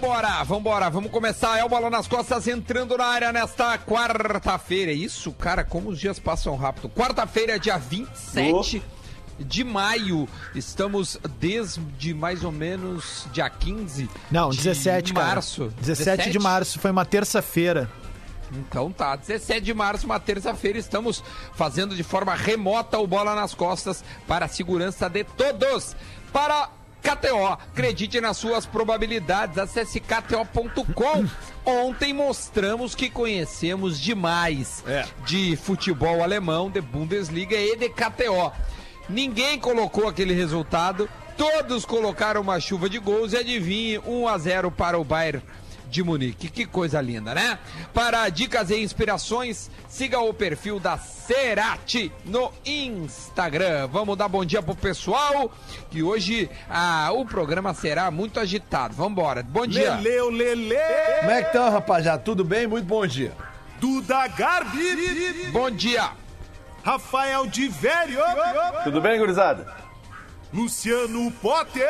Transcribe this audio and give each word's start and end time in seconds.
Vambora, 0.00 0.44
vambora, 0.44 0.90
vamos 0.90 1.10
começar. 1.10 1.58
É 1.58 1.64
o 1.64 1.68
Bola 1.68 1.90
nas 1.90 2.06
Costas 2.06 2.46
entrando 2.46 2.96
na 2.96 3.04
área 3.04 3.32
nesta 3.32 3.76
quarta-feira. 3.78 4.92
É 4.92 4.94
isso, 4.94 5.32
cara, 5.32 5.64
como 5.64 5.88
os 5.90 5.98
dias 5.98 6.20
passam 6.20 6.54
rápido. 6.54 6.88
Quarta-feira, 6.88 7.58
dia 7.58 7.76
27 7.76 8.80
de 9.40 9.64
maio. 9.64 10.28
Estamos 10.54 11.18
desde 11.40 12.14
mais 12.14 12.44
ou 12.44 12.52
menos 12.52 13.26
dia 13.32 13.50
15 13.50 14.08
Não, 14.30 14.50
de 14.50 14.58
17, 14.58 15.12
cara. 15.12 15.26
março. 15.26 15.72
17 15.80 16.30
de 16.30 16.38
março, 16.38 16.78
foi 16.78 16.92
uma 16.92 17.04
terça-feira. 17.04 17.90
Então 18.52 18.92
tá, 18.92 19.16
17 19.16 19.60
de 19.60 19.74
março, 19.74 20.06
uma 20.06 20.20
terça-feira, 20.20 20.78
estamos 20.78 21.24
fazendo 21.54 21.96
de 21.96 22.04
forma 22.04 22.34
remota 22.36 22.98
o 22.98 23.06
Bola 23.06 23.34
nas 23.34 23.52
Costas 23.52 24.04
para 24.28 24.44
a 24.44 24.48
segurança 24.48 25.08
de 25.10 25.24
todos. 25.24 25.96
Para 26.32 26.70
KTO, 27.02 27.46
acredite 27.46 28.20
nas 28.20 28.36
suas 28.36 28.66
probabilidades, 28.66 29.58
acesse 29.58 30.00
kto.com. 30.00 31.26
Ontem 31.64 32.12
mostramos 32.12 32.94
que 32.94 33.08
conhecemos 33.10 34.00
demais 34.00 34.84
de 35.24 35.56
futebol 35.56 36.22
alemão, 36.22 36.70
de 36.70 36.80
Bundesliga 36.80 37.56
e 37.56 37.76
de 37.76 37.88
KTO. 37.88 38.52
Ninguém 39.08 39.58
colocou 39.58 40.06
aquele 40.06 40.34
resultado, 40.34 41.08
todos 41.36 41.84
colocaram 41.84 42.40
uma 42.40 42.60
chuva 42.60 42.88
de 42.88 42.98
gols 42.98 43.32
e 43.32 43.38
adivinhe, 43.38 43.98
1 43.98 44.28
a 44.28 44.38
0 44.38 44.70
para 44.70 44.98
o 44.98 45.04
Bayern 45.04 45.42
de 45.88 46.02
Munique. 46.02 46.48
Que 46.48 46.66
coisa 46.66 47.00
linda, 47.00 47.34
né? 47.34 47.58
Para 47.92 48.28
dicas 48.28 48.70
e 48.70 48.76
inspirações, 48.82 49.70
siga 49.88 50.20
o 50.20 50.32
perfil 50.32 50.78
da 50.78 50.96
Cerati 50.96 52.12
no 52.24 52.52
Instagram. 52.64 53.86
Vamos 53.88 54.16
dar 54.16 54.28
bom 54.28 54.44
dia 54.44 54.62
pro 54.62 54.74
pessoal, 54.74 55.52
que 55.90 56.02
hoje 56.02 56.48
ah, 56.68 57.10
o 57.12 57.24
programa 57.24 57.74
será 57.74 58.10
muito 58.10 58.38
agitado. 58.40 58.94
Vambora. 58.94 59.42
Bom 59.42 59.66
dia. 59.66 59.96
Leleu, 59.96 60.30
Lele. 60.30 60.76
Como 61.20 61.30
é 61.30 61.42
que 61.42 61.48
estão, 61.48 61.70
rapaziada? 61.70 62.22
Tudo 62.22 62.44
bem? 62.44 62.66
Muito 62.66 62.86
bom 62.86 63.06
dia. 63.06 63.32
Duda 63.80 64.26
Garbi. 64.28 65.50
Bom 65.52 65.70
dia. 65.70 66.10
Rafael 66.82 67.46
de 67.46 67.68
Velho. 67.68 68.20
Tudo 68.84 69.00
bem, 69.00 69.18
gurizada? 69.18 69.66
Luciano 70.52 71.30
Potter. 71.32 71.86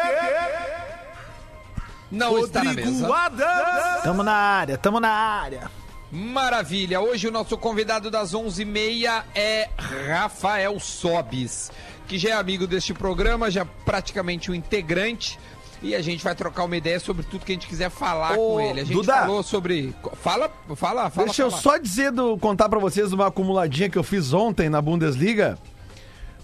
Não 2.11 2.39
está 2.39 2.64
na 2.64 2.73
mesa. 2.73 2.91
Rodrigo 2.91 3.12
Adams. 3.12 4.03
Tamo 4.03 4.23
na 4.23 4.33
área, 4.33 4.78
tamo 4.78 5.01
na 5.01 5.11
área. 5.11 5.70
Maravilha. 6.11 7.01
Hoje 7.01 7.28
o 7.28 7.31
nosso 7.31 7.56
convidado 7.59 8.11
das 8.11 8.33
11h30 8.33 9.25
é 9.34 9.69
Rafael 9.77 10.79
Sobis, 10.81 11.70
que 12.06 12.19
já 12.19 12.31
é 12.31 12.33
amigo 12.33 12.67
deste 12.67 12.95
programa, 12.95 13.51
já 13.51 13.64
praticamente 13.84 14.51
um 14.51 14.55
integrante. 14.55 15.39
E 15.81 15.95
a 15.95 16.03
gente 16.03 16.25
vai 16.25 16.34
trocar 16.34 16.64
uma 16.64 16.77
ideia 16.77 16.98
sobre 16.98 17.23
tudo 17.25 17.45
que 17.45 17.53
a 17.53 17.55
gente 17.55 17.69
quiser 17.69 17.91
falar 17.91 18.33
Ô, 18.33 18.55
com 18.55 18.61
ele. 18.61 18.81
A 18.81 18.84
gente 18.84 18.95
Duda. 18.95 19.14
falou 19.14 19.42
sobre. 19.42 19.95
Fala, 20.14 20.51
fala, 20.75 21.09
fala. 21.11 21.27
Deixa 21.27 21.42
eu 21.42 21.51
fala. 21.51 21.62
só 21.62 21.77
dizer, 21.77 22.11
do, 22.11 22.36
contar 22.39 22.69
pra 22.69 22.81
vocês 22.81 23.12
uma 23.12 23.29
acumuladinha 23.29 23.89
que 23.89 23.97
eu 23.97 24.03
fiz 24.03 24.33
ontem 24.33 24.69
na 24.69 24.83
Bundesliga. 24.83 25.56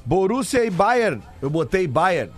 Borussia 0.04 0.64
e 0.64 0.70
Bayern, 0.70 1.22
eu 1.40 1.48
botei 1.48 1.86
Bayern. 1.88 2.30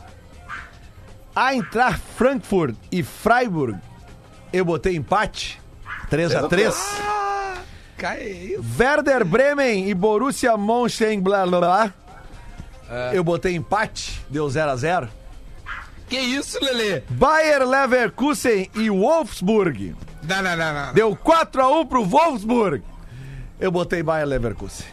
Eintracht 1.37 2.01
Frankfurt 2.17 2.75
e 2.91 3.03
Freiburg, 3.03 3.77
eu 4.53 4.65
botei 4.65 4.97
empate. 4.97 5.61
3 6.09 6.35
a 6.35 6.49
3 6.49 6.73
Caiu. 7.99 8.65
Werder 8.79 9.23
Bremen 9.25 9.89
e 9.89 9.95
Borussia 9.95 10.57
Mönchengladbach, 10.57 11.93
É. 12.89 13.11
eu 13.15 13.23
botei 13.25 13.55
empate, 13.55 14.21
deu 14.31 14.49
0 14.49 14.71
a 14.71 14.77
0 14.77 15.09
Que 16.09 16.17
isso, 16.19 16.59
Lelê? 16.65 17.03
Bayer 17.11 17.67
Leverkusen 17.69 18.71
e 18.75 18.89
Wolfsburg, 18.89 19.95
Não, 20.23 20.43
não, 20.43 20.57
não, 20.57 20.73
não. 20.87 20.95
deu 20.95 21.17
4 21.17 21.63
a 21.63 21.69
1 21.81 21.87
pro 21.87 22.05
Wolfsburg. 22.05 22.83
Eu 23.59 23.71
botei 23.71 24.03
Bayer 24.03 24.27
Leverkusen. 24.27 24.87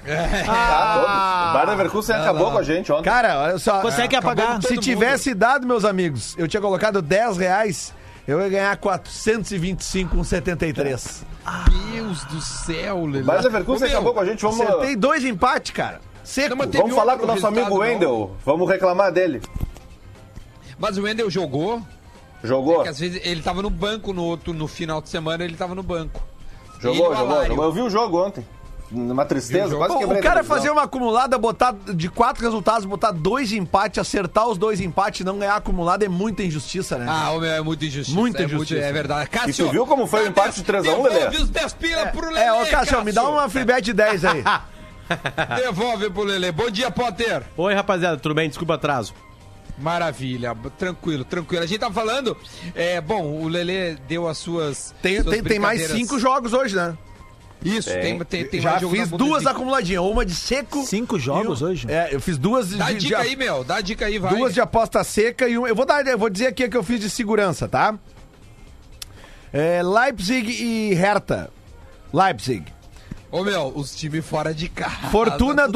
Tá, 0.45 0.93
todos. 0.93 1.09
O 1.09 1.53
Bayern 1.53 1.71
Leverkusen 1.71 2.15
acabou 2.15 2.51
com 2.51 2.57
a 2.57 2.63
gente 2.63 2.89
ontem. 2.91 3.03
Cara, 3.03 3.37
olha 3.39 3.57
só. 3.57 3.81
Consegue 3.81 4.15
apagar? 4.15 4.61
Se 4.61 4.77
tivesse 4.77 5.33
dado, 5.33 5.67
meus 5.67 5.83
amigos, 5.83 6.33
eu 6.37 6.47
tinha 6.47 6.61
colocado 6.61 7.01
10 7.01 7.35
reais, 7.37 7.93
eu 8.25 8.39
ia 8.39 8.47
ganhar 8.47 8.77
425,73. 8.77 11.23
Deus 11.91 12.23
do 12.25 12.39
céu, 12.39 13.05
Lelê. 13.05 13.23
Bayern 13.23 13.47
Leverkusen 13.47 13.87
Ô, 13.87 13.89
meu, 13.89 13.97
acabou 13.97 14.13
com 14.13 14.19
a 14.21 14.25
gente. 14.25 14.41
Vamos, 14.41 14.61
Acertei 14.61 14.95
dois 14.95 15.25
empates, 15.25 15.71
cara. 15.71 15.99
Seco. 16.23 16.55
Não, 16.55 16.65
vamos 16.71 16.95
falar 16.95 17.17
com 17.17 17.25
o 17.25 17.27
nosso 17.27 17.45
amigo 17.45 17.69
não? 17.69 17.77
Wendel. 17.77 18.37
Vamos 18.45 18.69
reclamar 18.69 19.11
dele. 19.11 19.41
Mas 20.79 20.97
o 20.97 21.03
Wendel 21.03 21.29
jogou, 21.29 21.81
Jogou? 22.41 22.75
porque 22.75 22.87
às 22.89 22.99
vezes 22.99 23.19
ele 23.25 23.41
tava 23.41 23.61
no 23.61 23.69
banco 23.69 24.13
no 24.13 24.23
outro, 24.23 24.53
no 24.53 24.69
final 24.69 25.01
de 25.01 25.09
semana, 25.09 25.43
ele 25.43 25.57
tava 25.57 25.75
no 25.75 25.83
banco. 25.83 26.23
E 26.91 26.95
Jogou, 26.95 27.15
jogou, 27.15 27.45
jogou. 27.45 27.65
Eu 27.65 27.71
vi 27.71 27.81
o 27.81 27.89
jogo 27.89 28.25
ontem. 28.25 28.45
Uma 28.91 29.25
tristeza, 29.25 29.75
quase 29.75 29.97
quebrei 29.97 30.19
O 30.19 30.23
cara 30.23 30.43
fazer 30.43 30.69
uma 30.69 30.83
acumulada, 30.83 31.35
botar 31.35 31.73
de 31.95 32.09
quatro 32.09 32.43
resultados, 32.43 32.85
botar 32.85 33.09
dois 33.11 33.51
empates, 33.51 33.97
acertar 33.97 34.47
os 34.47 34.55
dois 34.55 34.79
empates 34.79 35.21
e 35.21 35.23
não 35.23 35.39
ganhar 35.39 35.55
acumulado 35.55 36.03
é 36.03 36.07
muita 36.07 36.43
injustiça, 36.43 36.95
né? 36.99 37.07
Ah, 37.09 37.31
meu, 37.39 37.43
é 37.51 37.59
muita 37.61 37.85
injustiça. 37.85 38.15
Muita 38.19 38.37
é 38.37 38.41
muito- 38.41 38.55
injustiça. 38.55 38.81
é 38.85 38.93
verdade. 38.93 39.29
Cássio, 39.31 39.65
tu 39.65 39.71
viu 39.71 39.87
como 39.87 40.05
foi 40.05 40.25
o 40.25 40.27
empate 40.27 40.57
de 40.57 40.63
3 40.63 40.85
a 40.87 40.91
1, 40.95 41.03
Lelê? 41.03 41.37
Os 41.37 41.49
10 41.49 41.73
pila 41.73 42.05
pro 42.07 42.27
Lelê, 42.27 42.41
é, 42.41 42.53
ô 42.53 42.67
Cássio, 42.67 43.03
me 43.03 43.11
dá 43.11 43.27
uma 43.27 43.49
free 43.49 43.65
bet 43.65 43.81
de 43.81 43.93
10 43.93 44.25
aí. 44.25 44.43
Devolve 45.57 46.09
pro 46.11 46.23
Lelê. 46.23 46.51
Bom 46.51 46.69
dia, 46.69 46.91
Potter. 46.91 47.43
Oi, 47.57 47.73
rapaziada, 47.73 48.17
tudo 48.17 48.35
bem? 48.35 48.47
Desculpa 48.47 48.73
o 48.73 48.75
atraso. 48.75 49.13
Maravilha, 49.77 50.55
tranquilo, 50.77 51.25
tranquilo. 51.25 51.63
A 51.63 51.65
gente 51.65 51.79
tava 51.79 51.93
falando, 51.93 52.37
é, 52.75 53.01
bom, 53.01 53.23
o 53.41 53.47
Lelê 53.47 53.95
deu 54.07 54.27
as 54.27 54.37
suas. 54.37 54.93
Tem, 55.01 55.21
suas 55.21 55.33
tem, 55.33 55.43
tem 55.43 55.59
mais 55.59 55.81
cinco 55.87 56.19
jogos 56.19 56.53
hoje, 56.53 56.75
né? 56.75 56.95
Isso, 57.65 57.89
tem, 57.89 58.19
Tem. 58.25 58.45
tem, 58.45 58.59
Já 58.61 58.77
fiz 58.77 59.09
duas 59.09 59.47
acumuladinhas, 59.47 60.03
uma 60.03 60.25
de 60.25 60.35
seco. 60.35 60.83
Cinco 60.85 61.17
jogos 61.17 61.61
e 61.61 61.63
um- 61.63 61.67
hoje? 61.67 61.87
É, 61.89 62.09
eu 62.13 62.19
fiz 62.19 62.37
duas 62.37 62.67
de, 62.69 62.75
Dá 62.77 62.91
de- 62.91 62.97
dica 62.97 63.21
de- 63.23 63.27
aí, 63.29 63.35
meu, 63.37 63.63
dá 63.63 63.79
dica 63.79 64.05
aí, 64.05 64.19
vai. 64.19 64.35
Duas 64.35 64.53
de 64.53 64.59
aposta 64.59 65.01
seca 65.03 65.47
e 65.47 65.57
um. 65.57 65.65
Eu 65.65 65.73
vou, 65.73 65.85
dar, 65.85 66.05
eu 66.05 66.17
vou 66.17 66.29
dizer 66.29 66.47
aqui 66.47 66.65
a 66.65 66.69
que 66.69 66.75
eu 66.75 66.83
fiz 66.83 66.99
de 66.99 67.09
segurança, 67.09 67.65
tá? 67.67 67.97
É, 69.51 69.81
Leipzig 69.81 70.51
e 70.51 70.93
Hertha. 70.93 71.49
Leipzig. 72.13 72.65
Ô, 73.31 73.43
meu, 73.43 73.71
os 73.75 73.95
times 73.95 74.25
fora 74.25 74.53
de 74.53 74.67
casa. 74.69 75.07
Fortuna 75.09 75.67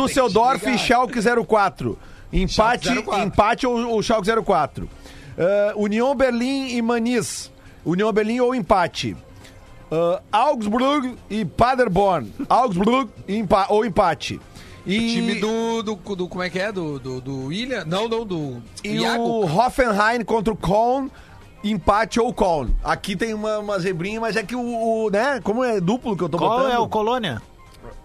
ligar. 0.67 0.75
e 0.75 0.77
Schalke 0.77 1.19
04. 1.45 1.97
Empate, 2.31 2.85
Schalke 2.87 3.03
04. 3.05 3.23
empate 3.25 3.67
ou, 3.67 3.89
ou 3.89 4.01
Schalke 4.03 4.29
04. 4.43 4.89
Ah, 5.37 5.73
União 5.75 6.15
Berlim 6.15 6.69
e 6.75 6.81
Maniz. 6.81 7.51
União 7.85 8.11
Berlim 8.11 8.39
ou 8.39 8.53
empate. 8.53 9.15
Ah, 9.91 10.21
Augsburg 10.31 11.15
e 11.29 11.45
Paderborn. 11.45 12.33
Augsburg 12.49 13.09
empa 13.27 13.67
ou 13.69 13.85
empate. 13.85 14.39
E, 14.85 14.97
Time 15.15 15.35
do, 15.35 15.83
do, 15.83 16.15
do- 16.15 16.27
Como 16.29 16.41
é 16.43 16.49
que 16.49 16.59
é? 16.59 16.71
Do, 16.71 16.97
do, 16.97 17.19
do 17.19 17.45
William? 17.47 17.83
Não, 17.85 18.07
não, 18.07 18.25
do. 18.25 18.61
e 18.83 18.97
Iago. 18.99 19.21
o 19.21 19.43
Hoffenheim 19.45 20.23
contra 20.23 20.53
o 20.53 20.55
Köln. 20.57 21.09
Empate 21.63 22.19
ou 22.19 22.33
Köln. 22.33 22.69
Aqui 22.83 23.15
tem 23.15 23.33
uma, 23.33 23.57
uma 23.59 23.79
zebrinha, 23.79 24.21
mas 24.21 24.35
é 24.37 24.43
que 24.43 24.55
o, 24.55 24.61
o, 24.61 25.09
né? 25.09 25.41
Como 25.43 25.61
é 25.63 25.81
duplo 25.81 26.15
que 26.15 26.23
eu 26.23 26.29
tô 26.29 26.37
Qual 26.37 26.57
botando? 26.59 26.71
é 26.71 26.79
o 26.79 26.87
Colônia? 26.87 27.41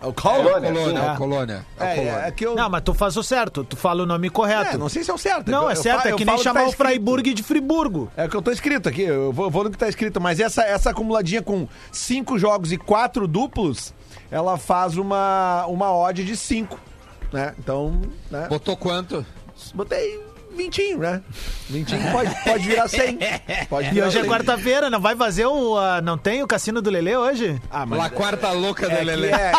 É 0.02 0.06
o? 0.06 0.12
Colônia. 0.12 0.72
Colônia, 0.72 0.98
É. 1.00 1.12
o 1.12 1.16
Colônia. 1.16 1.66
É, 1.78 1.82
o 1.82 1.86
É, 1.86 1.94
Colônia. 1.94 2.26
é, 2.26 2.30
que 2.32 2.46
eu... 2.46 2.54
Não, 2.56 2.68
mas 2.68 2.82
tu 2.82 2.92
faz 2.92 3.16
o 3.16 3.22
certo, 3.22 3.62
tu 3.62 3.76
fala 3.76 4.02
o 4.02 4.06
nome 4.06 4.28
correto. 4.28 4.74
É, 4.74 4.78
não 4.78 4.88
sei 4.88 5.04
se 5.04 5.10
é 5.10 5.14
o 5.14 5.18
certo. 5.18 5.50
Não, 5.50 5.62
Eu- 5.64 5.70
é 5.70 5.72
eu 5.72 5.76
certo, 5.76 6.02
fa- 6.02 6.08
é 6.08 6.12
eu 6.12 6.16
que 6.16 6.24
nem 6.24 6.34
que 6.36 6.42
tá 6.42 6.50
chamar 6.50 6.66
o. 6.66 6.72
Freiburg 6.72 7.32
de 7.34 7.42
Friburgo. 7.42 8.10
É 8.16 8.24
o 8.24 8.28
que 8.28 8.36
eu 8.36 8.42
tô 8.42 8.50
escrito 8.50 8.88
aqui, 8.88 9.02
eu 9.02 9.32
vou, 9.32 9.48
vou 9.50 9.64
no 9.64 9.70
que 9.70 9.78
tá 9.78 9.88
escrito, 9.88 10.20
mas 10.20 10.40
essa, 10.40 10.62
essa 10.62 10.90
acumuladinha 10.90 11.40
com 11.42 11.68
cinco 11.92 12.38
jogos 12.38 12.72
e 12.72 12.76
quatro 12.76 13.28
duplos, 13.28 13.94
ela 14.30 14.58
faz 14.58 14.96
uma, 14.96 15.64
uma 15.68 15.92
odd 15.94 16.24
de 16.24 16.36
cinco, 16.36 16.78
né? 17.32 17.54
Então, 17.58 18.00
né? 18.30 18.46
Botou 18.48 18.76
quanto? 18.76 19.24
Botei 19.74 20.20
vintinho, 20.56 20.98
né? 20.98 21.20
Vintinho 21.68 22.12
pode, 22.12 22.34
pode 22.44 22.64
virar 22.66 22.88
cem. 22.88 23.18
Pode 23.68 23.88
E 23.88 23.90
virar 23.92 24.06
hoje 24.08 24.18
é 24.18 24.20
100. 24.22 24.30
quarta-feira, 24.30 24.90
não 24.90 25.00
vai 25.00 25.16
fazer 25.16 25.46
o. 25.46 25.76
ah, 25.78 26.00
não 26.02 26.16
tem 26.18 26.42
o 26.42 26.46
cassino 26.46 26.80
do 26.82 26.90
Lelê 26.90 27.16
hoje? 27.16 27.60
Ah, 27.70 27.84
La 27.88 28.10
quarta 28.10 28.50
louca 28.52 28.86
é, 28.86 28.90
do 28.90 28.96
que 28.96 29.04
Lelê. 29.04 29.28
é, 29.30 29.34
é, 29.34 29.52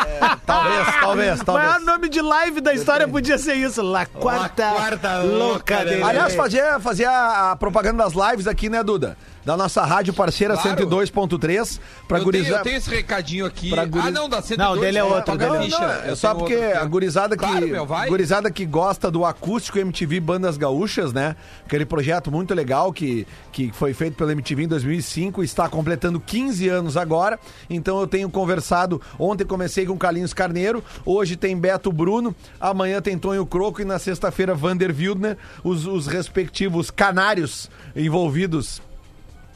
talvez, 0.45 0.87
talvez, 1.01 1.41
O 1.41 1.51
maior 1.51 1.69
talvez. 1.69 1.85
nome 1.85 2.09
de 2.09 2.21
live 2.21 2.61
da 2.61 2.73
história 2.73 3.07
podia 3.07 3.37
ser 3.37 3.55
isso. 3.55 3.81
La 3.81 4.05
quarta, 4.05 4.71
quarta 4.71 5.17
louca 5.21 5.43
louca 5.43 5.85
dele. 5.85 6.03
Aliás, 6.03 6.35
fazia, 6.35 6.79
fazia 6.79 7.51
a 7.51 7.55
propaganda 7.55 8.03
das 8.03 8.13
lives 8.13 8.47
aqui, 8.47 8.69
né, 8.69 8.83
Duda? 8.83 9.17
Da 9.45 9.57
nossa 9.57 9.83
rádio 9.83 10.13
parceira 10.13 10.55
Claro. 10.55 10.87
102.3 10.87 11.79
pra 12.07 12.17
eu, 12.17 12.21
tenho, 12.21 12.23
gurizar. 12.23 12.59
eu 12.59 12.63
tenho 12.63 12.77
esse 12.77 12.89
recadinho 12.89 13.45
aqui. 13.45 13.69
Guri- 13.69 14.07
Ah, 14.07 14.11
não, 14.11 14.29
da 14.29 14.41
102. 14.41 14.57
Não, 14.57 14.77
dele 14.81 14.97
é 14.97 15.03
outro, 15.03 15.23
pagar 15.25 15.51
dele 15.59 15.73
é. 15.73 15.77
Não, 15.77 15.83
Eu 16.05 16.13
é 16.13 16.15
só 16.15 16.33
porque 16.33 16.55
outro 16.55 16.79
a 16.79 16.85
gurizada 16.85 17.35
que, 17.35 17.45
Claro, 17.45 17.67
meu, 17.67 17.85
gurizada 18.07 18.49
que 18.49 18.65
gosta 18.65 19.11
do 19.11 19.25
acústico 19.25 19.77
MTV 19.79 20.19
Bandas 20.21 20.55
Gaúchas, 20.55 21.11
né? 21.11 21.35
Aquele 21.65 21.85
projeto 21.85 22.31
muito 22.31 22.53
legal 22.53 22.93
que, 22.93 23.27
que 23.51 23.71
foi 23.73 23.93
feito 23.93 24.15
pela 24.15 24.31
MTV 24.31 24.63
em 24.63 24.67
2005, 24.67 25.43
está 25.43 25.67
completando 25.67 26.19
15 26.19 26.69
anos 26.69 26.95
agora. 26.95 27.37
Então 27.69 27.99
eu 27.99 28.07
tenho 28.07 28.29
conversado, 28.29 29.01
ontem 29.19 29.43
comecei 29.43 29.85
com 29.85 29.97
Carlinhos 29.97 30.33
Carneiro, 30.33 30.81
hoje 31.05 31.35
tem 31.35 31.57
Beto 31.57 31.91
Bruno, 31.91 32.33
amanhã 32.59 33.01
tem 33.01 33.17
Tonho 33.17 33.45
Croco 33.45 33.81
e 33.81 33.85
na 33.85 33.99
sexta-feira 33.99 34.55
Vander 34.55 34.95
Wildner, 34.95 35.37
os, 35.63 35.85
os 35.85 36.07
respectivos 36.07 36.89
canários 36.89 37.69
envolvidos 37.93 38.81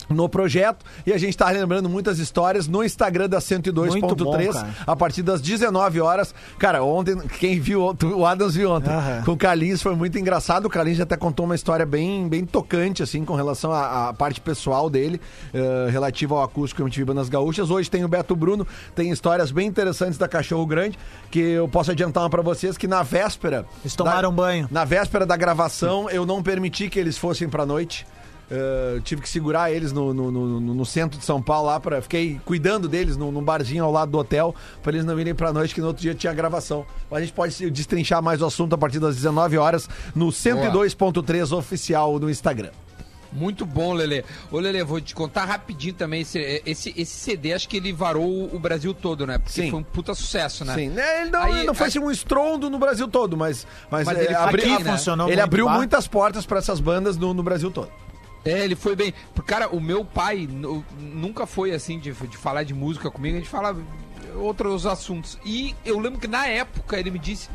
no 0.09 0.27
projeto 0.29 0.85
e 1.05 1.11
a 1.13 1.17
gente 1.17 1.35
tá 1.37 1.49
lembrando 1.49 1.89
muitas 1.89 2.19
histórias 2.19 2.67
no 2.67 2.83
Instagram 2.83 3.27
da 3.29 3.39
Muito 3.39 4.15
bom, 4.15 4.37
102.3 4.37 4.53
cara. 4.53 4.67
a 4.85 4.95
partir 4.95 5.21
das 5.23 5.41
19 5.41 5.99
horas. 6.01 6.33
Cara, 6.57 6.83
ontem, 6.83 7.17
quem 7.39 7.59
viu, 7.59 7.95
o 8.15 8.25
Adams 8.25 8.55
viu 8.55 8.71
ontem, 8.71 8.89
Aham. 8.89 9.23
com 9.25 9.31
o 9.31 9.37
Carlinhos 9.37 9.81
foi 9.81 9.95
muito 9.95 10.17
engraçado. 10.17 10.65
O 10.65 10.69
Carlinhos 10.69 10.99
até 11.01 11.15
contou 11.17 11.45
uma 11.45 11.55
história 11.55 11.85
bem, 11.85 12.27
bem 12.27 12.45
tocante, 12.45 13.03
assim, 13.03 13.25
com 13.25 13.35
relação 13.35 13.71
à, 13.71 14.09
à 14.09 14.13
parte 14.13 14.39
pessoal 14.41 14.89
dele, 14.89 15.19
eh, 15.53 15.87
relativa 15.91 16.35
ao 16.35 16.43
acústico 16.43 16.81
MTV 16.81 17.05
Bandas 17.05 17.29
Gaúchas. 17.29 17.69
Hoje 17.69 17.89
tem 17.89 18.03
o 18.03 18.07
Beto 18.07 18.35
Bruno, 18.35 18.65
tem 18.95 19.11
histórias 19.11 19.51
bem 19.51 19.67
interessantes 19.67 20.17
da 20.17 20.27
Cachorro 20.27 20.65
Grande, 20.65 20.97
que 21.29 21.39
eu 21.39 21.67
posso 21.67 21.91
adiantar 21.91 22.23
uma 22.23 22.29
pra 22.29 22.41
vocês 22.41 22.77
que 22.77 22.87
na 22.87 23.03
véspera. 23.03 23.65
Eles 23.83 23.95
tomaram 23.95 24.29
da- 24.29 24.35
banho. 24.35 24.67
Na 24.71 24.85
véspera 24.85 25.25
da 25.25 25.35
gravação, 25.35 26.09
eu 26.09 26.25
não 26.25 26.41
permiti 26.41 26.89
que 26.89 26.99
eles 26.99 27.17
fossem 27.17 27.49
pra 27.49 27.65
noite. 27.65 28.05
Uh, 28.49 29.01
tive 29.01 29.21
que 29.21 29.27
segurar 29.27 29.71
eles 29.73 29.91
no, 29.91 30.13
no, 30.13 30.31
no- 30.31 30.59
no- 30.61 30.85
centro 30.85 31.19
de 31.19 31.25
São 31.25 31.41
Paulo 31.41 31.67
lá 31.67 31.81
para 31.81 32.01
fiquei 32.01 32.39
cuidando 32.45 32.87
deles 32.87 33.17
num, 33.17 33.29
num 33.29 33.43
barzinho 33.43 33.83
ao 33.83 33.91
lado 33.91 34.09
do 34.11 34.17
hotel 34.17 34.55
para 34.81 34.93
eles 34.93 35.03
não 35.05 35.19
irem 35.19 35.35
pra 35.35 35.51
noite 35.51 35.75
que 35.75 35.81
no 35.81 35.87
outro 35.87 36.01
dia 36.01 36.15
tinha 36.15 36.31
gravação. 36.33 36.85
Mas 37.11 37.17
a 37.17 37.21
gente 37.25 37.33
pode 37.33 37.53
se- 37.53 37.69
destrinchar 37.69 38.23
mais 38.23 38.41
o 38.41 38.45
assunto 38.45 38.73
a 38.73 38.77
partir 38.77 38.99
das 38.99 39.15
19 39.17 39.57
horas 39.57 39.89
no 40.15 40.27
102.3 40.31 41.51
oficial 41.51 42.17
no 42.19 42.29
Instagram. 42.29 42.69
Muito 43.33 43.65
bom, 43.65 43.91
Lelê. 43.93 44.23
Ô, 44.49 44.57
Lelê, 44.57 44.81
vou 44.81 45.01
te 45.01 45.13
contar 45.13 45.43
rapidinho 45.43 45.93
também. 45.93 46.21
Esse, 46.21 46.61
esse, 46.65 46.93
esse 46.95 47.11
CD, 47.11 47.51
acho 47.53 47.67
que 47.67 47.75
ele 47.75 47.91
varou 47.91 48.49
o 48.55 48.57
Brasil 48.57 48.93
todo, 48.93 49.27
né? 49.27 49.37
Porque 49.37 49.61
Sim. 49.63 49.69
foi 49.69 49.79
um 49.81 49.83
puta 49.83 50.15
sucesso, 50.15 50.63
né? 50.63 50.73
Sim, 50.73 50.87
né, 50.89 51.21
ele 51.23 51.29
não, 51.31 51.41
Aí, 51.41 51.51
ele 51.51 51.63
não 51.65 51.73
foi 51.73 51.87
a- 51.87 51.89
assim 51.89 51.99
um 51.99 52.09
estrondo 52.09 52.69
no 52.69 52.79
Brasil 52.79 53.07
todo, 53.09 53.35
mas 53.35 53.67
mas, 53.91 54.05
Mas 54.07 54.17
é, 54.17 54.21
ele 54.23 54.33
foi 54.33 54.35
abri- 54.43 54.73
aqui, 54.73 54.83
né? 54.85 54.91
funcionou 54.93 55.29
ele 55.29 55.41
abriu 55.41 55.65
bah. 55.65 55.73
muitas 55.73 56.07
portas 56.07 56.45
para 56.45 56.59
essas 56.59 56.79
bandas 56.79 57.17
no, 57.17 57.33
no 57.33 57.43
Brasil 57.43 57.69
todo. 57.69 57.91
É, 58.45 58.63
ele 58.63 58.75
foi 58.75 58.95
bem. 58.95 59.13
Cara, 59.45 59.69
o 59.69 59.79
meu 59.81 60.05
pai 60.05 60.47
nu- 60.49 60.83
nunca 60.97 61.45
foi 61.45 61.71
assim 61.73 61.99
de, 61.99 62.11
de 62.13 62.37
falar 62.37 62.63
de 62.63 62.73
música 62.73 63.09
comigo, 63.11 63.35
a 63.35 63.39
gente 63.39 63.49
fala 63.49 63.75
outros 64.35 64.85
assuntos. 64.85 65.37
E 65.45 65.75
eu 65.85 65.99
lembro 65.99 66.19
que 66.19 66.27
na 66.27 66.47
época 66.47 66.97
ele 66.99 67.11
me 67.11 67.19
disse 67.19 67.49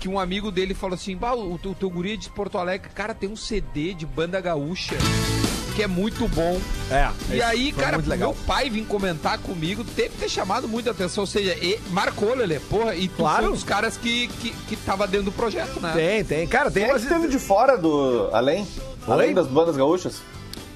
que 0.00 0.08
um 0.08 0.18
amigo 0.18 0.50
dele 0.50 0.74
falou 0.74 0.94
assim: 0.94 1.16
bah, 1.16 1.34
o, 1.34 1.58
teu- 1.58 1.72
o 1.72 1.74
teu 1.74 1.90
guri 1.90 2.14
é 2.14 2.16
de 2.16 2.30
Porto 2.30 2.56
Alegre, 2.58 2.88
cara, 2.94 3.14
tem 3.14 3.28
um 3.28 3.36
CD 3.36 3.92
de 3.94 4.06
banda 4.06 4.40
gaúcha 4.40 4.94
que 5.76 5.82
é 5.82 5.86
muito 5.86 6.26
bom. 6.28 6.60
É. 6.90 7.08
E 7.36 7.40
aí, 7.42 7.70
cara, 7.70 7.92
muito 7.92 8.04
pro 8.06 8.10
legal. 8.10 8.32
meu 8.34 8.44
pai 8.44 8.68
vir 8.68 8.84
comentar 8.86 9.38
comigo, 9.38 9.84
teve 9.84 10.08
que 10.10 10.16
ter 10.18 10.28
chamado 10.28 10.66
muita 10.66 10.90
atenção. 10.90 11.22
Ou 11.22 11.26
seja, 11.26 11.54
e 11.54 11.78
marcou, 11.90 12.34
Lelê. 12.34 12.58
Porra, 12.58 12.96
e 12.96 13.06
tu 13.06 13.16
Claro. 13.18 13.42
foi 13.42 13.48
um 13.50 13.54
dos 13.54 13.62
caras 13.64 13.96
que, 13.96 14.26
que, 14.26 14.50
que 14.50 14.76
tava 14.76 15.06
dentro 15.06 15.26
do 15.26 15.32
projeto, 15.32 15.78
né? 15.80 15.92
Tem, 15.94 16.24
tem. 16.24 16.46
Cara, 16.48 16.68
tem 16.70 16.82
Quem 16.82 16.90
é 16.90 16.94
umas- 16.94 17.02
que 17.02 17.08
teve 17.08 17.28
de 17.28 17.38
fora 17.38 17.76
do. 17.78 18.28
Além? 18.32 18.66
Além 19.08 19.32
das 19.32 19.46
bandas 19.46 19.74
gaúchas? 19.74 20.20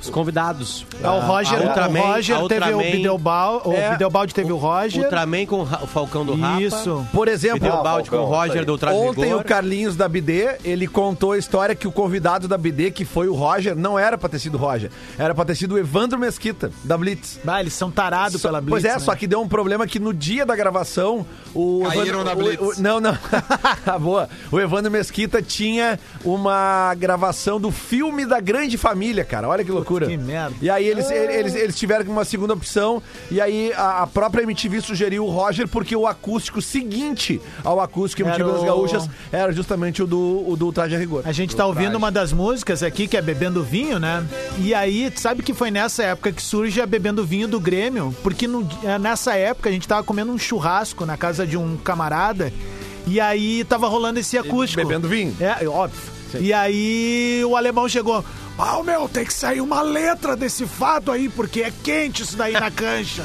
Os 0.02 0.10
convidados. 0.10 0.84
Ah, 1.02 1.12
o 1.14 1.20
Roger, 1.20 1.58
a 1.60 1.64
Ultraman, 1.66 2.00
o 2.00 2.06
Roger 2.12 2.36
a 2.36 2.48
teve 2.48 2.60
o 2.64 2.76
Ultraman- 2.76 2.90
Bidelbal, 2.96 3.62
o 3.64 3.72
É. 3.72 3.96
Teve 4.34 4.52
o 4.52 4.56
Roger. 4.56 5.04
Ultraman 5.04 5.46
com 5.46 5.60
o 5.60 5.62
o 5.82 5.86
Falcão 5.86 6.24
do 6.24 6.34
Rapa. 6.34 6.60
Isso. 6.60 7.06
Por 7.12 7.28
exemplo, 7.28 7.60
Video 7.60 7.72
Ah, 7.74 8.02
com 8.08 8.16
o 8.16 8.24
Roger 8.24 8.64
do 8.64 8.76
Traje 8.78 8.96
Ontem 8.98 9.34
o 9.34 9.42
Carlinhos 9.42 9.96
da 9.96 10.08
BD, 10.08 10.56
ele 10.64 10.86
contou 10.86 11.32
a 11.32 11.38
história 11.38 11.74
que 11.74 11.86
o 11.88 11.92
convidado 11.92 12.46
da 12.46 12.56
BD, 12.58 12.90
que 12.90 13.04
foi 13.04 13.28
o 13.28 13.34
Roger, 13.34 13.74
não 13.76 13.98
era 13.98 14.16
pra 14.18 14.28
ter 14.28 14.38
sido 14.38 14.54
o 14.54 14.58
Roger. 14.58 14.90
Era 15.18 15.34
pra 15.34 15.44
ter 15.44 15.54
sido 15.54 15.74
o 15.74 15.78
Evandro 15.78 16.18
Mesquita, 16.18 16.70
da 16.84 16.96
Blitz. 16.98 17.38
Ah, 17.46 17.60
eles 17.60 17.72
são 17.74 17.90
tarados 17.90 18.40
Só- 18.40 18.48
pela 18.48 18.60
Blitz. 18.60 18.70
pois 18.70 18.84
é, 18.84 18.92
né? 18.94 18.98
só 18.98 19.14
que 19.14 19.26
deu 19.26 19.40
um 19.40 19.48
problema 19.48 19.86
que 19.86 19.98
no 19.98 20.12
dia 20.12 20.44
da 20.46 20.54
gravação 20.56 21.24
o 21.54 21.82
Caíram 21.88 22.24
na 22.24 22.32
o- 22.32 22.36
Blitz. 22.36 22.78
o- 22.78 22.82
não, 22.82 23.00
não. 23.00 23.12
Ah, 23.86 23.98
Boa. 23.98 24.28
O 24.50 24.58
Evandro 24.60 24.90
Mesquita 24.90 25.42
tinha 25.42 25.98
uma 26.24 26.94
gravação 26.94 27.60
do 27.60 27.70
filme 27.70 28.24
da 28.24 28.40
Grande 28.40 28.78
Família, 28.78 29.24
cara. 29.24 29.48
Olha 29.48 29.64
que 29.64 29.70
loucura. 29.70 29.91
Que 30.00 30.16
merda. 30.16 30.54
E 30.62 30.68
aí 30.70 30.86
eles, 30.86 31.10
eles, 31.10 31.54
eles 31.54 31.76
tiveram 31.76 32.10
uma 32.10 32.24
segunda 32.24 32.52
opção 32.54 33.02
e 33.30 33.40
aí 33.40 33.72
a, 33.74 34.02
a 34.02 34.06
própria 34.06 34.42
MTV 34.42 34.80
sugeriu 34.80 35.24
o 35.26 35.30
Roger 35.30 35.68
porque 35.68 35.94
o 35.94 36.06
acústico 36.06 36.60
seguinte 36.62 37.40
ao 37.64 37.80
acústico 37.80 38.22
MTV 38.22 38.42
Era 38.42 38.52
das 38.52 38.64
Gaúchas 38.64 39.08
era 39.30 39.52
justamente 39.52 40.02
o 40.02 40.06
do, 40.06 40.44
o 40.48 40.56
do 40.56 40.72
Traje 40.72 40.94
a 40.94 40.98
Rigor. 40.98 41.22
A 41.24 41.32
gente 41.32 41.54
tá 41.54 41.66
ouvindo 41.66 41.96
uma 41.96 42.10
das 42.10 42.32
músicas 42.32 42.82
aqui, 42.82 43.06
que 43.06 43.16
é 43.16 43.22
Bebendo 43.22 43.62
Vinho, 43.62 43.98
né? 43.98 44.24
E 44.58 44.74
aí, 44.74 45.12
sabe 45.16 45.42
que 45.42 45.52
foi 45.54 45.70
nessa 45.70 46.02
época 46.02 46.32
que 46.32 46.42
surge 46.42 46.80
a 46.80 46.86
Bebendo 46.86 47.24
Vinho 47.24 47.46
do 47.48 47.60
Grêmio? 47.60 48.14
Porque 48.22 48.46
no- 48.46 48.66
é, 48.84 48.98
nessa 48.98 49.34
época 49.34 49.68
a 49.68 49.72
gente 49.72 49.86
tava 49.86 50.02
comendo 50.02 50.32
um 50.32 50.38
churrasco 50.38 51.04
na 51.06 51.16
casa 51.16 51.46
de 51.46 51.56
um 51.56 51.76
camarada 51.76 52.52
e 53.06 53.20
aí 53.20 53.64
tava 53.64 53.88
rolando 53.88 54.18
esse 54.20 54.38
acústico. 54.38 54.82
bebendo 54.82 55.08
vinho. 55.08 55.34
É, 55.40 55.66
óbvio. 55.68 56.00
E 56.40 56.52
aí 56.52 57.42
o 57.46 57.56
alemão 57.56 57.88
chegou. 57.88 58.24
Ah, 58.58 58.82
meu, 58.82 59.08
tem 59.08 59.24
que 59.24 59.32
sair 59.32 59.60
uma 59.60 59.82
letra 59.82 60.36
desse 60.36 60.66
fado 60.66 61.10
aí, 61.10 61.28
porque 61.28 61.62
é 61.62 61.72
quente 61.82 62.22
isso 62.22 62.36
daí 62.36 62.52
na 62.52 62.70
cancha. 62.70 63.24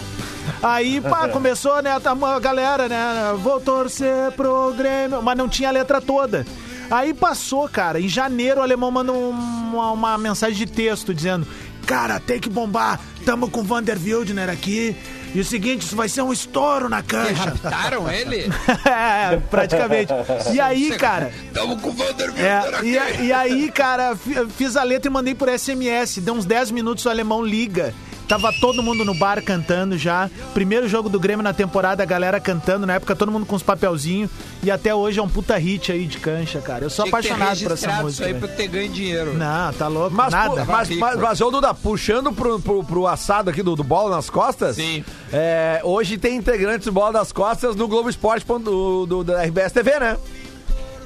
Aí, 0.64 1.00
pá, 1.02 1.28
começou, 1.30 1.82
né, 1.84 1.92
a 1.92 2.36
a 2.36 2.40
galera, 2.40 2.88
né, 2.90 3.34
vou 3.42 3.60
torcer 3.60 4.32
pro 4.32 4.74
Grêmio, 4.74 5.22
mas 5.22 5.38
não 5.38 5.48
tinha 5.48 5.70
a 5.70 5.72
letra 5.72 6.02
toda. 6.02 6.46
Aí 6.90 7.14
passou, 7.14 7.68
cara, 7.68 8.00
em 8.00 8.08
janeiro 8.08 8.62
o 8.62 8.64
alemão 8.64 8.90
manda 8.90 9.12
um- 9.12 9.30
uma, 9.32 9.92
uma 9.92 10.18
mensagem 10.18 10.56
de 10.58 10.66
texto 10.66 11.14
dizendo, 11.14 11.46
cara, 11.86 12.20
tem 12.20 12.40
que 12.40 12.50
bombar, 12.50 13.00
tamo 13.26 13.50
com 13.50 13.60
o 13.60 13.64
Vander 13.64 13.98
Wildner 14.02 14.50
aqui, 14.50 14.96
e 15.34 15.40
o 15.40 15.46
seguinte, 15.46 15.82
isso 15.84 15.96
vai 15.96 16.10
ser 16.10 16.22
um 16.22 16.32
estouro 16.34 16.90
na 16.90 17.02
cancha. 17.04 17.44
Raptaram 17.46 18.10
ele? 18.12 18.50
é, 18.86 19.38
praticamente. 19.50 20.12
E 20.54 20.60
aí, 20.60 20.92
cara... 20.98 21.32
Tamo 21.54 21.78
com 21.80 21.90
o 21.90 21.94
Vander 21.94 22.32
É, 22.38 22.86
e, 22.86 23.26
e 23.28 23.34
aí, 23.34 23.72
cara, 23.72 24.16
fi- 24.16 24.48
fiz 24.56 24.76
a 24.76 24.84
letra 24.84 25.10
e 25.10 25.14
mandei 25.14 25.36
por 25.36 25.50
SMS. 25.50 26.20
Deu 26.20 26.34
uns 26.34 26.46
10 26.46 26.72
minutos, 26.72 27.06
o 27.06 27.10
alemão 27.10 27.44
liga. 27.44 27.94
Tava 28.28 28.52
todo 28.52 28.84
mundo 28.84 29.06
no 29.06 29.14
bar 29.14 29.42
cantando 29.42 29.98
já. 29.98 30.30
Primeiro 30.54 30.88
jogo 30.88 31.08
do 31.08 31.18
Grêmio 31.20 31.42
na 31.42 31.54
temporada, 31.54 32.04
a 32.04 32.06
galera 32.06 32.40
cantando. 32.42 32.86
Na 32.86 32.96
época, 32.96 33.16
todo 33.16 33.32
mundo 33.32 33.46
com 33.46 33.56
os 33.56 33.64
papelzinhos. 33.64 34.30
E 34.62 34.70
até 34.70 34.94
hoje 34.94 35.20
é 35.20 35.24
um 35.24 35.30
puta 35.30 35.56
hit 35.58 35.92
aí 35.94 36.06
de 36.06 36.18
cancha, 36.18 36.60
cara. 36.60 36.84
Eu 36.84 36.90
sou 36.90 37.06
Tinha 37.06 37.18
apaixonado 37.18 37.60
por 37.62 37.72
essa 37.72 37.92
música. 38.02 38.26
Isso 38.28 38.36
aí 38.36 38.40
pra 38.40 38.50
ter 38.50 38.68
ganho 38.68 38.90
dinheiro. 38.90 39.34
Não, 39.34 39.72
tá 39.72 39.88
louco. 39.88 40.14
Mas, 40.14 40.34
nada. 40.34 40.50
pô, 40.50 40.72
mas, 40.72 40.90
mas, 40.90 41.16
mas, 41.20 41.42
ô 41.42 41.50
Duda, 41.50 41.74
puxando 41.74 42.34
pro, 42.34 42.60
pro, 42.60 42.84
pro 42.84 43.08
assado 43.08 43.50
aqui 43.50 43.64
do, 43.64 43.76
do 43.78 43.84
Bola 43.84 44.16
nas 44.18 44.30
Costas, 44.30 44.76
Sim. 44.76 45.06
é, 45.32 45.80
hoje 45.84 46.18
tem 46.18 46.36
integrantes 46.36 46.86
do 46.86 46.92
Bola 46.92 47.14
das 47.14 47.32
Costas 47.32 47.78
no 47.78 47.88
Globo 47.88 48.10
Esporte 48.10 48.46
do, 48.46 49.06
do, 49.06 49.24
da 49.24 49.42
RBS 49.44 49.72
TV, 49.72 50.00
né? 50.00 50.18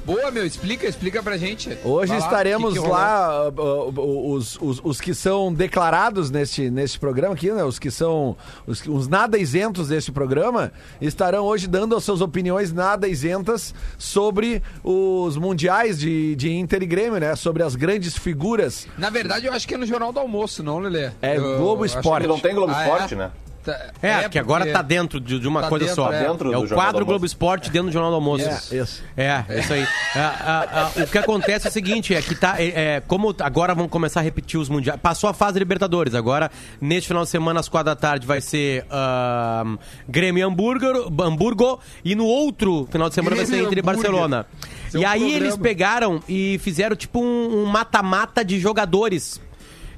Boa, 0.04 0.30
meu, 0.32 0.44
explica, 0.44 0.86
explica 0.88 1.22
pra 1.22 1.36
gente. 1.36 1.78
Hoje 1.84 2.08
Vai 2.10 2.18
lá, 2.18 2.26
estaremos 2.26 2.72
que 2.72 2.80
que 2.80 2.84
rolou? 2.84 2.96
lá, 2.96 3.48
uh, 3.48 3.52
uh, 4.00 4.32
os, 4.32 4.58
os, 4.60 4.80
os 4.82 5.00
que 5.00 5.14
são 5.14 5.52
declarados 5.54 6.28
neste, 6.28 6.68
neste 6.70 6.98
programa 6.98 7.34
aqui, 7.34 7.52
né? 7.52 7.62
Os 7.62 7.78
que 7.78 7.88
são 7.90 8.36
os, 8.66 8.80
que- 8.82 8.90
os 8.90 9.06
nada 9.06 9.38
isentos 9.38 9.88
deste 9.88 10.10
programa, 10.10 10.72
estarão 11.00 11.44
hoje 11.44 11.68
dando 11.68 11.94
as 11.94 12.02
suas 12.02 12.20
opiniões 12.20 12.72
nada 12.72 13.06
isentas 13.06 13.72
sobre 13.96 14.60
os 14.82 15.36
mundiais 15.36 16.00
de, 16.00 16.34
de 16.34 16.50
Inter 16.52 16.82
e 16.82 16.86
Grêmio, 16.86 17.20
né? 17.20 17.36
Sobre 17.36 17.62
as 17.62 17.76
grandes 17.76 18.18
figuras. 18.18 18.88
Na 18.98 19.08
verdade, 19.08 19.46
eu 19.46 19.52
acho 19.52 19.68
que 19.68 19.74
é 19.74 19.78
no 19.78 19.86
Jornal 19.86 20.12
do 20.12 20.18
Almoço, 20.18 20.64
não, 20.64 20.80
Lelê? 20.80 21.12
É 21.22 21.36
Eu 21.36 21.58
Globo 21.58 21.84
acho 21.84 21.96
Esporte. 21.98 22.26
Porque 22.26 22.26
não 22.26 22.40
tem 22.40 22.54
Globo 22.56 22.72
Ah, 22.74 22.82
é? 22.82 22.88
Esporte, 22.90 23.14
né? 23.14 23.30
Tá- 23.64 23.90
É, 24.02 24.28
que 24.28 24.38
agora 24.38 24.64
porque- 24.64 24.72
tá 24.76 24.82
dentro 24.82 25.20
de, 25.20 25.38
de 25.38 25.46
uma 25.46 25.62
Tá 25.62 25.68
coisa 25.68 25.84
dentro, 25.86 26.02
só. 26.02 26.12
é. 26.12 26.26
Dentro 26.28 26.52
é 26.52 26.58
o 26.58 26.68
quadro. 26.68 27.04
Globo 27.06 27.24
Esporte 27.24 27.70
dentro 27.70 27.88
do 27.88 27.92
Jornal 27.92 28.10
do 28.10 28.16
Almoço. 28.16 28.44
É, 28.44 28.76
isso. 28.76 29.02
É, 29.16 29.44
é 29.48 29.60
isso 29.60 29.72
aí. 29.72 29.86
É, 30.14 30.20
a- 30.20 30.90
a- 30.96 31.02
o 31.02 31.06
que 31.06 31.16
acontece 31.18 31.66
é 31.66 31.70
o 31.70 31.72
seguinte, 31.72 32.14
é 32.14 32.20
que 32.20 32.34
tá. 32.34 32.56
É, 32.60 32.96
é, 32.96 33.02
como 33.06 33.34
agora 33.40 33.74
vão 33.74 33.88
começar 33.88 34.20
a 34.20 34.22
repetir 34.22 34.58
os 34.60 34.68
mundiais. 34.68 34.98
Passou 35.00 35.30
a 35.30 35.32
fase 35.34 35.58
Libertadores. 35.58 36.14
Agora, 36.14 36.50
neste 36.80 37.08
final 37.08 37.22
de 37.24 37.30
semana, 37.30 37.60
às 37.60 37.68
quatro 37.68 37.86
da 37.86 37.96
tarde, 37.96 38.26
vai 38.26 38.40
ser 38.40 38.84
ahn, 38.90 39.76
Grêmio 40.08 40.40
e 40.40 40.42
Hamburgo, 40.42 40.86
Hamburgo. 41.22 41.80
E 42.04 42.14
no 42.14 42.26
outro 42.26 42.86
final 42.90 43.08
de 43.08 43.14
semana 43.14 43.36
vai 43.36 43.46
ser 43.46 43.52
Grêmio 43.52 43.68
e 43.68 43.72
Inter 43.72 43.78
e 43.78 43.80
Hambúrguer. 43.80 44.02
Barcelona. 44.12 44.46
É 44.94 44.96
e 44.98 45.00
um 45.04 45.08
aí 45.08 45.20
programa. 45.20 45.44
eles 45.46 45.56
pegaram 45.56 46.20
e 46.28 46.58
fizeram 46.62 46.94
tipo 46.96 47.20
um 47.22 47.62
um 47.62 47.64
mata-mata 47.66 48.44
de 48.44 48.58
jogadores. 48.60 49.40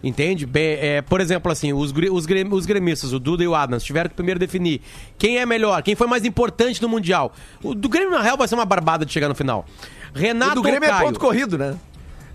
Entende? 0.04 0.44
Bem, 0.44 0.76
é, 0.80 1.00
por 1.00 1.18
exemplo, 1.18 1.50
assim, 1.50 1.72
os, 1.72 1.90
os, 1.90 2.26
os 2.52 2.66
gremistas, 2.66 3.14
o 3.14 3.18
Duda 3.18 3.42
e 3.42 3.48
o 3.48 3.54
Adams, 3.54 3.82
tiveram 3.82 4.10
que 4.10 4.14
primeiro 4.14 4.38
definir 4.38 4.82
quem 5.16 5.38
é 5.38 5.46
melhor, 5.46 5.82
quem 5.82 5.94
foi 5.94 6.06
mais 6.06 6.26
importante 6.26 6.82
no 6.82 6.90
Mundial. 6.90 7.32
O 7.62 7.74
do 7.74 7.88
Grêmio, 7.88 8.10
na 8.10 8.20
real, 8.20 8.36
vai 8.36 8.46
ser 8.46 8.54
uma 8.54 8.66
barbada 8.66 9.06
de 9.06 9.12
chegar 9.12 9.28
no 9.28 9.34
final. 9.34 9.64
Renato 10.14 10.52
O 10.52 10.54
do 10.56 10.62
Grêmio 10.62 10.86
é 10.86 10.90
Caio? 10.90 11.06
ponto 11.06 11.18
corrido, 11.18 11.56
né? 11.56 11.74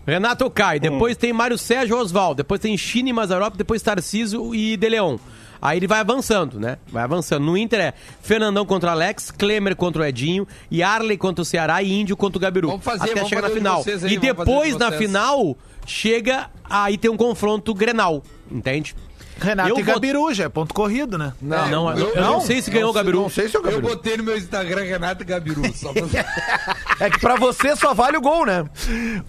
Renato 0.06 0.44
ou 0.44 0.50
Caio. 0.50 0.82
Depois 0.82 1.16
tem 1.16 1.32
Mário 1.32 1.58
Sérgio 1.58 1.96
Oswaldo. 1.96 2.38
Depois 2.38 2.60
tem 2.60 2.76
Chine 2.76 3.14
Mazarop. 3.14 3.56
Depois 3.56 3.82
Tarciso 3.84 4.56
e 4.56 4.76
De 4.76 4.90
Leon. 4.90 5.18
Aí 5.62 5.78
ele 5.78 5.88
vai 5.88 6.00
avançando, 6.00 6.60
né? 6.60 6.78
Vai 6.88 7.04
avançando. 7.04 7.46
No 7.46 7.58
Inter 7.58 7.80
é 7.80 7.94
Fernandão 8.22 8.66
contra 8.66 8.92
Alex, 8.92 9.30
Klemer 9.30 9.76
contra 9.76 10.02
o 10.02 10.06
Edinho, 10.06 10.48
e 10.72 10.82
Arley 10.82 11.18
contra 11.18 11.42
o 11.42 11.46
Ceará 11.46 11.84
e 11.84 11.92
Índio 11.92 12.16
contra 12.16 12.38
o 12.38 12.42
Gabiru. 12.42 12.70
Vamos 12.70 12.84
fazer, 12.84 13.04
até 13.04 13.16
vamos 13.16 13.30
chegar 13.30 13.42
na 13.42 13.48
fazer 13.50 13.60
de 13.60 13.66
final. 13.66 13.84
vocês 13.84 14.04
aí, 14.04 14.14
e 14.14 14.18
depois, 14.18 14.74
de 14.74 14.80
na 14.80 14.92
final, 14.94 15.58
chega 15.90 16.50
aí 16.70 16.98
tem 16.98 17.10
um 17.10 17.18
confronto 17.18 17.74
Grenal, 17.74 18.24
entende? 18.50 18.96
Renato 19.40 19.70
Eu 19.70 19.80
e 19.80 19.84
vou- 19.84 19.94
Gabiru, 19.96 20.34
já 20.34 20.44
é 20.46 20.50
ponto 20.50 20.74
corrido, 20.74 21.18
né? 21.18 21.34
Não, 21.42 21.70
não, 21.70 21.98
eu, 21.98 22.10
eu- 22.14 22.22
não 22.22 22.42
sei 22.42 22.62
se 22.62 22.70
ganhou 22.70 22.90
o 22.90 22.94
Gabiru. 22.94 23.22
Não 23.22 23.30
sei 23.30 23.48
se 23.50 23.56
é 23.56 23.60
o 23.60 23.62
Eu 23.62 23.72
Gabiru. 23.72 23.82
botei 23.88 24.18
no 24.18 24.24
meu 24.24 24.38
Instagram 24.38 24.84
Renato 24.84 25.24
Gabiru. 25.26 25.62
Só 25.76 25.92
pra... 25.94 26.04
É 27.00 27.10
que 27.10 27.18
pra 27.20 27.38
você 27.38 27.76
só 27.78 27.94
vale 27.94 28.18
o 28.18 28.22
gol, 28.22 28.46
né? 28.46 28.66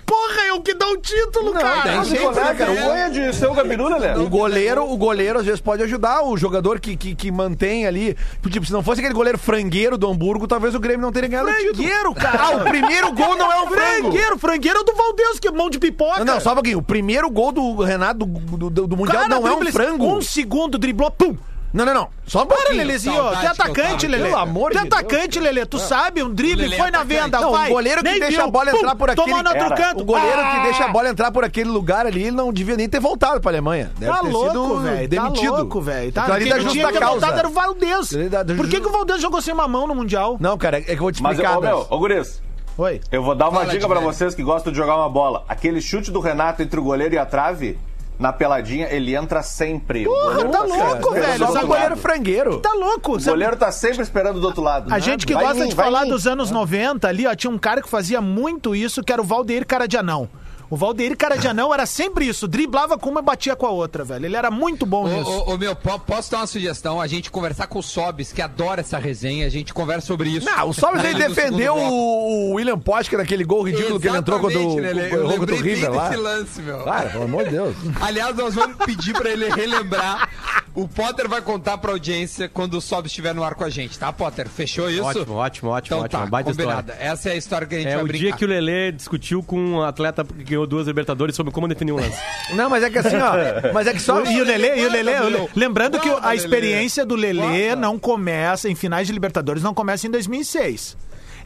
Porra, 0.05 0.41
é 0.49 0.53
o 0.53 0.61
que 0.61 0.75
dá 0.75 0.89
o 0.89 0.97
título, 0.97 1.53
cara. 1.53 1.97
Não, 1.97 2.05
sempre, 2.05 2.25
qual 2.25 2.33
é, 2.47 2.55
cara? 2.55 2.71
O 2.73 2.75
né? 2.75 2.83
gol 2.83 2.95
é 2.95 3.11
de 3.11 3.33
ser 3.37 3.47
o 3.47 3.55
Gabiru, 3.55 3.89
né, 3.91 4.17
O 4.17 4.29
goleiro, 4.29 4.91
o 4.91 4.97
goleiro 4.97 5.39
às 5.39 5.45
vezes 5.47 5.61
pode 5.61 5.81
ajudar 5.85 6.23
o 6.25 6.37
jogador 6.37 6.81
que, 6.81 6.97
que, 6.97 7.15
que 7.15 7.31
mantém 7.31 7.87
ali. 7.87 8.17
Tipo, 8.51 8.67
se 8.67 8.73
não 8.73 8.83
fosse 8.83 9.01
aquele 9.01 9.15
goleiro 9.15 9.39
frangueiro 9.39 9.97
do 9.97 10.09
Hamburgo, 10.11 10.49
talvez 10.49 10.75
o 10.75 10.81
Grêmio 10.81 11.03
não 11.03 11.13
teria 11.13 11.29
ganhado 11.29 11.49
o 11.49 11.53
título. 11.53 11.75
Frangueiro, 11.77 12.15
cara. 12.15 12.43
Ah, 12.43 12.51
o 12.57 12.61
primeiro 12.65 13.13
gol 13.13 13.37
não 13.37 13.53
é 13.53 13.67
frango. 13.69 13.75
Frangueiro, 14.11 14.39
frangueiro 14.39 14.79
é 14.79 14.81
o 14.81 14.85
do 14.85 14.95
Valdez, 14.95 15.39
que 15.39 15.47
é 15.47 15.51
mão 15.53 15.71
de 15.71 15.79
pipoca. 15.79 16.25
Não, 16.25 16.35
não, 16.35 16.41
só 16.41 16.51
um 16.51 16.55
pouquinho. 16.55 16.79
O 16.79 16.83
primeiro 16.83 17.31
gol 17.31 17.53
do 17.53 17.77
Renato 17.83 18.27
do, 18.27 18.71
do, 18.71 18.87
do- 18.89 18.97
Mundial 18.97 19.23
Cara, 19.23 19.29
não 19.29 19.47
é 19.47 19.53
um 19.53 19.61
drible- 19.61 19.73
frango. 20.01 20.17
Um 20.19 20.23
segundo, 20.23 20.79
driblou, 20.79 21.11
pum. 21.11 21.37
Não, 21.73 21.85
não, 21.85 21.95
não. 21.95 22.09
Só 22.27 22.43
um 22.43 22.47
Para. 22.47 22.73
Lelezinho, 22.75 23.15
saudade 23.15 23.41
tu 23.43 23.47
é 23.47 23.49
atacante. 23.49 24.09
Lele. 24.09 24.25
Pelo 24.25 24.37
amor 24.39 24.73
tu 24.73 24.79
é 24.79 24.83
de 24.83 24.89
Deus. 24.89 25.01
atacante, 25.05 25.39
Lele. 25.39 25.65
Tu 25.67 25.79
sabe, 25.79 26.21
um 26.21 26.35
drible, 26.35 26.63
Lelê 26.63 26.75
é 26.75 26.79
foi 26.81 26.91
na 26.91 26.99
atacante. 26.99 27.23
venda, 27.23 27.41
Não, 27.41 27.49
o 27.49 27.53
vai. 27.53 27.71
goleiro 27.71 28.03
que 28.03 28.11
nem 28.11 28.19
deixa 28.19 28.37
viu, 28.39 28.45
a 28.45 28.51
bola 28.51 28.71
pum, 28.73 28.77
entrar 28.79 28.97
por 28.97 29.09
aquele- 29.11 29.27
Tomou 29.29 29.43
no 29.45 29.51
outro 29.51 29.77
canto. 29.77 30.01
O 30.01 30.05
goleiro 30.05 30.37
que 30.37 30.43
Ah! 30.57 30.63
deixa 30.65 30.85
a 30.85 30.89
bola 30.89 31.09
entrar 31.11 31.31
por 31.31 31.45
aquele 31.45 31.71
lugar 31.71 32.07
ali, 32.07 32.23
ele 32.23 32.33
não 32.33 32.53
devia 32.53 32.77
nem 32.77 32.89
ter 32.89 32.99
voltado 32.99 33.41
pra 33.41 33.53
Alemanha. 33.53 33.93
Deve 33.97 34.11
Tá 34.13 34.19
ter 34.21 34.29
louco, 34.31 34.49
sido 34.49 34.81
velho. 34.81 35.09
Tá 35.09 35.23
demitido. 35.23 35.57
louco, 35.57 35.81
velho. 35.81 36.13
Tá, 36.13 36.21
Aquilo 36.23 36.35
ali 36.37 36.45
quem 36.47 36.53
da 36.55 36.59
tinha 36.59 36.71
justa 36.73 36.87
que 36.89 36.93
ter 36.99 37.05
voltado 37.05 37.21
causa. 37.21 37.39
era 37.39 37.49
o 37.49 37.53
Valdez. 37.53 38.13
Ele 38.15 38.29
dá- 38.29 38.43
da 38.43 38.55
Por 38.57 38.69
que, 38.69 38.81
que 38.81 38.87
o 38.89 38.91
Valdez 38.91 39.21
jogou 39.23 39.41
sem 39.41 39.55
uma 39.55 39.69
mão 39.69 39.87
no 39.87 39.95
Mundial? 39.95 40.37
Não, 40.41 40.59
cara, 40.59 40.79
é 40.79 40.81
que 40.81 40.91
eu 40.91 40.97
vou 40.99 41.13
te 41.13 41.23
Mas, 41.23 41.35
explicar. 41.39 41.57
ô, 41.57 41.61
meu, 41.61 41.79
mas- 41.79 41.87
ô, 41.89 41.99
Guris, 42.01 42.43
Oi. 42.77 43.01
eu 43.13 43.23
vou 43.23 43.37
dar 43.37 43.49
uma 43.49 43.61
Fala, 43.61 43.73
dica 43.73 43.87
pra 43.87 44.01
vocês 44.01 44.35
que 44.35 44.43
gostam 44.43 44.73
de 44.73 44.77
jogar 44.77 44.97
uma 44.97 45.09
bola. 45.09 45.45
Aquele 45.49 45.81
chute 45.81 46.11
do 46.11 46.19
Renato 46.19 46.63
entre 46.63 46.81
o 46.81 46.83
goleiro 46.83 47.15
e 47.15 47.19
a 47.19 47.25
trave, 47.25 47.79
na 48.21 48.35
peladinha, 48.35 48.87
ele 48.91 49.17
entra 49.17 49.43
sempre. 49.43 50.05
Porra, 50.05 50.45
tá 50.45 50.61
sempre 50.61 50.83
louco, 50.83 51.15
velho. 51.15 51.47
Só 51.47 51.67
goleiro 51.67 51.97
frangueiro. 51.97 52.61
Tá 52.61 52.75
louco. 52.75 53.17
O 53.17 53.25
goleiro 53.25 53.57
tá 53.57 53.73
sempre 53.73 54.03
esperando 54.03 54.39
do 54.39 54.47
outro 54.47 54.63
lado. 54.63 54.93
A 54.93 54.99
gente 54.99 55.27
que 55.27 55.33
Vai 55.33 55.47
gosta 55.47 55.67
de 55.67 55.75
falar 55.75 56.05
dos 56.05 56.27
anos 56.27 56.51
90 56.51 57.09
ali, 57.09 57.27
ó, 57.27 57.35
tinha 57.35 57.51
um 57.51 57.59
cara 57.59 57.81
que 57.81 57.89
fazia 57.89 58.21
muito 58.21 58.77
isso, 58.77 59.03
que 59.03 59.11
era 59.11 59.23
o 59.23 59.25
Valdeir 59.25 59.67
Cara 59.67 59.89
de 59.89 59.97
Anão. 59.97 60.29
O 60.71 60.77
Valdeir 60.77 61.17
Cara 61.17 61.37
de 61.37 61.49
Anão 61.49 61.75
era 61.75 61.85
sempre 61.85 62.29
isso, 62.29 62.47
driblava 62.47 62.97
com 62.97 63.11
uma 63.11 63.19
e 63.21 63.23
batia 63.25 63.57
com 63.57 63.67
a 63.67 63.71
outra, 63.71 64.05
velho. 64.05 64.25
Ele 64.25 64.37
era 64.37 64.51
muito 64.53 64.87
bom 64.87 65.05
Ô, 65.05 65.09
nisso. 65.09 65.29
ô, 65.29 65.55
ô, 65.55 65.59
meu, 65.59 65.75
po- 65.75 65.99
posso 65.99 66.31
dar 66.31 66.39
uma 66.39 66.47
sugestão? 66.47 67.01
A 67.01 67.09
gente 67.09 67.29
conversar 67.29 67.67
com 67.67 67.81
o 67.81 67.83
Sobis, 67.83 68.33
que 68.33 68.41
adora 68.41 68.81
essa 68.81 68.97
resenha, 68.97 69.47
a 69.47 69.51
gente 69.51 69.75
conversa 69.75 70.07
sobre 70.07 70.29
isso. 70.31 70.47
Não, 70.47 70.69
o 70.69 70.73
Sobis 70.73 71.03
ele 71.05 71.27
defendeu 71.27 71.75
o, 71.75 72.51
o 72.51 72.55
William 72.55 72.79
Potker 72.79 73.19
naquele 73.19 73.43
gol 73.43 73.63
ridículo 73.65 73.99
que 73.99 74.07
ele 74.07 74.19
entrou 74.19 74.41
o, 74.41 74.49
Exatamente, 74.49 74.81
Lelê. 74.81 75.03
o, 75.03 75.15
Eu 75.17 75.27
o, 75.27 75.27
contra 75.27 75.27
o 75.27 75.41
lembrei 75.41 75.63
bem 75.63 75.75
River 75.75 75.93
lá. 75.93 76.09
desse 76.09 76.21
lance, 76.23 76.63
meu. 76.63 76.79
Cara, 76.85 77.11
pelo 77.11 77.25
amor 77.25 77.45
de 77.45 77.51
Deus. 77.51 77.77
Aliás, 78.01 78.37
nós 78.37 78.55
vamos 78.55 78.77
pedir 78.87 79.13
pra 79.15 79.29
ele 79.29 79.49
relembrar. 79.51 80.29
O 80.73 80.87
Potter 80.87 81.29
vai 81.29 81.43
contar 81.43 81.79
pra 81.79 81.91
audiência 81.91 82.49
quando 82.49 82.75
o 82.75 82.81
Sob 82.81 83.09
estiver 83.09 83.35
no 83.35 83.43
ar 83.43 83.57
com 83.57 83.65
a 83.65 83.69
gente, 83.69 83.99
tá, 83.99 84.13
Potter? 84.13 84.49
Fechou 84.49 84.89
isso? 84.89 85.03
Ótimo, 85.03 85.35
ótimo, 85.35 85.71
ótimo, 85.71 85.97
Então 85.97 86.05
ótimo. 86.05 86.21
tá, 86.21 86.27
Baita 86.31 86.51
combinado. 86.53 86.93
história. 86.93 87.11
Essa 87.11 87.29
é 87.29 87.33
a 87.33 87.37
história 87.37 87.67
que 87.67 87.75
a 87.75 87.79
gente 87.79 87.89
É 87.89 87.95
vai 87.97 88.05
o 88.05 88.07
brincar. 88.07 88.25
dia 88.25 88.37
que 88.37 88.45
o 88.45 88.49
Lelê 88.49 88.93
discutiu 88.93 89.43
com 89.43 89.59
um 89.59 89.83
atleta 89.83 90.25
que 90.25 90.57
ganhou 90.61 90.67
duas 90.67 90.87
Libertadores 90.87 91.35
sobre 91.35 91.53
como 91.53 91.67
definir 91.69 91.93
um 91.93 91.97
lance. 91.97 92.19
Não, 92.55 92.69
mas 92.69 92.83
é 92.83 92.91
que 92.91 92.99
assim, 92.99 93.17
ó. 93.17 93.73
Mas 93.73 93.87
é 93.87 93.93
que 93.93 94.01
só. 94.01 94.21
E 94.31 94.41
o 94.41 94.45
Lelê, 94.45 94.81
e 94.81 94.87
o 94.87 94.91
Lelê, 94.91 95.19
o 95.21 95.25
Lelê- 95.25 95.49
lembrando 95.57 95.99
que 95.99 96.09
a 96.23 96.35
experiência 96.35 97.05
do 97.05 97.15
Lelê 97.17 97.75
não 97.75 97.99
começa 97.99 98.69
em 98.69 98.75
finais 98.75 99.07
de 99.07 99.13
Libertadores, 99.13 99.63
não 99.63 99.75
começa 99.75 100.07
em 100.07 100.11
2006. 100.11 100.97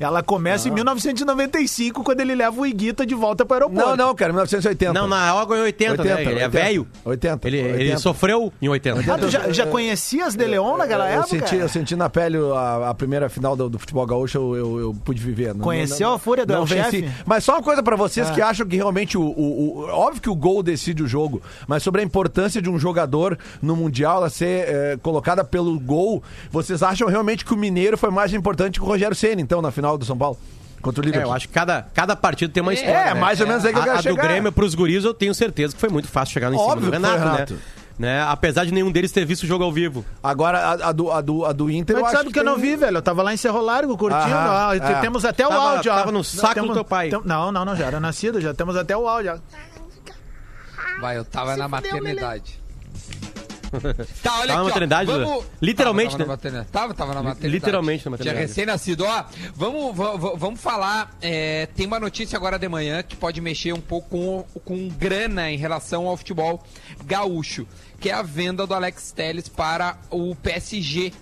Ela 0.00 0.22
começa 0.22 0.68
em 0.68 0.72
1995, 0.72 2.02
quando 2.02 2.20
ele 2.20 2.34
leva 2.34 2.60
o 2.60 2.66
Iguita 2.66 3.04
de 3.06 3.14
volta 3.14 3.44
para 3.44 3.66
o 3.66 3.68
aeroporto. 3.70 3.96
Não, 3.96 4.06
não, 4.08 4.14
cara, 4.14 4.32
1980. 4.32 4.92
Não, 4.92 5.06
na 5.06 5.24
real 5.24 5.46
ganhou 5.46 5.64
80, 5.64 5.90
80, 6.02 6.16
velho. 6.16 6.30
Ele 6.30 6.40
é 6.40 6.44
80. 6.44 6.48
velho. 6.50 6.86
80, 7.04 7.48
Ele, 7.48 7.58
ele 7.58 7.72
80. 7.72 7.98
sofreu 7.98 8.52
em 8.60 8.68
80. 8.68 9.12
Ah, 9.12 9.18
tu 9.18 9.28
já, 9.30 9.50
já 9.52 9.66
conhecias 9.66 10.34
De 10.34 10.44
Leon 10.46 10.76
naquela 10.76 11.10
Eu 11.10 11.20
época? 11.22 11.28
senti, 11.46 11.56
eu 11.56 11.68
senti 11.68 11.96
na 11.96 12.08
pele 12.08 12.38
a, 12.54 12.90
a 12.90 12.94
primeira 12.94 13.28
final 13.28 13.56
do, 13.56 13.68
do 13.68 13.78
futebol 13.78 14.06
gaúcho, 14.06 14.38
eu, 14.38 14.56
eu, 14.56 14.80
eu 14.80 14.96
pude 15.04 15.20
viver. 15.20 15.54
Não- 15.54 15.60
Conheceu 15.64 16.08
não- 16.08 16.16
a 16.16 16.18
fúria 16.18 16.44
do 16.46 16.52
não 16.54 16.66
conheci. 16.66 17.08
Mas 17.26 17.44
só 17.44 17.52
uma 17.54 17.62
coisa 17.62 17.82
pra 17.82 17.96
vocês 17.96 18.28
Ah. 18.28 18.32
que 18.32 18.40
acham 18.40 18.66
que 18.66 18.76
realmente 18.76 19.16
o, 19.18 19.22
o- 19.22 19.78
o- 19.80 19.88
Óbvio 19.90 20.20
que 20.22 20.30
o 20.30 20.34
gol 20.34 20.62
decide 20.62 21.02
o 21.02 21.06
jogo, 21.06 21.42
mas 21.66 21.82
sobre 21.82 22.00
a 22.00 22.04
importância 22.04 22.60
de 22.60 22.68
um 22.70 22.78
jogador 22.78 23.38
no 23.62 23.76
Mundial 23.76 24.18
ela 24.18 24.30
ser 24.30 24.64
eh, 24.68 24.98
colocada 25.02 25.44
pelo 25.44 25.78
gol, 25.78 26.22
vocês 26.50 26.82
acham 26.82 27.08
realmente 27.08 27.44
que 27.44 27.52
o 27.52 27.56
Mineiro 27.56 27.96
foi 27.98 28.10
mais 28.10 28.32
importante 28.32 28.78
que 28.78 28.84
o 28.84 28.88
Rogério 28.88 29.14
Senna, 29.14 29.40
então, 29.40 29.60
na 29.60 29.70
final 29.70 29.83
do 29.98 30.04
São 30.04 30.16
Paulo? 30.18 30.38
Contra 30.82 31.00
o 31.00 31.04
É, 31.04 31.06
Liverpool. 31.06 31.30
eu 31.30 31.34
acho 31.36 31.48
que 31.48 31.54
cada, 31.54 31.86
cada 31.94 32.14
partido 32.16 32.52
tem 32.52 32.62
uma 32.62 32.72
É, 32.72 32.74
história. 32.74 32.92
É, 32.98 33.14
né? 33.14 33.20
mais 33.20 33.40
ou 33.40 33.46
menos 33.46 33.64
aí 33.64 33.72
que 33.72 33.78
eu 33.78 33.82
A, 33.82 33.84
quero 33.86 33.98
a 33.98 34.00
do 34.00 34.02
chegar. 34.02 34.22
Grêmio 34.22 34.52
pros 34.52 34.74
guris 34.74 35.04
eu 35.04 35.14
tenho 35.14 35.34
certeza 35.34 35.74
que 35.74 35.80
foi 35.80 35.88
muito 35.88 36.08
fácil 36.08 36.32
chegar 36.34 36.50
no 36.50 36.56
em 36.56 36.58
cima 36.58 36.72
Óbvio 36.72 36.90
do 36.90 36.92
que 36.92 37.00
foi, 37.00 37.10
Renato, 37.10 37.32
Renato. 37.32 37.54
né? 37.54 37.60
né? 37.96 38.22
Apesar 38.28 38.66
de 38.66 38.72
nenhum 38.74 38.90
deles 38.92 39.10
ter 39.10 39.24
visto 39.24 39.44
o 39.44 39.46
jogo 39.46 39.64
ao 39.64 39.72
vivo. 39.72 40.04
Agora, 40.22 40.58
a, 40.58 40.88
a 40.88 40.92
do, 40.92 41.10
a, 41.10 41.20
do, 41.22 41.44
a 41.46 41.52
do 41.52 41.70
Inter, 41.70 41.96
Mas 41.98 42.12
eu 42.12 42.18
sabe 42.18 42.32
que, 42.32 42.38
eu 42.38 42.44
não 42.44 42.54
tem- 42.54 42.62
vi, 42.72 42.76
velho. 42.76 42.98
Eu 42.98 43.02
tava 43.02 43.22
lá 43.22 43.32
em 43.32 43.36
Cerro 43.38 43.62
Largo 43.62 43.96
curtindo. 43.96 44.24
Aham, 44.24 44.66
ó, 44.68 44.74
é. 44.74 45.00
Temos 45.00 45.24
até 45.24 45.46
o 45.46 45.48
Tava- 45.48 45.70
áudio. 45.76 45.92
ó. 45.92 45.94
tava 45.96 46.12
no 46.12 46.22
saco 46.24 46.54
Temos- 46.54 46.68
do 46.70 46.74
teu 46.74 46.84
pai. 46.84 47.08
tem- 47.08 47.22
não, 47.24 47.50
não, 47.50 47.64
não. 47.64 47.74
Já 47.76 47.86
era 47.86 47.98
nascido. 48.00 48.40
Já 48.40 48.52
temos 48.52 48.76
até 48.76 48.94
o 48.96 49.08
áudio. 49.08 49.40
ó. 49.40 51.00
Vai, 51.00 51.16
eu 51.16 51.24
tava 51.24 51.56
na 51.56 51.66
maternidade. 51.68 52.60
Tá, 54.22 54.38
olha 54.40 54.46
Tava 54.46 54.46
na 54.46 54.52
aqui, 54.52 54.60
ó. 54.60 54.64
maternidade, 54.64 55.10
Vamos... 55.10 55.34
Duda? 55.34 55.46
Literalmente, 55.60 56.16
tava, 56.16 56.18
tava 56.18 56.24
né? 56.24 56.26
na 56.26 56.32
maternidade. 56.32 56.68
Tava, 56.70 56.94
tava 56.94 57.14
na 57.14 57.22
maternidade. 57.22 57.54
Literalmente 57.54 58.04
na 58.04 58.10
maternidade. 58.12 58.38
Tinha 58.38 58.48
recém-nascido. 58.48 59.04
Ó, 59.04 59.24
vamos, 59.54 59.96
vamos, 59.96 60.38
vamos 60.38 60.60
falar. 60.60 61.16
é, 61.20 61.66
tem 61.66 61.86
uma 61.86 62.00
notícia 62.00 62.36
agora 62.36 62.58
de 62.58 62.68
manhã 62.68 63.02
que 63.02 63.16
pode 63.16 63.40
mexer 63.40 63.72
um 63.72 63.80
pouco 63.80 64.08
com, 64.10 64.60
com 64.60 64.88
grana 64.88 65.50
em 65.50 65.56
relação 65.56 66.06
ao 66.06 66.16
futebol 66.16 66.62
gaúcho, 67.04 67.66
que 68.00 68.10
é 68.10 68.12
a 68.12 68.22
venda 68.22 68.66
do 68.66 68.74
Alex 68.74 69.12
Telles 69.12 69.48
para 69.48 69.98
o 70.10 70.34
PSG. 70.36 71.12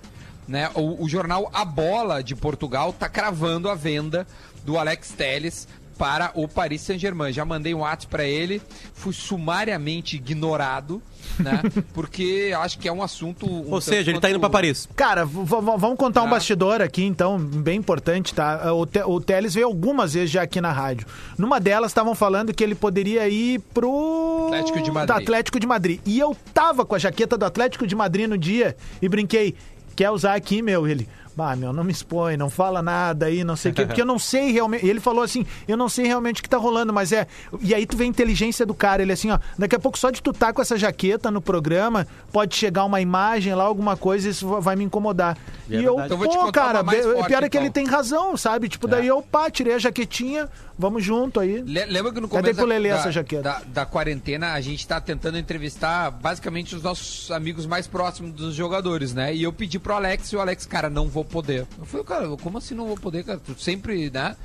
Né? 0.46 0.70
O, 0.74 1.04
o 1.04 1.08
jornal 1.08 1.50
A 1.54 1.64
Bola 1.64 2.22
de 2.22 2.34
Portugal 2.34 2.92
tá 2.92 3.08
cravando 3.08 3.68
a 3.68 3.74
venda 3.74 4.26
do 4.64 4.78
Alex 4.78 5.10
Telles 5.10 5.68
para 5.98 6.32
o 6.34 6.48
Paris 6.48 6.82
Saint-Germain. 6.82 7.32
Já 7.32 7.44
mandei 7.44 7.74
um 7.74 7.80
WhatsApp 7.80 8.08
para 8.08 8.24
ele, 8.24 8.60
fui 8.92 9.12
sumariamente 9.12 10.16
ignorado, 10.16 11.02
né? 11.38 11.62
Porque 11.92 12.52
acho 12.58 12.78
que 12.78 12.88
é 12.88 12.92
um 12.92 13.02
assunto. 13.02 13.46
um 13.46 13.70
Ou 13.72 13.80
seja, 13.80 14.10
ele 14.10 14.20
tá 14.20 14.28
indo 14.30 14.38
pra 14.40 14.48
quanto- 14.48 14.52
Paris. 14.52 14.88
Cara, 14.96 15.24
vamos 15.24 15.96
contar 15.98 16.22
um 16.22 16.24
Tá. 16.24 16.30
bastidor 16.30 16.80
aqui, 16.80 17.04
então, 17.04 17.38
bem 17.38 17.78
importante, 17.78 18.34
tá? 18.34 18.72
O, 18.72 18.86
Te- 18.86 19.02
o 19.04 19.20
Teles 19.20 19.54
veio 19.54 19.66
algumas 19.66 20.14
vezes 20.14 20.30
já 20.30 20.42
aqui 20.42 20.60
na 20.60 20.72
rádio. 20.72 21.06
Numa 21.38 21.58
delas 21.60 21.90
estavam 21.90 22.14
falando 22.14 22.52
que 22.54 22.62
ele 22.62 22.74
poderia 22.74 23.28
ir 23.28 23.60
pro 23.74 24.46
Atlético 24.48 24.82
de 24.82 24.90
Madrid. 24.90 25.06
do 25.16 25.22
Atlético 25.22 25.60
de 25.60 25.66
Madrid. 25.66 26.00
E 26.06 26.18
eu 26.18 26.36
tava 26.54 26.84
com 26.84 26.94
a 26.94 26.98
jaqueta 26.98 27.36
do 27.36 27.44
Atlético 27.44 27.86
de 27.86 27.94
Madrid 27.94 28.28
no 28.28 28.36
dia 28.38 28.76
e 29.00 29.08
brinquei. 29.08 29.54
Quer 29.94 30.10
usar 30.10 30.34
aqui, 30.34 30.62
meu? 30.62 30.86
Ele. 30.88 31.06
Bah, 31.34 31.56
meu, 31.56 31.72
não 31.72 31.82
me 31.82 31.92
expõe, 31.92 32.36
não 32.36 32.50
fala 32.50 32.82
nada 32.82 33.26
aí, 33.26 33.42
não 33.42 33.56
sei 33.56 33.72
o 33.72 33.74
quê, 33.74 33.86
porque 33.86 34.02
eu 34.02 34.06
não 34.06 34.18
sei 34.18 34.52
realmente. 34.52 34.86
Ele 34.86 35.00
falou 35.00 35.22
assim: 35.24 35.46
eu 35.66 35.76
não 35.78 35.88
sei 35.88 36.06
realmente 36.06 36.40
o 36.40 36.42
que 36.42 36.48
tá 36.48 36.58
rolando, 36.58 36.92
mas 36.92 37.10
é. 37.10 37.26
E 37.60 37.74
aí 37.74 37.86
tu 37.86 37.96
vê 37.96 38.04
a 38.04 38.06
inteligência 38.06 38.66
do 38.66 38.74
cara. 38.74 39.00
Ele 39.00 39.12
assim, 39.12 39.30
ó, 39.30 39.38
daqui 39.58 39.74
a 39.74 39.78
pouco 39.78 39.98
só 39.98 40.10
de 40.10 40.22
tu 40.22 40.32
tá 40.32 40.52
com 40.52 40.60
essa 40.60 40.76
jaqueta 40.76 41.30
no 41.30 41.40
programa, 41.40 42.06
pode 42.30 42.54
chegar 42.54 42.84
uma 42.84 43.00
imagem 43.00 43.54
lá, 43.54 43.64
alguma 43.64 43.96
coisa, 43.96 44.28
isso 44.28 44.46
va- 44.46 44.60
vai 44.60 44.76
me 44.76 44.84
incomodar. 44.84 45.38
E 45.70 45.76
é 45.76 45.80
e 45.80 45.84
eu. 45.84 45.98
Então 46.04 46.18
pô, 46.18 46.52
cara, 46.52 46.84
forte, 46.84 47.26
pior 47.26 47.42
é 47.42 47.48
que 47.48 47.56
então. 47.56 47.60
ele 47.62 47.70
tem 47.70 47.86
razão, 47.86 48.36
sabe? 48.36 48.68
Tipo, 48.68 48.86
daí 48.86 49.06
eu, 49.06 49.22
pá, 49.22 49.50
tirei 49.50 49.74
a 49.74 49.78
jaquetinha, 49.78 50.50
vamos 50.82 51.04
junto 51.04 51.40
aí. 51.40 51.62
Le- 51.62 51.86
Lembra 51.86 52.12
que 52.12 52.20
no 52.20 52.28
Cadê 52.28 52.42
começo 52.42 52.58
pro 52.58 52.66
Lelê 52.66 52.90
da, 52.90 52.96
essa 52.96 53.10
jaqueta? 53.12 53.42
da, 53.42 53.62
da 53.66 53.86
quarentena 53.86 54.52
a 54.52 54.60
gente 54.60 54.86
tá 54.86 55.00
tentando 55.00 55.38
entrevistar 55.38 56.10
basicamente 56.10 56.74
os 56.76 56.82
nossos 56.82 57.30
amigos 57.30 57.64
mais 57.64 57.86
próximos 57.86 58.32
dos 58.32 58.54
jogadores, 58.54 59.14
né? 59.14 59.34
E 59.34 59.42
eu 59.42 59.52
pedi 59.52 59.78
pro 59.78 59.94
Alex 59.94 60.30
e 60.32 60.36
o 60.36 60.40
Alex, 60.40 60.66
cara, 60.66 60.90
não 60.90 61.06
vou 61.08 61.24
poder. 61.24 61.66
Eu 61.78 61.86
falei, 61.86 62.04
cara, 62.04 62.28
como 62.36 62.58
assim 62.58 62.74
não 62.74 62.86
vou 62.86 62.96
poder, 62.96 63.24
cara? 63.24 63.38
Tu 63.38 63.54
sempre, 63.58 64.10
né? 64.10 64.36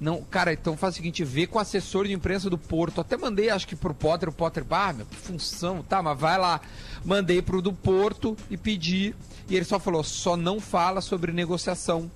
Não, 0.00 0.20
cara, 0.22 0.52
então 0.52 0.76
faz 0.76 0.94
o 0.94 0.96
seguinte, 0.96 1.22
vê 1.22 1.46
com 1.46 1.58
o 1.58 1.60
assessor 1.60 2.06
de 2.08 2.12
imprensa 2.12 2.50
do 2.50 2.58
Porto. 2.58 3.00
Até 3.00 3.16
mandei, 3.16 3.50
acho 3.50 3.68
que 3.68 3.76
pro 3.76 3.94
Potter, 3.94 4.28
o 4.28 4.32
Potter, 4.32 4.64
ah, 4.70 4.92
meu, 4.92 5.06
que 5.06 5.14
função, 5.16 5.80
tá, 5.88 6.02
mas 6.02 6.18
vai 6.18 6.36
lá. 6.38 6.60
Mandei 7.04 7.40
pro 7.40 7.62
do 7.62 7.72
Porto 7.72 8.36
e 8.50 8.56
pedi. 8.56 9.14
E 9.48 9.54
ele 9.54 9.64
só 9.64 9.78
falou, 9.78 10.02
só 10.02 10.36
não 10.36 10.58
fala 10.60 11.00
sobre 11.00 11.30
negociação. 11.30 12.10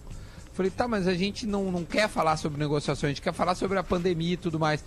Falei, 0.56 0.70
tá, 0.70 0.88
mas 0.88 1.06
a 1.06 1.14
gente 1.14 1.46
não, 1.46 1.70
não 1.70 1.84
quer 1.84 2.08
falar 2.08 2.36
sobre 2.38 2.58
negociações, 2.58 3.04
a 3.04 3.08
gente 3.08 3.20
quer 3.22 3.34
falar 3.34 3.54
sobre 3.54 3.78
a 3.78 3.82
pandemia 3.82 4.32
e 4.32 4.36
tudo 4.38 4.58
mais. 4.58 4.82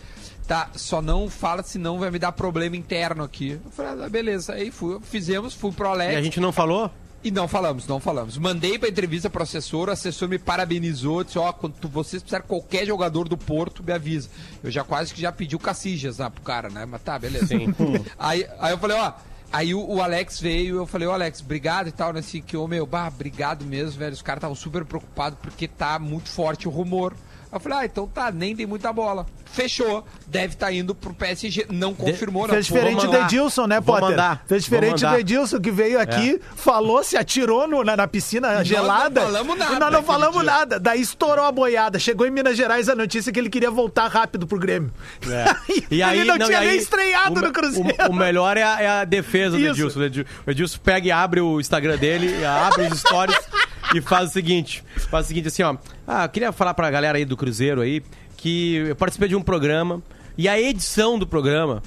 Tá, 0.48 0.70
só 0.76 1.00
não 1.00 1.30
fala, 1.30 1.62
senão 1.62 2.00
vai 2.00 2.10
me 2.10 2.18
dar 2.18 2.32
problema 2.32 2.76
interno 2.76 3.24
aqui. 3.24 3.60
Eu 3.64 3.72
falei, 3.72 4.04
ah, 4.04 4.10
beleza. 4.10 4.54
Aí 4.54 4.72
fui, 4.72 5.00
fizemos, 5.04 5.54
fui 5.54 5.72
pro 5.72 5.88
Alex. 5.90 6.14
E 6.14 6.16
a 6.16 6.22
gente 6.24 6.40
não 6.40 6.52
falou? 6.52 6.90
E 7.24 7.30
não 7.32 7.48
falamos, 7.50 7.86
não 7.86 8.00
falamos. 8.00 8.38
Mandei 8.38 8.80
pra 8.80 8.88
entrevista 8.88 9.30
pro 9.30 9.44
assessor, 9.44 9.90
o 9.90 9.92
assessor 9.92 10.28
me 10.30 10.40
parabenizou, 10.40 11.22
disse, 11.24 11.38
ó, 11.38 11.52
quando 11.52 11.74
tu- 11.74 11.90
vocês 11.90 12.24
precisarem 12.24 12.48
qualquer 12.48 12.86
jogador 12.86 13.28
do 13.28 13.38
Porto, 13.38 13.84
me 13.84 13.92
avisa. 13.92 14.30
Eu 14.64 14.72
já 14.72 14.84
quase 14.86 15.14
que 15.14 15.20
já 15.22 15.30
pedi 15.32 15.54
o 15.56 15.60
Cacijas 15.60 16.18
lá 16.18 16.30
pro 16.32 16.42
cara, 16.42 16.70
né? 16.70 16.86
Mas 16.86 17.02
tá, 17.04 17.20
beleza. 17.20 17.48
Aí, 18.18 18.48
aí 18.60 18.72
eu 18.72 18.78
falei, 18.78 18.98
ó, 18.98 19.12
aí 19.52 19.74
o, 19.74 19.86
o 19.86 20.02
Alex 20.02 20.40
veio, 20.40 20.78
eu 20.78 20.86
falei, 20.86 21.08
ô 21.08 21.12
Alex, 21.12 21.42
obrigado 21.42 21.88
e 21.88 21.92
tal, 21.92 22.14
né? 22.14 22.20
Assim, 22.20 22.42
que, 22.42 22.56
ô 22.56 22.68
meu, 22.68 22.86
bah, 22.86 23.08
obrigado 23.08 23.66
mesmo, 23.66 24.00
velho. 24.00 24.14
Os 24.14 24.22
caras 24.22 24.40
estavam 24.40 24.56
super 24.56 24.86
preocupados 24.86 25.40
porque 25.42 25.68
tá 25.68 26.00
muito 26.00 26.30
forte 26.30 26.68
o 26.68 26.72
rumor. 26.72 27.14
Eu 27.52 27.60
falei, 27.60 27.80
ah, 27.80 27.86
então 27.86 28.08
tá, 28.08 28.32
nem 28.32 28.56
tem 28.56 28.66
muita 28.66 28.94
bola. 28.94 29.26
Fechou. 29.52 30.06
Deve 30.28 30.54
estar 30.54 30.72
indo 30.72 30.94
pro 30.94 31.12
PSG. 31.12 31.66
Não 31.72 31.92
confirmou, 31.96 32.44
não. 32.48 32.54
Fez 32.54 32.68
diferente 32.68 33.08
do. 33.08 33.16
Edilson, 33.18 33.66
né, 33.66 33.80
Vou 33.80 33.96
Potter? 33.96 34.12
mandar. 34.12 34.44
Fez 34.46 34.64
diferente 34.64 35.00
do. 35.04 35.08
É. 35.16 35.20
Edilson, 35.22 35.60
que 35.60 35.72
veio 35.72 36.00
aqui, 36.00 36.40
falou, 36.56 37.04
se 37.04 37.18
atirou 37.18 37.68
no- 37.68 37.84
na, 37.84 37.98
na 37.98 38.08
piscina 38.08 38.64
gelada. 38.64 39.22
falamos 39.22 39.58
nada 39.58 39.76
E 39.76 39.80
nós 39.80 39.92
não 39.92 40.04
falamos 40.04 40.42
dia. 40.44 40.52
nada. 40.52 40.80
Daí 40.80 41.02
estourou 41.02 41.46
a 41.46 41.52
boiada. 41.52 41.98
Chegou 41.98 42.28
em 42.28 42.30
Minas 42.32 42.56
Gerais 42.56 42.88
a 42.88 42.94
notícia 42.94 43.34
que 43.34 43.40
ele 43.40 43.50
queria 43.50 43.72
voltar 43.72 44.08
rápido 44.08 44.46
pro 44.46 44.60
Grêmio. 44.60 44.92
E 45.90 46.04
aí, 46.04 46.20
ele 46.20 46.28
não, 46.30 46.36
e 46.36 46.40
tinha 46.46 46.60
nem 46.60 46.70
aí, 46.70 46.78
estreado 46.78 47.40
o, 47.40 47.44
no 47.44 47.52
Cruzeiro. 47.52 47.90
O, 48.08 48.12
o 48.12 48.14
melhor 48.14 48.56
é 48.58 48.62
a, 48.64 48.82
é 48.82 48.88
a 48.88 49.06
defesa 49.06 49.52
do 49.58 49.60
Isso. 49.60 49.72
Edilson. 49.72 50.00
O 50.00 50.04
Edil- 50.04 50.26
O 50.46 50.52
Edilson 50.52 50.78
pega 50.84 51.08
e 51.08 51.12
abre 51.12 51.42
o 51.42 51.60
Instagram 51.60 51.98
dele, 51.98 52.46
abre 52.46 52.84
os 52.88 53.00
stories 53.00 53.36
e 53.96 54.02
faz 54.02 54.30
o 54.30 54.34
seguinte: 54.34 54.84
faz 55.10 55.26
o 55.26 55.28
seguinte 55.28 55.48
assim, 55.48 55.64
ó. 55.64 55.76
Ah, 56.08 56.26
eu 56.26 56.30
queria 56.30 56.52
falar 56.52 56.74
pra 56.74 56.90
galera 56.90 57.18
aí 57.18 57.26
do 57.26 57.38
Cruzeiro 57.38 57.82
aí 57.82 58.04
que 58.38 58.76
eu 58.76 58.96
participei 58.96 59.28
de 59.28 59.36
um 59.36 59.42
programa 59.42 60.02
e 60.38 60.48
a 60.48 60.60
edição 60.60 61.20
do 61.20 61.28
programa, 61.28 61.84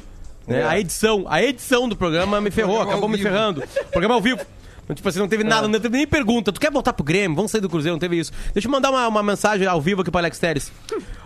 né? 0.46 0.60
É. 0.60 0.64
A 0.64 0.78
edição, 0.78 1.24
a 1.28 1.42
edição 1.42 1.88
do 1.88 1.96
programa 1.96 2.40
me 2.40 2.50
ferrou, 2.50 2.76
Programa 2.76 2.92
acabou 2.92 3.08
me 3.08 3.16
vivo. 3.16 3.28
ferrando. 3.28 3.62
Programa 3.90 4.14
ao 4.14 4.20
vivo. 4.20 4.40
Então, 4.84 4.96
tipo 4.96 5.08
assim, 5.08 5.20
não 5.20 5.28
teve 5.28 5.44
nada, 5.44 5.68
não 5.68 5.80
teve 5.80 5.96
nem 5.96 6.06
pergunta. 6.06 6.52
Tu 6.52 6.60
quer 6.60 6.70
voltar 6.70 6.92
pro 6.92 7.04
Grêmio? 7.04 7.36
Vamos 7.36 7.50
sair 7.52 7.60
do 7.60 7.68
Cruzeiro, 7.68 7.94
não 7.94 8.00
teve 8.00 8.18
isso. 8.18 8.32
Deixa 8.52 8.66
eu 8.66 8.72
mandar 8.72 8.90
uma, 8.90 9.06
uma 9.06 9.22
mensagem 9.22 9.66
ao 9.66 9.80
vivo 9.80 10.02
aqui 10.02 10.10
pro 10.10 10.18
Alex 10.18 10.38
Teres. 10.38 10.72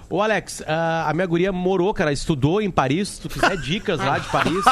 Ô, 0.08 0.22
Alex, 0.22 0.62
ah, 0.66 1.06
a 1.08 1.14
minha 1.14 1.26
guria 1.26 1.50
morou, 1.50 1.92
cara, 1.92 2.12
estudou 2.12 2.60
em 2.60 2.70
Paris. 2.70 3.08
Se 3.08 3.20
tu 3.22 3.28
quiser 3.28 3.56
dicas 3.56 3.98
lá 3.98 4.18
de 4.18 4.28
Paris, 4.28 4.62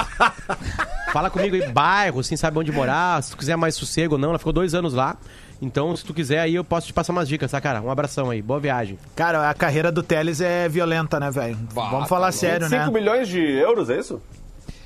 fala 1.12 1.28
comigo 1.30 1.56
aí, 1.56 1.72
bairro, 1.72 2.20
assim, 2.20 2.36
sabe 2.36 2.58
onde 2.58 2.70
morar. 2.70 3.20
Se 3.22 3.30
tu 3.30 3.36
quiser 3.36 3.56
mais 3.56 3.74
sossego 3.74 4.14
ou 4.14 4.18
não, 4.20 4.28
ela 4.28 4.38
ficou 4.38 4.52
dois 4.52 4.74
anos 4.74 4.92
lá. 4.92 5.16
Então, 5.62 5.96
se 5.96 6.04
tu 6.04 6.12
quiser 6.12 6.40
aí, 6.40 6.54
eu 6.54 6.64
posso 6.64 6.86
te 6.86 6.92
passar 6.92 7.12
umas 7.12 7.28
dicas, 7.28 7.50
tá, 7.50 7.60
cara? 7.60 7.80
Um 7.80 7.90
abração 7.90 8.30
aí, 8.30 8.42
boa 8.42 8.60
viagem. 8.60 8.98
Cara, 9.16 9.48
a 9.48 9.54
carreira 9.54 9.90
do 9.90 10.02
Teles 10.02 10.40
é 10.40 10.68
violenta, 10.68 11.18
né, 11.18 11.30
velho? 11.30 11.56
Vamos 11.72 12.00
tá 12.00 12.06
falar 12.06 12.26
louco. 12.26 12.38
sério, 12.38 12.68
5 12.68 12.76
né? 12.76 12.90
milhões 12.90 13.28
de 13.28 13.40
euros, 13.40 13.88
é 13.88 13.98
isso? 13.98 14.20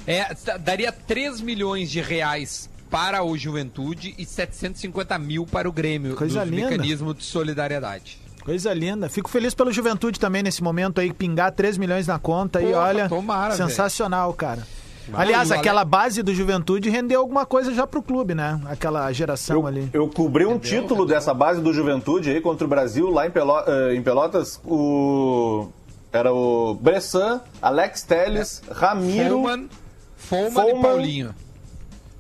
É, 0.06 0.25
t- 0.34 0.58
daria 0.58 0.92
3 0.92 1.40
milhões 1.40 1.90
de 1.90 2.00
reais 2.00 2.68
para 2.90 3.22
o 3.22 3.37
Juventude 3.37 4.14
e 4.16 4.25
750 4.25 5.18
mil 5.18 5.46
para 5.46 5.68
o 5.68 5.72
Grêmio. 5.72 6.14
Coisa 6.16 6.44
linda. 6.44 6.70
mecanismo 6.70 7.12
de 7.12 7.25
solidariedade. 7.25 8.18
Coisa 8.44 8.72
linda. 8.72 9.10
Fico 9.10 9.28
feliz 9.28 9.52
pelo 9.54 9.70
Juventude 9.70 10.18
também 10.18 10.42
nesse 10.42 10.62
momento 10.62 11.00
aí, 11.00 11.12
pingar 11.12 11.52
3 11.52 11.76
milhões 11.76 12.06
na 12.06 12.18
conta 12.18 12.62
e 12.62 12.66
Porra, 12.66 12.78
olha, 12.78 13.08
tomara, 13.08 13.54
sensacional, 13.54 14.32
cara. 14.32 14.66
Aliás, 15.14 15.50
aquela 15.50 15.84
base 15.84 16.22
do 16.22 16.34
Juventude 16.34 16.88
rendeu 16.90 17.20
alguma 17.20 17.44
coisa 17.46 17.72
já 17.74 17.86
pro 17.86 18.02
clube, 18.02 18.34
né? 18.34 18.60
Aquela 18.66 19.10
geração 19.12 19.56
Eu, 19.60 19.66
ali. 19.66 19.88
eu 19.92 20.08
cobri 20.08 20.44
um 20.46 20.58
título 20.58 21.04
dessa 21.06 21.32
base 21.34 21.60
do 21.60 21.72
Juventude 21.72 22.30
aí 22.30 22.40
contra 22.40 22.64
o 22.64 22.68
Brasil 22.68 23.10
lá 23.10 23.26
em, 23.26 23.30
Pelo- 23.30 23.64
eh, 23.66 23.94
em 23.94 24.02
Pelotas. 24.02 24.60
O. 24.64 25.68
Era 26.12 26.32
o 26.32 26.74
Bressan, 26.74 27.40
Alex 27.60 28.02
Teles, 28.02 28.62
Ramiro. 28.70 29.42
Foman, 29.42 29.68
Foman, 30.16 30.50
Foman, 30.50 30.68
e 30.78 30.82
Paulinho. 30.82 31.34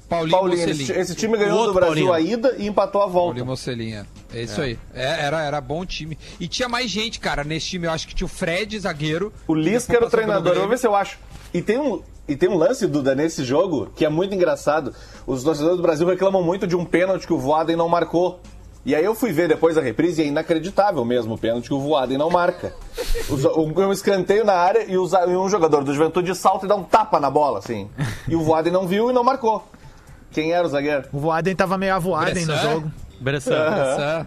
Paulinho, 0.08 0.30
Paulinho. 0.38 0.70
Esse, 0.70 0.92
esse 0.92 1.14
time 1.14 1.36
ganhou 1.36 1.66
do 1.66 1.72
Brasil 1.74 2.06
Paulinho. 2.08 2.12
a 2.12 2.20
ida 2.20 2.54
e 2.58 2.66
empatou 2.66 3.02
a 3.02 3.06
volta. 3.06 3.26
Paulinho 3.28 3.46
Mocelinha. 3.46 4.06
É 4.34 4.42
isso 4.42 4.60
aí. 4.60 4.78
É, 4.94 5.24
era, 5.24 5.42
era 5.42 5.60
bom 5.60 5.84
time. 5.86 6.18
E 6.38 6.46
tinha 6.48 6.68
mais 6.68 6.90
gente, 6.90 7.18
cara, 7.20 7.44
nesse 7.44 7.66
time. 7.68 7.86
Eu 7.86 7.90
acho 7.92 8.06
que 8.08 8.14
tinha 8.14 8.26
o 8.26 8.28
Fred, 8.28 8.78
zagueiro. 8.78 9.32
O 9.46 9.54
que 9.54 9.60
Lisca 9.60 9.96
era 9.96 10.06
o 10.06 10.10
treinador. 10.10 10.52
Eu 10.54 10.60
vou 10.60 10.68
ver 10.68 10.78
se 10.78 10.86
eu 10.86 10.94
acho. 10.94 11.18
E 11.52 11.60
tem 11.62 11.78
um. 11.78 12.02
E 12.28 12.36
tem 12.36 12.48
um 12.48 12.56
lance, 12.58 12.86
Duda, 12.86 13.14
nesse 13.14 13.42
jogo 13.42 13.88
que 13.96 14.04
é 14.04 14.08
muito 14.08 14.34
engraçado. 14.34 14.94
Os 15.26 15.42
torcedores 15.42 15.76
do 15.78 15.82
Brasil 15.82 16.06
reclamam 16.06 16.42
muito 16.42 16.66
de 16.66 16.76
um 16.76 16.84
pênalti 16.84 17.26
que 17.26 17.32
o 17.32 17.38
Voaden 17.38 17.74
não 17.76 17.88
marcou. 17.88 18.40
E 18.84 18.94
aí 18.94 19.04
eu 19.04 19.14
fui 19.14 19.32
ver 19.32 19.48
depois 19.48 19.76
a 19.76 19.80
reprise 19.80 20.22
e 20.22 20.24
é 20.24 20.28
inacreditável 20.28 21.04
mesmo 21.04 21.34
o 21.34 21.38
pênalti 21.38 21.68
que 21.68 21.74
o 21.74 21.80
Voaden 21.80 22.16
não 22.18 22.30
marca. 22.30 22.72
Os- 23.28 23.44
Um, 23.44 23.92
escanteio 23.92 24.44
na 24.44 24.52
área 24.54 24.84
e, 24.90 24.96
um 24.96 25.48
jogador 25.48 25.82
do 25.84 25.92
Juventude 25.92 26.34
salta 26.34 26.64
e 26.66 26.68
dá 26.68 26.74
um 26.76 26.84
tapa 26.84 27.18
na 27.18 27.30
bola, 27.30 27.58
assim. 27.58 27.88
E 28.28 28.36
o 28.36 28.40
Voaden 28.42 28.72
não 28.72 28.86
viu 28.86 29.10
e 29.10 29.12
não 29.12 29.24
marcou. 29.24 29.64
Quem 30.30 30.52
era 30.52 30.66
o 30.66 30.70
zagueiro? 30.70 31.04
O 31.12 31.18
Voaden 31.18 31.56
tava 31.56 31.76
meio 31.78 31.94
avoado 31.94 32.26
no 32.26 32.32
Bressan? 32.46 32.56
jogo. 32.56 32.92
Bressan. 33.20 33.54
Essa- 33.54 34.26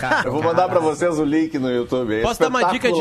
Cara, 0.00 0.26
Eu 0.28 0.32
vou 0.32 0.42
mandar 0.42 0.68
pra 0.68 0.80
vocês 0.80 1.18
o 1.18 1.24
link 1.24 1.58
no 1.58 1.70
YouTube. 1.70 2.18
É 2.18 2.22
Posso 2.22 2.40
dar 2.40 2.48
uma 2.48 2.64
dica 2.64 2.90
de 2.90 3.00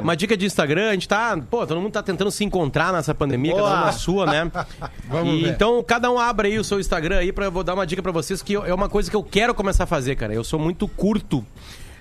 uma 0.00 0.16
dica 0.16 0.36
de 0.36 0.46
Instagram? 0.46 0.88
A 0.88 0.92
gente 0.92 1.06
tá, 1.06 1.38
pô, 1.50 1.66
todo 1.66 1.80
mundo 1.80 1.92
tá 1.92 2.02
tentando 2.02 2.30
se 2.30 2.42
encontrar 2.44 2.92
nessa 2.92 3.14
pandemia, 3.14 3.52
cada 3.54 3.64
um 3.64 3.68
Boa. 3.68 3.80
na 3.80 3.92
sua, 3.92 4.26
né? 4.26 4.50
Vamos 5.08 5.34
E 5.34 5.42
ver. 5.44 5.50
Então, 5.50 5.82
cada 5.82 6.10
um 6.10 6.18
abre 6.18 6.48
aí 6.48 6.58
o 6.58 6.64
seu 6.64 6.80
Instagram 6.80 7.18
aí 7.18 7.32
para 7.32 7.44
eu 7.44 7.52
vou 7.52 7.62
dar 7.62 7.74
uma 7.74 7.86
dica 7.86 8.02
pra 8.02 8.12
vocês 8.12 8.40
que 8.42 8.54
é 8.54 8.72
uma 8.74 8.88
coisa 8.88 9.10
que 9.10 9.16
eu 9.16 9.22
quero 9.22 9.54
começar 9.54 9.84
a 9.84 9.86
fazer, 9.86 10.16
cara. 10.16 10.32
Eu 10.32 10.42
sou 10.42 10.58
muito 10.58 10.88
curto. 10.88 11.44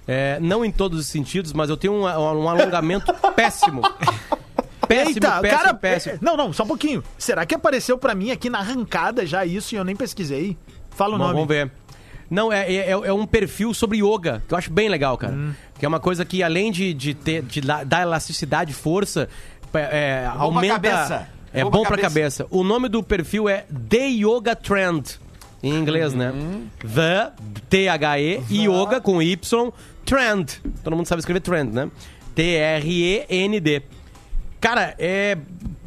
É, 0.07 0.39
não 0.39 0.63
em 0.63 0.71
todos 0.71 0.99
os 1.01 1.07
sentidos, 1.07 1.51
mas 1.51 1.69
eu 1.69 1.75
tenho 1.75 1.91
um, 1.93 2.03
um 2.03 2.47
alongamento 2.49 3.13
péssimo. 3.35 3.81
Péssimo, 4.87 5.15
Eita, 5.17 5.41
péssimo, 5.41 5.61
cara, 5.63 5.73
péssimo. 5.73 6.17
Não, 6.21 6.37
não, 6.37 6.53
só 6.53 6.63
um 6.63 6.67
pouquinho. 6.67 7.03
Será 7.17 7.45
que 7.45 7.53
apareceu 7.53 7.97
pra 7.97 8.15
mim 8.15 8.31
aqui 8.31 8.49
na 8.49 8.59
arrancada 8.59 9.25
já 9.25 9.45
isso 9.45 9.75
e 9.75 9.77
eu 9.77 9.83
nem 9.83 9.95
pesquisei? 9.97 10.57
Fala 10.91 11.15
o 11.15 11.17
Bom, 11.17 11.23
nome. 11.25 11.33
vamos 11.33 11.47
ver. 11.49 11.69
Não, 12.29 12.51
é, 12.51 12.71
é, 12.73 12.91
é 12.91 13.13
um 13.13 13.25
perfil 13.25 13.73
sobre 13.73 13.99
yoga, 13.99 14.43
que 14.47 14.53
eu 14.53 14.57
acho 14.57 14.71
bem 14.71 14.89
legal, 14.89 15.17
cara. 15.17 15.33
Hum. 15.33 15.53
Que 15.79 15.85
é 15.85 15.87
uma 15.87 15.99
coisa 15.99 16.25
que, 16.25 16.43
além 16.43 16.71
de, 16.71 16.93
de, 16.93 17.13
ter, 17.13 17.41
de 17.41 17.61
dar 17.61 18.01
elasticidade, 18.01 18.73
força, 18.73 19.29
é, 19.73 19.79
é, 19.79 20.29
pra 20.29 20.41
aumenta. 20.41 20.73
cabeça. 20.73 21.29
É 21.53 21.63
Bom 21.63 21.71
bom 21.71 21.81
pra 21.81 21.91
pra 21.91 22.01
cabeça. 22.01 22.45
O 22.49 22.63
nome 22.63 22.89
do 22.89 23.01
perfil 23.01 23.47
é 23.47 23.65
The 23.89 24.07
Yoga 24.09 24.55
Trend. 24.55 25.19
Em 25.63 25.73
inglês, 25.73 26.13
né? 26.13 26.31
Uhum. 26.31 26.67
The, 26.79 27.31
T-H-E, 27.69 28.43
Yoga 28.51 29.01
com 29.01 29.21
Y, 29.21 29.71
Trend. 30.05 30.61
Todo 30.83 30.95
mundo 30.95 31.07
sabe 31.07 31.19
escrever 31.19 31.39
Trend, 31.41 31.73
né? 31.73 31.89
T-R-E-N-D. 32.35 33.81
Cara, 34.61 34.93
é. 34.99 35.37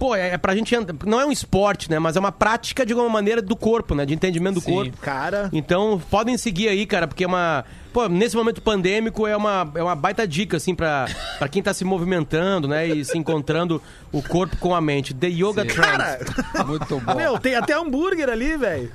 Pô, 0.01 0.15
é 0.17 0.37
pra 0.39 0.57
gente. 0.57 0.75
ent- 0.75 1.05
Não 1.07 1.21
é 1.21 1.27
um 1.27 1.31
esporte, 1.31 1.91
né? 1.91 1.99
Mas 1.99 2.17
é 2.17 2.19
uma 2.21 2.33
prática 2.33 2.85
de 2.87 2.93
alguma 2.95 3.11
maneira 3.11 3.41
do 3.43 3.55
corpo, 3.55 3.95
né? 3.95 4.07
De 4.07 4.15
entendimento 4.15 4.55
do 4.55 4.61
Sim. 4.63 4.73
corpo. 4.73 4.97
Cara, 5.03 5.51
Então, 5.53 6.01
podem 6.11 6.37
seguir 6.39 6.69
aí, 6.69 6.87
cara, 6.87 7.07
porque 7.07 7.23
é 7.23 7.27
uma. 7.27 7.65
Pô, 7.93 8.09
nesse 8.09 8.35
momento 8.37 8.63
pandêmico 8.63 9.27
é 9.27 9.37
uma, 9.37 9.71
é 9.75 9.83
uma 9.83 9.95
baita 9.95 10.27
dica, 10.27 10.57
assim, 10.57 10.75
pra, 10.75 11.07
pra 11.39 11.49
quem 11.49 11.63
tá 11.63 11.75
se 11.75 11.85
movimentando, 11.85 12.67
né? 12.67 12.87
E 12.87 13.05
se 13.05 13.19
encontrando 13.19 13.83
o 14.11 14.23
corpo 14.23 14.57
com 14.57 14.75
a 14.75 14.81
mente. 14.81 15.13
The 15.13 15.27
Yoga 15.29 15.65
Trend. 15.67 16.67
Muito 16.67 16.99
bom. 17.05 17.15
meu, 17.15 17.39
tem 17.39 17.55
até 17.57 17.75
hambúrguer 17.75 18.31
ali, 18.31 18.57
velho. 18.57 18.91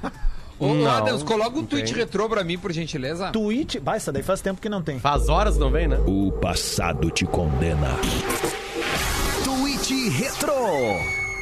Ô, 0.58 0.74
Não, 0.74 0.90
Adams, 0.90 1.22
coloca 1.22 1.60
um 1.60 1.66
tweet 1.66 1.90
tem. 1.94 2.02
retrô 2.02 2.28
pra 2.30 2.44
mim, 2.44 2.58
por 2.58 2.72
gentileza. 2.72 3.30
Twitch. 3.32 3.76
Vai, 3.84 3.98
essa 3.98 4.12
daí 4.12 4.24
faz 4.24 4.40
tempo 4.42 4.60
que 4.62 4.70
não 4.70 4.82
tem. 4.82 4.98
Faz 4.98 5.28
horas 5.30 5.58
não 5.58 5.70
vem, 5.70 5.88
né? 5.88 6.00
O 6.08 6.32
passado 6.32 7.12
te 7.12 7.26
condena. 7.26 7.90
Twitch 9.88 10.10
Retro. 10.18 10.56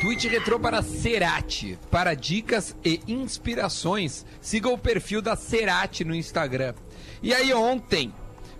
Tweet 0.01 0.27
retrô 0.27 0.60
para 0.60 0.82
Cerati. 0.82 1.79
Para 1.89 2.13
dicas 2.13 2.75
e 2.84 2.99
inspirações, 3.08 4.25
siga 4.41 4.67
o 4.67 4.77
perfil 4.77 5.21
da 5.21 5.38
Cerati 5.38 6.03
no 6.03 6.13
Instagram. 6.13 6.73
E 7.21 7.34
aí 7.34 7.53
ontem, 7.53 8.13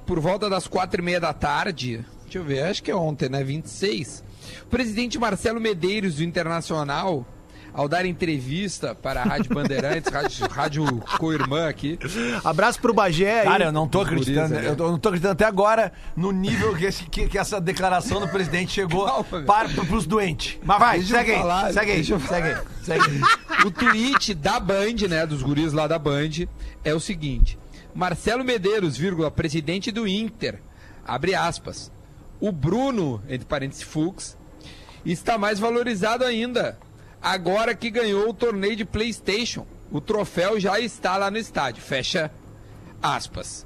por 0.06 0.22
volta 0.22 0.50
das 0.50 0.68
quatro 0.68 1.02
e 1.02 1.04
meia 1.04 1.20
da 1.20 1.34
tarde, 1.34 2.06
deixa 2.24 2.38
eu 2.38 2.46
ver, 2.46 2.64
acho 2.64 2.82
que 2.82 2.92
é 2.92 2.96
ontem, 2.96 3.28
né? 3.28 3.44
26. 3.44 4.24
O 4.62 4.68
presidente 4.68 5.20
Marcelo 5.20 5.60
Medeiros, 5.60 6.16
do 6.16 6.24
Internacional, 6.24 7.28
ao 7.74 7.88
dar 7.90 8.06
entrevista 8.06 8.94
para 8.94 9.22
a 9.22 9.24
Rádio 9.24 9.54
Bandeirantes, 9.54 10.10
Rádio, 10.14 10.48
Rádio 10.48 10.86
Coirmã 11.18 11.68
aqui, 11.68 11.98
Abraço 12.44 12.80
pro 12.80 12.94
Bagé 12.94 13.40
aí. 13.42 13.46
Cara, 13.48 13.66
eu 13.66 13.72
não 13.72 13.88
tô 13.88 14.02
acreditando. 14.02 14.54
né? 14.54 14.68
Eu 14.68 14.76
tô- 14.76 14.86
eu 14.86 14.92
não 14.92 15.00
tô 15.00 15.10
acreditando 15.10 15.34
até 15.34 15.46
agora 15.46 15.92
no 16.16 16.32
nível 16.32 16.76
que, 16.76 16.86
esse- 16.86 17.04
que- 17.06 17.28
que 17.28 17.38
essa 17.38 17.60
declaração 17.60 18.20
do 18.20 18.28
presidente 18.28 18.72
chegou 18.72 19.06
Calma, 19.06 19.24
velho. 19.24 19.46
para, 19.46 19.70
pros 19.70 20.06
doentes. 20.06 20.58
Mas 20.64 20.80
vai, 20.80 20.98
Deixa 21.00 21.14
eu 21.14 21.18
segue 21.20 21.32
aí, 21.32 21.38
falar, 21.40 21.74
segue 21.74 21.92
aí, 21.92 21.98
deixa 21.98 22.14
eu 22.14 22.20
segue 22.20 22.48
aí, 22.48 22.58
segue 22.84 23.04
aí. 23.10 23.66
O 23.66 23.72
tweet 23.72 24.34
da 24.36 24.60
Band, 24.60 25.08
né, 25.10 25.26
dos 25.26 25.42
guris 25.42 25.74
lá 25.74 25.88
da 25.88 25.98
Band, 25.98 26.48
é 26.84 26.94
o 26.94 27.00
seguinte: 27.00 27.58
Marcelo 27.96 28.44
Medeiros, 28.44 28.96
vírgula, 28.98 29.32
presidente 29.32 29.92
do 29.92 30.08
Inter, 30.08 30.62
abre 31.06 31.34
aspas. 31.34 31.92
O 32.40 32.52
Bruno, 32.52 33.22
entre 33.30 33.46
parênteses 33.46 33.84
Fux, 33.84 34.38
está 35.06 35.38
mais 35.38 35.60
valorizado 35.60 36.24
ainda. 36.26 36.78
Agora 37.24 37.74
que 37.74 37.90
ganhou 37.90 38.30
o 38.30 38.34
torneio 38.34 38.76
de 38.76 38.84
PlayStation, 38.84 39.66
o 39.90 40.02
troféu 40.02 40.60
já 40.60 40.78
está 40.78 41.16
lá 41.16 41.32
no 41.32 41.38
estádio. 41.38 41.82
Fecha 41.82 42.30
aspas. 43.02 43.66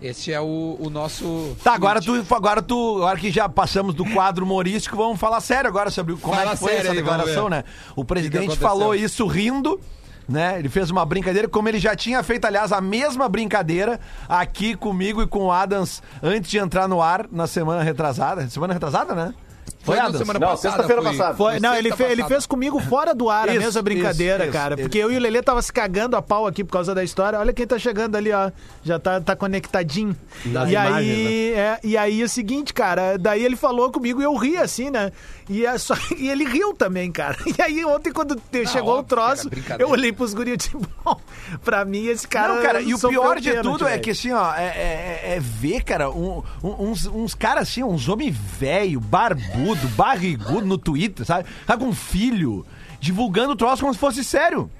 Este 0.00 0.32
é 0.32 0.40
o, 0.40 0.78
o 0.80 0.88
nosso. 0.88 1.54
Tá, 1.62 1.74
agora 1.74 2.00
tu, 2.00 2.24
agora 2.34 2.62
tu, 2.62 2.96
agora 2.96 3.18
que 3.18 3.30
já 3.30 3.46
passamos 3.46 3.94
do 3.94 4.06
quadro 4.06 4.46
humorístico, 4.46 4.96
vamos 4.96 5.20
falar 5.20 5.42
sério 5.42 5.68
agora 5.68 5.90
sobre 5.90 6.16
como 6.16 6.34
Fala 6.34 6.52
é 6.52 6.54
que 6.54 6.60
foi 6.60 6.74
essa 6.76 6.92
aí, 6.92 6.96
declaração, 6.96 7.50
né? 7.50 7.64
O 7.94 8.02
presidente 8.02 8.56
falou 8.56 8.94
isso 8.94 9.26
rindo, 9.26 9.78
né? 10.26 10.58
Ele 10.58 10.70
fez 10.70 10.90
uma 10.90 11.04
brincadeira, 11.04 11.46
como 11.46 11.68
ele 11.68 11.78
já 11.78 11.94
tinha 11.94 12.22
feito, 12.22 12.46
aliás, 12.46 12.72
a 12.72 12.80
mesma 12.80 13.28
brincadeira 13.28 14.00
aqui 14.26 14.74
comigo 14.74 15.20
e 15.20 15.26
com 15.26 15.44
o 15.46 15.52
Adams 15.52 16.02
antes 16.22 16.50
de 16.50 16.56
entrar 16.56 16.88
no 16.88 17.02
ar 17.02 17.26
na 17.30 17.46
semana 17.46 17.82
retrasada. 17.82 18.48
Semana 18.48 18.72
retrasada, 18.72 19.14
né? 19.14 19.34
Foi 19.82 19.96
Foi, 19.96 20.12
na 20.12 20.18
semana 20.18 20.38
Não, 20.38 20.48
passada. 20.48 20.74
sexta-feira 20.76 21.02
passada. 21.02 21.34
Foi, 21.34 21.58
não, 21.58 21.74
ele, 21.74 21.90
fe- 21.96 22.04
ele 22.04 22.22
fez 22.24 22.44
comigo 22.44 22.78
fora 22.80 23.14
do 23.14 23.30
ar 23.30 23.48
a 23.48 23.52
Isso, 23.54 23.64
mesma 23.64 23.80
brincadeira, 23.82 24.44
isso, 24.44 24.52
cara. 24.52 24.74
isso. 24.74 24.82
Porque 24.82 24.98
eu 24.98 25.10
e 25.10 25.16
o 25.16 25.20
Lelê 25.20 25.42
tava 25.42 25.62
se 25.62 25.72
cagando 25.72 26.16
a 26.16 26.22
pau 26.22 26.46
aqui 26.46 26.62
por 26.62 26.72
causa 26.72 26.94
da 26.94 27.02
história. 27.02 27.38
Olha 27.38 27.50
quem 27.52 27.66
tá 27.66 27.78
chegando 27.78 28.14
ali, 28.14 28.30
ó. 28.30 28.50
Já 28.84 28.98
tá, 28.98 29.20
tá 29.22 29.34
conectadinho. 29.34 30.14
Das 30.44 30.68
e, 30.68 30.72
imagens, 30.72 30.94
aí, 30.96 31.52
é, 31.54 31.78
e 31.82 31.96
aí 31.96 32.20
é 32.20 32.24
o 32.24 32.28
seguinte, 32.28 32.74
cara. 32.74 33.16
Daí 33.16 33.42
ele 33.42 33.56
falou 33.56 33.90
comigo 33.90 34.20
e 34.20 34.24
eu 34.24 34.34
ri 34.36 34.58
assim, 34.58 34.90
né? 34.90 35.10
E, 35.52 35.66
é 35.66 35.76
só, 35.78 35.94
e 36.16 36.28
ele 36.28 36.44
riu 36.44 36.72
também, 36.72 37.10
cara. 37.10 37.36
E 37.44 37.60
aí 37.60 37.84
ontem, 37.84 38.12
quando 38.12 38.40
chegou 38.68 38.94
o 38.94 38.98
óbvio 39.00 39.18
era 39.18 39.26
troço, 39.36 39.50
eu 39.80 39.90
olhei 39.90 40.12
pros 40.12 40.32
guris 40.32 40.54
e 40.54 40.56
disse, 40.56 40.70
bom, 41.04 41.20
pra 41.64 41.84
mim 41.84 42.06
esse 42.06 42.26
cara. 42.28 42.54
não, 42.54 42.62
cara, 42.62 42.80
e 42.80 42.94
o 42.94 42.98
pior 42.98 43.40
de 43.40 43.60
tudo 43.60 43.86
é 43.86 43.98
que, 43.98 44.10
assim, 44.10 44.30
ó, 44.32 44.54
é, 44.54 44.66
é- 44.66 45.20
é 45.36 45.40
ver, 45.40 45.82
cara, 45.82 46.08
um- 46.08 46.42
uns, 46.62 47.06
uns 47.06 47.34
caras 47.34 47.68
assim, 47.68 47.82
uns 47.82 48.08
homens 48.08 48.36
velho, 48.36 49.00
barbudo, 49.00 49.88
barrigudo 49.96 50.64
no 50.66 50.78
Twitter, 50.78 51.26
sabe? 51.26 51.48
Tá 51.66 51.76
com 51.76 51.86
um 51.86 51.92
filho, 51.94 52.64
divulgando 53.00 53.52
o 53.52 53.56
troço 53.56 53.82
como 53.82 53.92
se 53.92 53.98
fosse 53.98 54.22
sério. 54.22 54.70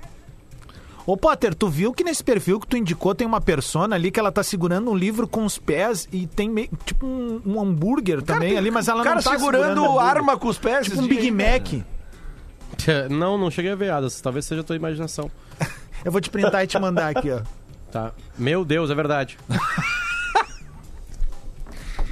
Ô, 1.10 1.16
Potter, 1.16 1.56
tu 1.56 1.68
viu 1.68 1.92
que 1.92 2.04
nesse 2.04 2.22
perfil 2.22 2.60
que 2.60 2.68
tu 2.68 2.76
indicou 2.76 3.16
tem 3.16 3.26
uma 3.26 3.40
persona 3.40 3.96
ali 3.96 4.12
que 4.12 4.20
ela 4.20 4.30
tá 4.30 4.44
segurando 4.44 4.92
um 4.92 4.94
livro 4.94 5.26
com 5.26 5.44
os 5.44 5.58
pés 5.58 6.08
e 6.12 6.24
tem 6.28 6.48
meio, 6.48 6.70
tipo 6.84 7.04
um, 7.04 7.42
um 7.44 7.60
hambúrguer 7.60 8.22
também 8.22 8.50
tem 8.50 8.58
ali, 8.58 8.70
mas 8.70 8.86
ela 8.86 9.02
cara 9.02 9.16
não 9.16 9.22
tá 9.24 9.30
segurando 9.32 9.84
hambúrguer. 9.84 10.06
arma 10.06 10.38
com 10.38 10.46
os 10.46 10.56
pés. 10.56 10.86
Tipo 10.86 11.00
um 11.00 11.08
Big 11.08 11.22
aí, 11.22 11.30
Mac. 11.32 11.84
cara. 12.86 13.08
Não, 13.10 13.36
não 13.36 13.50
cheguei 13.50 13.72
a 13.72 13.74
ver, 13.74 13.90
Adas. 13.90 14.20
Talvez 14.20 14.44
seja 14.44 14.60
a 14.60 14.64
tua 14.64 14.76
imaginação. 14.76 15.28
Eu 16.04 16.12
vou 16.12 16.20
te 16.20 16.30
printar 16.30 16.62
e 16.62 16.68
te 16.68 16.78
mandar 16.78 17.16
aqui, 17.16 17.28
ó. 17.32 17.40
Tá. 17.90 18.12
Meu 18.38 18.64
Deus, 18.64 18.88
é 18.88 18.94
verdade. 18.94 19.36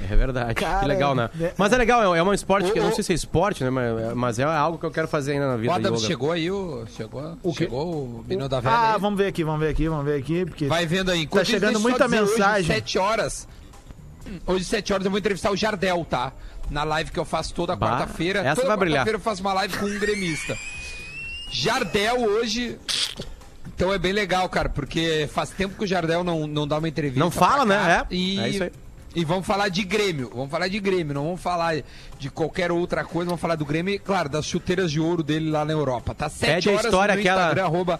É 0.09 0.15
verdade. 0.15 0.55
Cara, 0.55 0.79
que 0.79 0.85
legal, 0.87 1.13
né? 1.13 1.29
é- 1.39 1.53
Mas 1.57 1.71
é 1.71 1.77
legal, 1.77 2.15
é, 2.15 2.19
é 2.19 2.23
um 2.23 2.33
esporte 2.33 2.71
que 2.71 2.79
eu 2.79 2.83
não 2.83 2.89
ô. 2.91 2.95
sei 2.95 3.03
se 3.03 3.11
é 3.11 3.15
esporte, 3.15 3.63
né? 3.63 3.69
Mas, 3.69 4.13
mas 4.15 4.39
é 4.39 4.43
algo 4.43 4.77
que 4.77 4.85
eu 4.85 4.91
quero 4.91 5.07
fazer 5.07 5.33
ainda 5.33 5.47
na 5.47 5.57
vida. 5.57 5.73
Yoga. 5.77 5.97
chegou 5.97 6.31
aí, 6.31 6.49
o, 6.49 6.85
chegou, 6.95 7.37
O 7.43 7.51
quê? 7.53 7.65
chegou 7.65 7.93
o 7.93 8.25
menino 8.27 8.49
da 8.49 8.59
velha. 8.59 8.73
Ah, 8.75 8.93
aí. 8.95 8.99
vamos 8.99 9.17
ver 9.19 9.27
aqui, 9.27 9.43
vamos 9.43 9.59
ver 9.59 9.69
aqui, 9.69 9.87
vamos 9.87 10.05
ver 10.05 10.19
aqui, 10.19 10.45
porque 10.45 10.67
Vai 10.67 10.85
vendo 10.85 11.11
aí. 11.11 11.21
Enquanto 11.23 11.43
isso, 11.43 11.51
chegando 11.51 11.79
muita 11.79 12.07
mensagem. 12.07 12.61
Hoje, 12.71 12.81
7 12.81 12.97
horas. 12.97 13.47
Hoje, 14.45 14.65
7 14.65 14.93
horas, 14.93 15.05
eu 15.05 15.11
vou 15.11 15.19
entrevistar 15.19 15.51
o 15.51 15.55
Jardel, 15.55 16.05
tá? 16.09 16.31
Na 16.69 16.83
live 16.83 17.11
que 17.11 17.19
eu 17.19 17.25
faço 17.25 17.53
toda 17.53 17.75
quarta-feira. 17.77 18.39
essa 18.39 18.55
Toda 18.55 18.67
vai 18.67 18.77
brilhar. 18.77 18.97
quarta-feira 18.99 19.17
eu 19.17 19.21
faço 19.21 19.41
uma 19.41 19.53
live 19.53 19.77
com 19.77 19.85
um 19.85 19.99
gremista. 19.99 20.55
Jardel 21.51 22.21
hoje. 22.21 22.77
Então 23.75 23.93
é 23.93 23.97
bem 23.97 24.11
legal, 24.11 24.47
cara, 24.49 24.69
porque 24.69 25.27
faz 25.31 25.49
tempo 25.51 25.75
que 25.77 25.83
o 25.83 25.87
Jardel 25.87 26.23
não, 26.23 26.45
não 26.45 26.67
dá 26.67 26.77
uma 26.77 26.87
entrevista. 26.87 27.19
Não 27.19 27.31
fala, 27.31 27.65
né? 27.65 28.05
É. 28.09 28.13
E, 28.13 28.39
É 28.39 28.49
isso 28.49 28.63
aí. 28.63 28.71
E 29.15 29.25
vamos 29.25 29.45
falar 29.45 29.69
de 29.69 29.83
Grêmio. 29.83 30.31
Vamos 30.33 30.49
falar 30.51 30.67
de 30.67 30.79
Grêmio, 30.79 31.13
não 31.13 31.23
vamos 31.25 31.41
falar 31.41 31.81
de 32.19 32.29
qualquer 32.29 32.71
outra 32.71 33.03
coisa. 33.03 33.25
Vamos 33.27 33.41
falar 33.41 33.55
do 33.55 33.65
Grêmio 33.65 33.93
e, 33.93 33.99
claro, 33.99 34.29
das 34.29 34.45
chuteiras 34.45 34.91
de 34.91 34.99
ouro 34.99 35.23
dele 35.23 35.49
lá 35.49 35.65
na 35.65 35.73
Europa. 35.73 36.13
Tá 36.13 36.29
7 36.29 36.53
Pede 36.55 36.69
a 36.69 36.71
horas 36.73 36.85
história 36.85 37.13
no 37.15 37.19
aquela- 37.21 37.41
Instagram, 37.43 37.63
arroba 37.65 37.99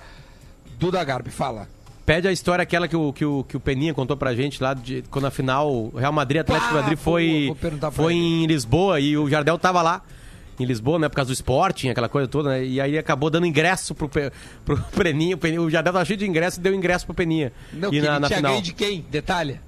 Duda 0.80 1.04
Garbi. 1.04 1.30
Fala. 1.32 1.68
Pede 2.06 2.28
a 2.28 2.32
história 2.32 2.64
aquela 2.64 2.88
que 2.88 2.96
o, 2.96 3.14
que 3.14 3.24
o, 3.24 3.44
que 3.44 3.56
o 3.56 3.60
Peninha 3.60 3.94
contou 3.94 4.18
pra 4.18 4.34
gente 4.34 4.62
lá 4.64 4.74
de 4.74 5.04
quando 5.12 5.26
a 5.26 5.32
final 5.32 5.92
Real 5.96 6.12
Madrid 6.12 6.42
Atlético 6.42 6.70
Pá, 6.74 6.82
Madrid 6.82 6.98
foi, 6.98 7.56
foi 7.92 8.14
ele. 8.16 8.22
em 8.24 8.46
Lisboa 8.48 9.00
e 9.00 9.16
o 9.16 9.30
Jardel 9.30 9.60
tava 9.60 9.82
lá 9.84 10.02
em 10.60 10.66
Lisboa, 10.66 10.98
né? 11.00 11.08
Por 11.08 11.16
causa 11.16 11.30
do 11.30 11.34
Sporting, 11.34 11.90
aquela 11.90 12.10
coisa 12.10 12.28
toda, 12.28 12.50
né? 12.50 12.66
E 12.66 12.82
aí 12.82 12.98
acabou 12.98 13.30
dando 13.30 13.46
ingresso 13.46 13.94
pro, 13.94 14.10
Pe- 14.10 14.32
pro 14.66 14.76
Peninha. 14.98 15.36
O, 15.36 15.38
Peninha. 15.38 15.62
o 15.62 15.70
Jardel 15.70 15.94
tava 15.94 16.04
cheio 16.04 16.18
de 16.18 16.28
ingresso 16.28 16.60
e 16.60 16.64
deu 16.64 16.74
ingresso 16.74 17.06
pro 17.06 17.14
Peninha. 17.14 17.54
Não, 17.72 17.90
e 17.90 18.00
que 18.00 18.02
na, 18.02 18.20
na 18.20 18.28
tinha 18.28 18.38
final. 18.38 18.60
de 18.62 18.74
quem? 18.74 19.06
Detalhe. 19.10 19.60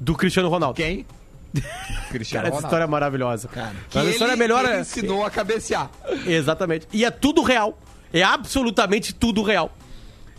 Do 0.00 0.14
Cristiano 0.14 0.48
Ronaldo. 0.48 0.76
Quem? 0.76 1.06
Cara, 1.56 2.08
Cristiano 2.10 2.48
essa 2.48 2.58
história 2.58 2.84
é 2.84 2.86
maravilhosa. 2.86 3.48
Que 3.48 3.58
Mas 3.98 4.06
a 4.08 4.10
história 4.10 4.32
ele, 4.32 4.42
é 4.42 4.44
melhor. 4.44 4.64
ele 4.64 4.74
é- 4.74 4.80
ensinou 4.80 5.24
a 5.24 5.30
cabecear. 5.30 5.90
Exatamente. 6.26 6.86
E 6.92 7.04
é 7.04 7.10
tudo 7.10 7.42
real. 7.42 7.78
É 8.12 8.22
absolutamente 8.22 9.14
tudo 9.14 9.42
real. 9.42 9.70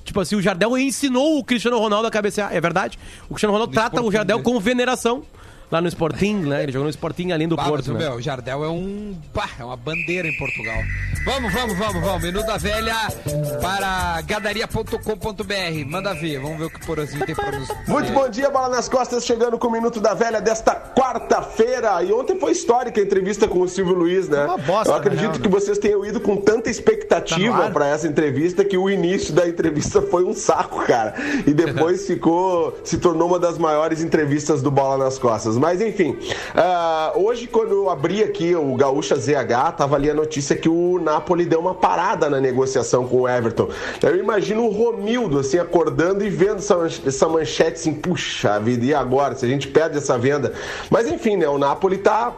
Tipo 0.03 0.21
assim, 0.21 0.35
o 0.35 0.41
Jardel 0.41 0.77
ensinou 0.77 1.37
o 1.37 1.43
Cristiano 1.43 1.77
Ronaldo 1.79 2.07
a 2.07 2.11
cabecear. 2.11 2.53
É 2.55 2.61
verdade. 2.61 2.97
O 3.25 3.33
Cristiano 3.33 3.51
Ronaldo 3.53 3.73
trata 3.73 4.01
o 4.01 4.11
Jardel 4.11 4.41
com 4.41 4.59
veneração. 4.59 5.23
Lá 5.69 5.81
no 5.81 5.87
Sporting, 5.89 6.35
né? 6.35 6.63
Ele 6.63 6.71
jogou 6.71 6.85
no 6.85 6.89
Sporting 6.89 7.31
além 7.31 7.45
do 7.47 7.57
Bah, 7.57 7.65
Porto, 7.65 7.91
mas, 7.91 8.01
né? 8.01 8.07
meu, 8.09 8.17
o 8.17 8.21
Jardel 8.21 8.63
é 8.63 8.69
um. 8.69 9.17
Pá, 9.33 9.49
é 9.59 9.63
uma 9.65 9.75
bandeira 9.75 10.25
em 10.25 10.37
Portugal. 10.37 10.77
Vamos, 11.25 11.53
vamos, 11.53 11.77
vamos, 11.77 12.01
vamos. 12.01 12.23
Minuto 12.23 12.45
da 12.45 12.55
velha 12.57 12.95
para 13.61 14.21
gadaria.com.br. 14.21 15.85
Manda 15.85 16.13
ver, 16.13 16.39
vamos 16.39 16.57
ver 16.57 16.65
o 16.65 16.69
que 16.69 16.77
o 16.77 16.85
Porozinho 16.85 17.25
tem 17.25 17.35
pra 17.35 17.51
nos. 17.51 17.67
Muito 17.85 18.11
bom 18.13 18.29
dia, 18.29 18.49
Bola 18.49 18.69
nas 18.69 18.87
Costas, 18.87 19.25
chegando 19.25 19.57
com 19.57 19.67
o 19.67 19.71
Minuto 19.71 19.99
da 19.99 20.13
Velha 20.13 20.39
desta 20.39 20.73
quarta-feira. 20.73 22.01
E 22.03 22.13
ontem 22.13 22.39
foi 22.39 22.51
histórica 22.53 23.01
a 23.01 23.03
entrevista 23.03 23.45
com 23.47 23.59
o 23.59 23.67
Silvio 23.67 23.93
Luiz, 23.93 24.29
né? 24.29 24.45
Uma 24.45 24.57
bosta, 24.57 24.91
Eu 24.93 24.95
acredito 24.95 25.21
real, 25.21 25.33
que 25.33 25.49
né? 25.49 25.49
vocês 25.49 25.77
tenham 25.77 26.05
ido 26.05 26.19
com 26.21 26.37
tanta 26.37 26.67
Tá 26.67 26.71
expectativa 26.71 27.65
ar? 27.65 27.71
para 27.73 27.87
essa 27.87 28.07
entrevista 28.07 28.63
que 28.65 28.77
o 28.77 28.89
início 28.89 29.33
da 29.33 29.47
entrevista 29.47 30.01
foi 30.01 30.23
um 30.25 30.33
saco, 30.33 30.85
cara. 30.85 31.13
E 31.45 31.53
depois 31.53 32.05
ficou, 32.07 32.77
se 32.83 32.97
tornou 32.97 33.27
uma 33.27 33.39
das 33.39 33.57
maiores 33.57 34.01
entrevistas 34.01 34.61
do 34.61 34.69
Bola 34.71 35.03
nas 35.05 35.17
Costas. 35.19 35.56
Mas 35.59 35.81
enfim, 35.81 36.17
ah, 36.55 37.13
hoje 37.15 37.47
quando 37.47 37.71
eu 37.71 37.89
abri 37.89 38.23
aqui 38.23 38.55
o 38.55 38.75
Gaúcha 38.75 39.15
ZH, 39.15 39.73
tava 39.77 39.95
ali 39.95 40.09
a 40.09 40.13
notícia 40.13 40.55
que 40.55 40.69
o 40.69 40.99
Napoli 40.99 41.45
deu 41.45 41.59
uma 41.59 41.75
parada 41.75 42.29
na 42.29 42.39
negociação 42.39 43.07
com 43.07 43.21
o 43.21 43.27
Everton. 43.27 43.69
Eu 44.01 44.17
imagino 44.17 44.63
o 44.63 44.69
Romildo 44.69 45.39
assim 45.39 45.59
acordando 45.59 46.25
e 46.25 46.29
vendo 46.29 46.57
essa, 46.57 46.75
essa 47.05 47.27
manchete 47.27 47.73
assim, 47.73 47.93
puxa 47.93 48.59
vida, 48.59 48.85
e 48.85 48.93
agora? 48.93 49.35
Se 49.35 49.45
a 49.45 49.49
gente 49.49 49.67
perde 49.67 49.97
essa 49.97 50.17
venda. 50.17 50.53
Mas 50.89 51.07
enfim, 51.07 51.37
né? 51.37 51.47
O 51.47 51.57
Napoli 51.57 51.97
tá 51.97 52.33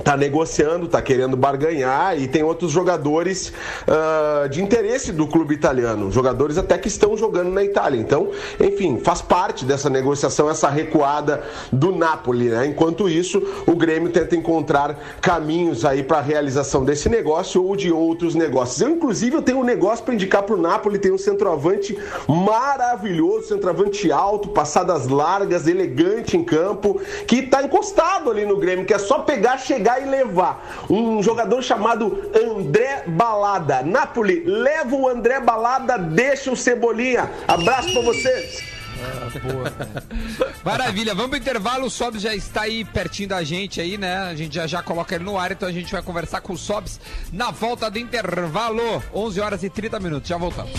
tá 0.00 0.16
negociando, 0.16 0.88
tá 0.88 1.00
querendo 1.00 1.36
barganhar 1.36 2.18
e 2.18 2.26
tem 2.26 2.42
outros 2.42 2.70
jogadores 2.70 3.52
ah, 3.86 4.46
de 4.48 4.62
interesse 4.62 5.12
do 5.12 5.26
clube 5.26 5.54
italiano, 5.54 6.10
jogadores 6.10 6.58
até 6.58 6.78
que 6.78 6.88
estão 6.88 7.16
jogando 7.16 7.50
na 7.50 7.64
Itália. 7.64 7.98
Então, 7.98 8.30
enfim, 8.60 8.98
faz 8.98 9.22
parte 9.22 9.64
dessa 9.64 9.88
negociação 9.90 10.48
essa 10.50 10.68
recuada 10.68 11.42
do 11.72 11.92
Napoli, 11.92 12.48
né? 12.48 12.66
Enquanto 12.66 13.08
isso, 13.08 13.42
o 13.66 13.74
Grêmio 13.74 14.10
tenta 14.10 14.36
encontrar 14.36 14.98
caminhos 15.20 15.84
aí 15.84 16.02
para 16.02 16.18
a 16.18 16.22
realização 16.22 16.84
desse 16.84 17.08
negócio 17.08 17.64
ou 17.64 17.76
de 17.76 17.90
outros 17.90 18.34
negócios. 18.34 18.80
Eu 18.80 18.90
inclusive 18.90 19.36
eu 19.36 19.42
tenho 19.42 19.58
um 19.58 19.64
negócio 19.64 20.04
para 20.04 20.14
indicar 20.14 20.42
pro 20.42 20.56
Napoli, 20.56 20.98
tem 20.98 21.12
um 21.12 21.18
centroavante 21.18 21.96
maravilhoso, 22.26 23.48
centroavante 23.48 24.10
alto, 24.12 24.48
passadas 24.48 25.08
largas, 25.08 25.66
elegante 25.66 26.36
em 26.36 26.44
campo, 26.44 27.00
que 27.26 27.42
tá 27.42 27.62
encostado 27.62 28.30
ali 28.30 28.44
no 28.44 28.56
Grêmio, 28.56 28.84
que 28.84 28.94
é 28.94 28.98
só 28.98 29.20
pegar, 29.20 29.58
chegar 29.58 29.87
e 30.00 30.04
levar. 30.04 30.86
Um 30.90 31.22
jogador 31.22 31.62
chamado 31.62 32.30
André 32.34 33.04
Balada. 33.06 33.82
Napoli, 33.82 34.42
leva 34.44 34.94
o 34.96 35.08
André 35.08 35.40
Balada, 35.40 35.96
deixa 35.96 36.50
o 36.50 36.56
Cebolinha. 36.56 37.30
Abraço 37.46 37.92
pra 37.92 38.02
vocês. 38.02 38.78
Maravilha, 40.64 41.14
vamos 41.14 41.30
pro 41.30 41.38
intervalo. 41.38 41.86
O 41.86 41.90
Sobs 41.90 42.20
já 42.20 42.34
está 42.34 42.62
aí 42.62 42.84
pertinho 42.84 43.28
da 43.28 43.42
gente 43.42 43.80
aí, 43.80 43.96
né? 43.96 44.16
A 44.18 44.34
gente 44.34 44.54
já 44.54 44.66
já 44.66 44.82
coloca 44.82 45.14
ele 45.14 45.24
no 45.24 45.38
ar, 45.38 45.52
então 45.52 45.68
a 45.68 45.72
gente 45.72 45.92
vai 45.92 46.02
conversar 46.02 46.40
com 46.40 46.52
o 46.52 46.58
Sobs 46.58 47.00
na 47.32 47.50
volta 47.50 47.90
do 47.90 47.98
intervalo. 47.98 49.02
11 49.14 49.40
horas 49.40 49.62
e 49.62 49.70
30 49.70 50.00
minutos. 50.00 50.28
Já 50.28 50.36
voltamos. 50.36 50.72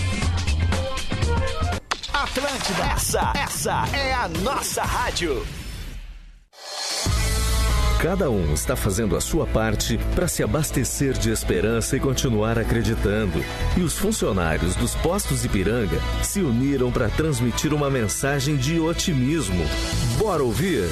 Atlântida, 2.12 2.84
essa, 2.94 3.32
essa 3.34 3.84
é 3.96 4.12
a 4.12 4.28
nossa 4.28 4.82
rádio. 4.82 5.46
Cada 8.02 8.30
um 8.30 8.54
está 8.54 8.74
fazendo 8.74 9.14
a 9.14 9.20
sua 9.20 9.46
parte 9.46 9.98
para 10.14 10.26
se 10.26 10.42
abastecer 10.42 11.12
de 11.12 11.30
esperança 11.30 11.98
e 11.98 12.00
continuar 12.00 12.58
acreditando. 12.58 13.44
E 13.76 13.82
os 13.82 13.98
funcionários 13.98 14.74
dos 14.74 14.94
postos 14.94 15.44
Ipiranga 15.44 16.00
se 16.22 16.40
uniram 16.40 16.90
para 16.90 17.10
transmitir 17.10 17.74
uma 17.74 17.90
mensagem 17.90 18.56
de 18.56 18.80
otimismo. 18.80 19.66
Bora 20.18 20.42
ouvir? 20.42 20.84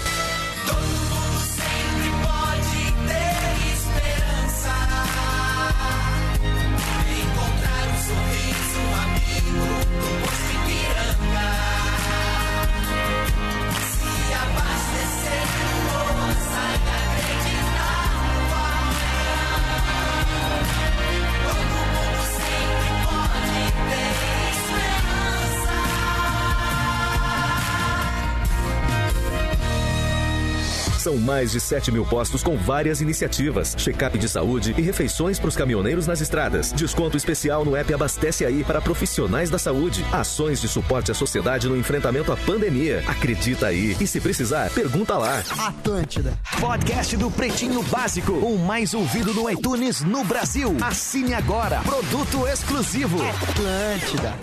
Mais 31.28 31.52
de 31.52 31.60
7 31.60 31.92
mil 31.92 32.06
postos 32.06 32.42
com 32.42 32.56
várias 32.56 33.02
iniciativas, 33.02 33.74
check-up 33.76 34.18
de 34.18 34.26
saúde 34.26 34.74
e 34.78 34.80
refeições 34.80 35.38
para 35.38 35.48
os 35.48 35.56
caminhoneiros 35.56 36.06
nas 36.06 36.22
estradas. 36.22 36.72
Desconto 36.72 37.18
especial 37.18 37.66
no 37.66 37.76
app 37.76 37.92
Abastece 37.92 38.46
Aí 38.46 38.64
para 38.64 38.80
profissionais 38.80 39.50
da 39.50 39.58
saúde. 39.58 40.02
Ações 40.10 40.58
de 40.58 40.66
suporte 40.66 41.10
à 41.10 41.14
sociedade 41.14 41.68
no 41.68 41.76
enfrentamento 41.76 42.32
à 42.32 42.36
pandemia. 42.38 43.04
Acredita 43.06 43.66
aí. 43.66 43.94
E 44.00 44.06
se 44.06 44.22
precisar, 44.22 44.70
pergunta 44.70 45.18
lá. 45.18 45.42
Atlântida. 45.66 46.32
Podcast 46.58 47.14
do 47.18 47.30
Pretinho 47.30 47.82
Básico. 47.82 48.32
O 48.32 48.58
mais 48.58 48.94
ouvido 48.94 49.34
no 49.34 49.50
iTunes 49.50 50.00
no 50.00 50.24
Brasil. 50.24 50.74
Assine 50.80 51.34
agora. 51.34 51.80
Produto 51.80 52.48
exclusivo. 52.48 53.18
Atlântida. 53.22 54.34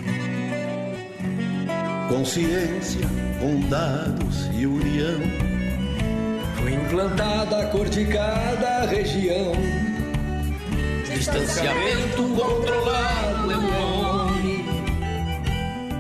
Consciência, 2.10 3.08
bondados 3.40 4.46
e 4.54 4.68
união. 4.68 5.55
Foi 6.66 6.74
implantada 6.74 7.62
a 7.62 7.68
cor 7.68 7.88
de 7.88 8.06
cada 8.06 8.88
região. 8.88 9.52
Distanciamento 11.14 12.24
controlado 12.24 13.52
é 13.52 13.56
o 13.56 13.62
nome. 13.62 14.66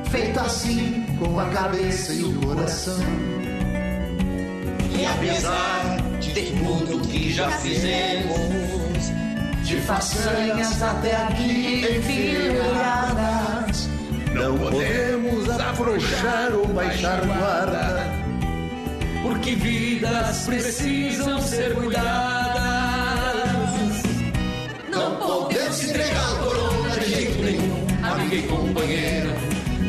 Feito 0.10 0.39
assim 0.39 1.06
com 1.19 1.39
a 1.39 1.45
cabeça 1.49 2.13
e 2.13 2.23
o 2.23 2.41
coração. 2.41 2.97
E 4.97 5.06
apesar 5.06 5.97
de 6.19 6.34
tudo 6.34 7.08
que 7.10 7.32
já 7.32 7.47
fizemos, 7.51 9.12
De 9.63 9.78
façanhas 9.82 10.82
até 10.82 11.15
aqui 11.15 11.86
enfileiradas. 11.95 13.88
não 14.34 14.58
podemos 14.58 15.47
afrouxar 15.47 16.54
ou 16.56 16.65
baixar 16.69 17.23
guarda, 17.23 18.14
porque 19.25 19.55
vidas 19.55 20.45
precisam 20.45 21.41
ser 21.41 21.73
cuidadas. 21.73 22.03
Não 24.91 25.15
podemos 25.15 25.83
entregar 25.83 26.33
o 26.33 26.43
corona 26.43 26.99
de 26.99 27.09
jeito 27.09 27.41
nenhum, 27.41 27.88
amiga 28.03 28.35
e 28.35 28.43
companheira. 28.43 29.33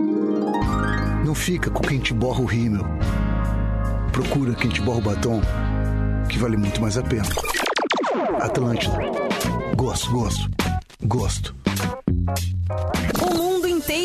não 1.24 1.34
fica 1.34 1.70
com 1.70 1.82
quem 1.82 2.00
te 2.00 2.12
borra 2.12 2.40
o 2.40 2.46
rímel. 2.46 2.84
Procura 4.14 4.54
quem 4.54 4.70
te 4.70 4.80
borra 4.80 4.98
o 4.98 5.00
batom, 5.00 5.40
que 6.28 6.38
vale 6.38 6.56
muito 6.56 6.80
mais 6.80 6.96
a 6.96 7.02
pena. 7.02 7.24
Atlântida. 8.40 8.96
Gosto, 9.76 10.12
gosto, 10.12 10.50
gosto. 11.02 11.54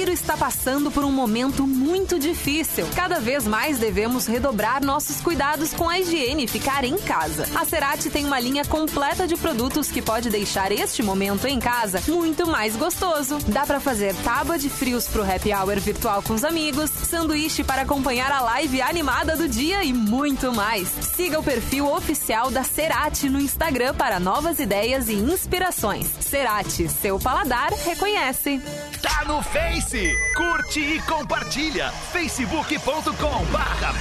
Está 0.10 0.36
passando 0.36 0.90
por 0.90 1.04
um 1.04 1.12
momento 1.12 1.68
muito 1.68 2.18
difícil. 2.18 2.88
Cada 2.96 3.20
vez 3.20 3.46
mais 3.46 3.78
devemos 3.78 4.26
redobrar 4.26 4.84
nossos 4.84 5.22
cuidados 5.22 5.72
com 5.72 5.88
a 5.88 6.00
higiene 6.00 6.46
e 6.46 6.48
ficar 6.48 6.84
em 6.84 6.98
casa. 6.98 7.48
A 7.56 7.64
Cerati 7.64 8.10
tem 8.10 8.26
uma 8.26 8.40
linha 8.40 8.66
completa 8.66 9.28
de 9.28 9.36
produtos 9.38 9.90
que 9.90 10.02
pode 10.02 10.30
deixar 10.30 10.72
este 10.72 11.04
momento 11.04 11.46
em 11.46 11.60
casa 11.60 12.02
muito 12.08 12.48
mais 12.48 12.76
gostoso. 12.76 13.38
Dá 13.48 13.66
pra 13.66 13.80
fazer 13.80 14.16
tábua 14.24 14.58
de 14.58 14.70
frios 14.70 15.08
pro 15.08 15.24
happy 15.24 15.54
hour 15.54 15.80
virtual 15.80 16.24
com 16.24 16.34
os 16.34 16.44
amigos, 16.44 16.90
sanduíche 16.90 17.64
para 17.64 17.84
acompanhar 17.84 18.32
a 18.32 18.42
live 18.42 18.82
animada 18.82 19.36
do 19.36 19.48
dia 19.48 19.84
e 19.84 19.94
muito 19.94 20.52
mais. 20.52 20.90
Siga 21.16 21.40
o 21.40 21.44
perfil 21.44 21.92
oficial 21.92 22.50
da 22.50 22.64
Cerati 22.64 23.30
no 23.30 23.40
Instagram 23.40 23.94
para 23.94 24.20
novas 24.20 24.60
ideias 24.60 25.08
e 25.08 25.14
inspirações. 25.14 26.08
Cerati, 26.20 26.88
seu 26.90 27.20
paladar 27.20 27.72
reconhece. 27.74 28.60
Tá 29.02 29.26
no 29.26 29.42
Face. 29.44 29.99
Curte 30.36 30.80
e 30.80 31.02
compartilha. 31.02 31.92
facebook.com 31.92 33.46
barra 33.52 33.94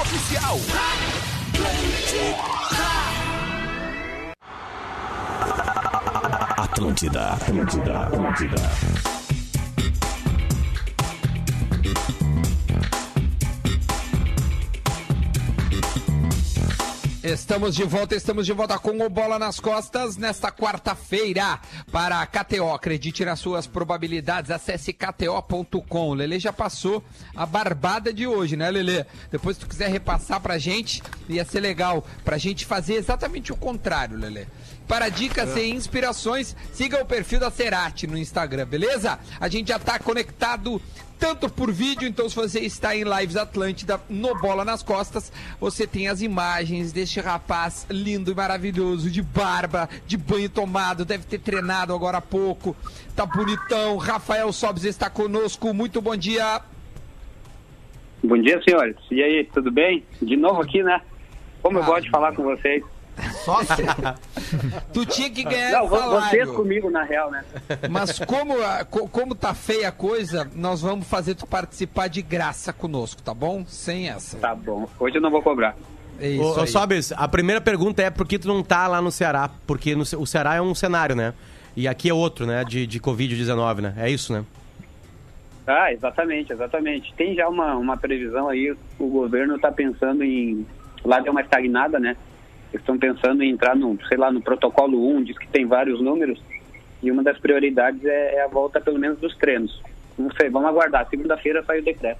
Oficial. 0.00 0.58
Atlântida, 6.56 7.32
Atlântida, 7.32 8.00
Atlântida. 8.06 9.13
Estamos 17.24 17.74
de 17.74 17.84
volta, 17.84 18.14
estamos 18.14 18.44
de 18.44 18.52
volta 18.52 18.78
com 18.78 19.02
o 19.02 19.08
Bola 19.08 19.38
nas 19.38 19.58
Costas 19.58 20.18
nesta 20.18 20.52
quarta-feira 20.52 21.58
para 21.90 22.20
a 22.20 22.26
KTO. 22.26 22.70
Acredite 22.70 23.24
nas 23.24 23.40
suas 23.40 23.66
probabilidades, 23.66 24.50
acesse 24.50 24.92
kto.com. 24.92 26.12
Lele 26.12 26.38
já 26.38 26.52
passou 26.52 27.02
a 27.34 27.46
barbada 27.46 28.12
de 28.12 28.26
hoje, 28.26 28.58
né, 28.58 28.70
Lele? 28.70 29.06
Depois, 29.30 29.56
se 29.56 29.62
tu 29.62 29.66
quiser 29.66 29.88
repassar 29.88 30.38
pra 30.38 30.58
gente, 30.58 31.02
ia 31.26 31.46
ser 31.46 31.60
legal 31.60 32.06
pra 32.22 32.36
gente 32.36 32.66
fazer 32.66 32.96
exatamente 32.96 33.54
o 33.54 33.56
contrário, 33.56 34.18
Lele. 34.18 34.46
Para 34.86 35.08
dicas 35.08 35.56
e 35.56 35.70
inspirações, 35.70 36.54
siga 36.74 37.00
o 37.00 37.06
perfil 37.06 37.40
da 37.40 37.50
Cerati 37.50 38.06
no 38.06 38.18
Instagram, 38.18 38.66
beleza? 38.66 39.18
A 39.40 39.48
gente 39.48 39.68
já 39.68 39.78
tá 39.78 39.98
conectado 39.98 40.78
tanto 41.24 41.48
por 41.48 41.72
vídeo, 41.72 42.06
então 42.06 42.28
se 42.28 42.36
você 42.36 42.60
está 42.60 42.94
em 42.94 43.02
Lives 43.02 43.34
Atlântida 43.34 43.98
no 44.10 44.38
Bola 44.38 44.62
nas 44.62 44.82
Costas, 44.82 45.32
você 45.58 45.86
tem 45.86 46.06
as 46.06 46.20
imagens 46.20 46.92
deste 46.92 47.18
rapaz 47.18 47.86
lindo 47.88 48.30
e 48.30 48.34
maravilhoso, 48.34 49.10
de 49.10 49.22
barba, 49.22 49.88
de 50.06 50.18
banho 50.18 50.50
tomado, 50.50 51.02
deve 51.02 51.24
ter 51.24 51.38
treinado 51.38 51.94
agora 51.94 52.18
há 52.18 52.20
pouco, 52.20 52.76
tá 53.16 53.24
bonitão. 53.24 53.96
Rafael 53.96 54.52
Sobes 54.52 54.84
está 54.84 55.08
conosco, 55.08 55.72
muito 55.72 56.02
bom 56.02 56.14
dia. 56.14 56.60
Bom 58.22 58.36
dia, 58.36 58.60
senhores. 58.62 58.96
E 59.10 59.22
aí, 59.22 59.44
tudo 59.44 59.70
bem? 59.70 60.04
De 60.20 60.36
novo 60.36 60.60
aqui, 60.60 60.82
né? 60.82 61.00
Como 61.62 61.78
eu 61.78 61.84
gosto 61.84 62.02
de 62.02 62.10
falar 62.10 62.34
com 62.34 62.42
vocês. 62.42 62.84
Sócio? 63.44 63.84
tu 64.92 65.06
tinha 65.06 65.30
que 65.30 65.44
ganhar 65.44 65.70
Não, 65.82 65.88
salário. 65.88 66.28
vocês 66.30 66.50
comigo, 66.50 66.90
na 66.90 67.02
real, 67.04 67.30
né? 67.30 67.44
Mas 67.90 68.18
como, 68.18 68.60
a- 68.62 68.84
co- 68.84 69.08
como 69.08 69.34
tá 69.34 69.54
feia 69.54 69.88
a 69.88 69.92
coisa, 69.92 70.50
nós 70.54 70.80
vamos 70.82 71.06
fazer 71.06 71.34
tu 71.34 71.46
participar 71.46 72.08
de 72.08 72.22
graça 72.22 72.72
conosco, 72.72 73.22
tá 73.22 73.32
bom? 73.34 73.64
Sem 73.66 74.08
essa. 74.08 74.36
Tá 74.38 74.54
bom. 74.54 74.88
Hoje 74.98 75.16
eu 75.16 75.22
não 75.22 75.30
vou 75.30 75.42
cobrar. 75.42 75.76
É 76.20 76.28
isso 76.28 76.60
Ô. 76.60 76.66
Sobes, 76.66 77.12
a 77.12 77.26
primeira 77.26 77.60
pergunta 77.60 78.00
é 78.02 78.08
por 78.10 78.26
que 78.26 78.38
tu 78.38 78.46
não 78.48 78.62
tá 78.62 78.86
lá 78.86 79.02
no 79.02 79.10
Ceará? 79.10 79.50
Porque 79.66 79.94
no 79.96 80.02
o 80.02 80.26
Ceará 80.26 80.54
é 80.56 80.60
um 80.60 80.74
cenário, 80.74 81.14
né? 81.16 81.34
E 81.76 81.88
aqui 81.88 82.08
é 82.08 82.14
outro, 82.14 82.46
né? 82.46 82.64
De, 82.64 82.86
de 82.86 83.00
Covid-19, 83.00 83.80
né? 83.80 83.94
É 83.96 84.08
isso, 84.08 84.32
né? 84.32 84.44
Ah, 85.66 85.92
exatamente, 85.92 86.52
exatamente. 86.52 87.12
Tem 87.14 87.34
já 87.34 87.48
uma, 87.48 87.74
uma 87.76 87.96
previsão 87.96 88.48
aí, 88.48 88.76
o 88.98 89.08
governo 89.08 89.56
está 89.56 89.72
pensando 89.72 90.22
em. 90.22 90.66
Lá 91.04 91.20
deu 91.20 91.32
uma 91.32 91.40
estagnada, 91.40 91.98
né? 91.98 92.16
Eles 92.74 92.82
estão 92.82 92.98
pensando 92.98 93.40
em 93.44 93.50
entrar 93.50 93.76
no, 93.76 93.96
sei 94.08 94.18
lá, 94.18 94.32
no 94.32 94.42
protocolo 94.42 95.08
1, 95.16 95.22
diz 95.22 95.38
que 95.38 95.46
tem 95.46 95.64
vários 95.64 96.00
números, 96.02 96.40
e 97.00 97.08
uma 97.08 97.22
das 97.22 97.38
prioridades 97.38 98.04
é, 98.04 98.34
é 98.34 98.42
a 98.44 98.48
volta, 98.48 98.80
pelo 98.80 98.98
menos, 98.98 99.16
dos 99.20 99.36
treinos. 99.36 99.80
Não 100.18 100.28
sei, 100.32 100.50
vamos 100.50 100.68
aguardar. 100.68 101.08
Segunda-feira 101.08 101.62
sai 101.64 101.78
o 101.80 101.84
decreto. 101.84 102.18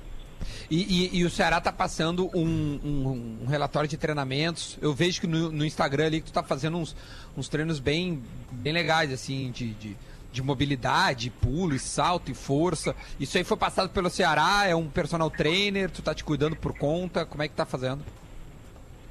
E, 0.71 1.09
e- 1.17 1.19
e 1.19 1.25
o 1.25 1.31
Ceará 1.31 1.61
tá 1.61 1.73
passando 1.73 2.31
um, 2.35 2.79
um- 2.85 3.39
um 3.43 3.47
relatório 3.47 3.89
de 3.89 3.97
treinamentos. 3.97 4.79
Eu 4.81 4.93
vejo 4.95 5.21
que 5.23 5.27
no, 5.27 5.51
no 5.51 5.65
Instagram 5.65 6.07
ali 6.07 6.21
que 6.21 6.27
tu 6.31 6.33
tá 6.33 6.43
fazendo 6.43 6.77
uns, 6.77 6.95
uns 7.37 7.49
treinos 7.49 7.81
bem, 7.81 8.23
bem 8.53 8.73
legais, 8.73 9.13
assim, 9.13 9.51
de, 9.51 9.71
de, 9.75 9.97
de 10.33 10.43
mobilidade, 10.43 11.31
pulo 11.31 11.75
e 11.75 11.79
salto 11.81 12.31
e 12.31 12.35
força. 12.35 12.95
Isso 13.19 13.37
aí 13.39 13.43
foi 13.45 13.57
passado 13.57 13.89
pelo 13.91 14.09
Ceará, 14.11 14.67
é 14.69 14.75
um 14.77 14.87
personal 14.89 15.31
trainer, 15.31 15.91
tu 15.91 16.01
tá 16.03 16.15
te 16.15 16.23
cuidando 16.23 16.55
por 16.55 16.77
conta, 16.77 17.25
como 17.27 17.43
é 17.43 17.49
que 17.49 17.55
tá 17.55 17.65
fazendo? 17.65 18.05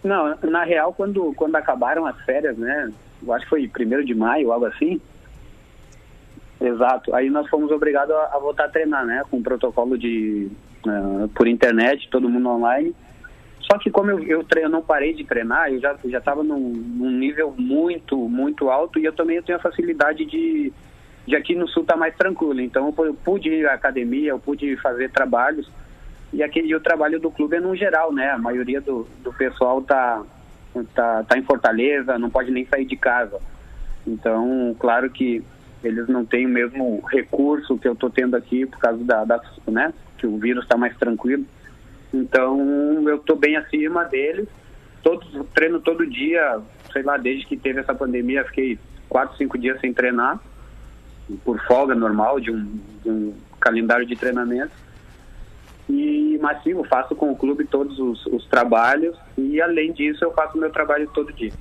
Não, 0.04 0.36
na 0.44 0.64
real, 0.64 0.94
quando, 0.94 1.34
quando 1.34 1.56
acabaram 1.56 2.06
as 2.06 2.20
férias, 2.22 2.58
né? 2.58 2.92
Eu 3.26 3.32
acho 3.34 3.46
que 3.46 3.50
foi 3.50 3.68
primeiro 3.68 4.04
de 4.04 4.14
maio, 4.14 4.52
algo 4.52 4.66
assim. 4.66 5.00
Exato. 6.60 7.14
Aí 7.16 7.30
nós 7.30 7.48
fomos 7.50 7.72
obrigados 7.72 8.16
a, 8.16 8.36
a 8.36 8.40
voltar 8.40 8.66
a 8.66 8.70
treinar, 8.70 9.06
né? 9.06 9.24
Com 9.30 9.42
protocolo 9.42 9.98
de 9.98 10.50
eh, 10.86 11.28
por 11.36 11.48
internet, 11.48 12.08
todo 12.10 12.30
mundo 12.30 12.50
online. 12.50 12.94
Só 13.62 13.78
que 13.78 13.90
como 13.90 14.12
eu, 14.12 14.20
eu, 14.24 14.44
tre- 14.44 14.64
eu 14.64 14.70
não 14.70 14.82
parei 14.82 15.14
de 15.14 15.24
treinar, 15.24 15.72
eu 15.72 15.80
já 15.80 15.96
já 16.06 16.18
estava 16.20 16.44
num, 16.44 16.60
num 16.60 17.12
nível 17.12 17.54
muito 17.58 18.18
muito 18.30 18.70
alto 18.70 19.00
e 19.00 19.06
eu 19.06 19.14
também 19.14 19.42
tenho 19.42 19.58
a 19.58 19.62
facilidade 19.62 20.26
de 20.26 20.72
de 21.26 21.38
aqui 21.38 21.56
no 21.56 21.68
sul 21.70 21.86
tá 21.86 21.96
mais 21.96 22.14
tranquilo. 22.16 22.60
Então 22.60 22.94
eu 22.98 23.14
pude 23.14 23.50
ir 23.50 23.66
à 23.68 23.74
academia, 23.74 24.32
eu 24.32 24.40
pude 24.40 24.76
fazer 24.78 25.10
trabalhos 25.12 25.70
e 26.34 26.44
aquele 26.44 26.76
o 26.76 26.80
trabalho 26.80 27.20
do 27.20 27.32
clube 27.32 27.56
é 27.56 27.60
no 27.60 27.76
geral, 27.76 28.12
né? 28.12 28.32
A 28.32 28.38
maioria 28.38 28.82
do, 28.82 29.08
do 29.24 29.32
pessoal 29.32 29.82
tá, 29.82 30.24
tá 30.94 31.24
tá 31.24 31.38
em 31.38 31.44
Fortaleza, 31.44 32.18
não 32.18 32.30
pode 32.30 32.52
nem 32.52 32.66
sair 32.66 32.86
de 32.86 32.96
casa. 32.96 33.40
Então, 34.06 34.76
claro 34.80 35.10
que 35.10 35.44
eles 35.84 36.08
não 36.08 36.26
têm 36.26 36.46
o 36.46 36.50
mesmo 36.50 37.02
recurso 37.10 37.78
que 37.78 37.88
eu 37.88 37.94
estou 37.94 38.10
tendo 38.10 38.36
aqui 38.36 38.66
por 38.66 38.80
causa 38.80 39.04
da, 39.04 39.24
da 39.24 39.42
né? 39.68 39.94
Que 40.18 40.28
o 40.28 40.38
vírus 40.38 40.64
está 40.64 40.76
mais 40.76 40.98
tranquilo. 40.98 41.46
Então, 42.14 43.08
eu 43.08 43.16
estou 43.16 43.36
bem 43.36 43.56
acima 43.56 44.04
deles 44.04 44.48
todos, 45.04 45.28
treino 45.54 45.80
todo 45.82 46.10
dia, 46.10 46.60
sei 46.92 47.04
lá, 47.04 47.18
desde 47.18 47.46
que 47.46 47.58
teve 47.58 47.82
essa 47.82 47.94
pandemia, 47.94 48.46
fiquei 48.46 48.80
quatro, 49.10 49.38
cinco 49.38 49.58
dias 49.58 49.80
sem 49.82 49.94
treinar, 49.94 50.40
por 51.44 51.60
folga 51.66 51.94
normal 51.94 52.40
de 52.40 52.50
um, 52.50 52.80
de 53.04 53.10
um 53.10 53.34
calendário 53.60 54.06
de 54.06 54.16
treinamento. 54.16 54.72
E, 55.94 56.40
mas 56.42 56.62
sim, 56.64 56.72
eu 56.72 56.84
faço 56.86 57.16
com 57.16 57.32
o 57.32 57.36
clube 57.36 57.66
todos 57.66 58.00
os, 58.00 58.26
os 58.26 58.46
trabalhos 58.48 59.16
e 59.38 59.62
além 59.62 59.94
disso 59.94 60.26
eu 60.26 60.34
faço 60.34 60.58
meu 60.58 60.72
trabalho 60.72 61.08
todo 61.14 61.32
dia. 61.32 61.54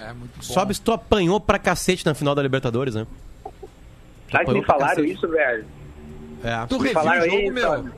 É 0.00 0.14
muito 0.14 0.34
bom. 0.34 0.42
Sobes, 0.42 0.78
tu 0.78 0.92
apanhou 0.92 1.38
pra 1.38 1.58
cacete 1.58 2.06
na 2.06 2.14
final 2.14 2.34
da 2.34 2.42
Libertadores, 2.42 2.94
né? 2.94 3.06
Sabe 4.32 4.46
que 4.46 4.52
me 4.52 4.64
falaram 4.64 4.96
cacete. 4.96 5.12
isso, 5.12 5.28
velho? 5.28 5.66
É. 6.42 6.66
Tu 6.66 6.78
Me 6.78 6.88
reviu 6.88 6.94
falaram 6.94 7.20
o 7.20 7.24
jogo, 7.26 7.42
isso, 7.42 7.52
meu? 7.52 7.90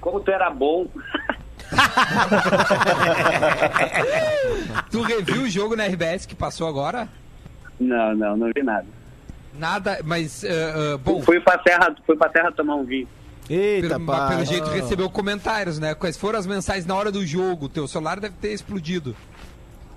Como 0.00 0.20
tu 0.20 0.30
era 0.30 0.48
bom. 0.50 0.86
Tu 4.90 5.00
reviu 5.02 5.42
o 5.42 5.48
jogo 5.48 5.76
na 5.76 5.86
RBS 5.86 6.26
que 6.26 6.34
passou 6.34 6.66
agora? 6.66 7.08
Não, 7.78 8.14
não, 8.14 8.36
não 8.36 8.50
vi 8.54 8.62
nada. 8.62 8.86
Nada, 9.54 10.00
mas, 10.04 10.44
ah, 10.44 10.94
ah, 10.94 10.98
bom, 10.98 11.22
Fui 11.22 11.38
pra 11.40 11.60
serra, 11.62 11.94
fui 12.06 12.16
pra 12.16 12.30
serra 12.30 12.52
tomar 12.52 12.76
um 12.76 12.84
vinho. 12.84 13.08
Eita, 13.50 13.98
pelo, 13.98 14.28
pelo 14.28 14.44
jeito 14.44 14.68
recebeu 14.70 15.10
comentários, 15.10 15.78
né? 15.78 15.94
Quais 15.94 16.16
foram 16.16 16.38
as 16.38 16.46
mensagens 16.46 16.86
na 16.86 16.94
hora 16.94 17.10
do 17.10 17.26
jogo? 17.26 17.68
Teu 17.68 17.86
celular 17.88 18.20
deve 18.20 18.34
ter 18.40 18.52
explodido. 18.52 19.14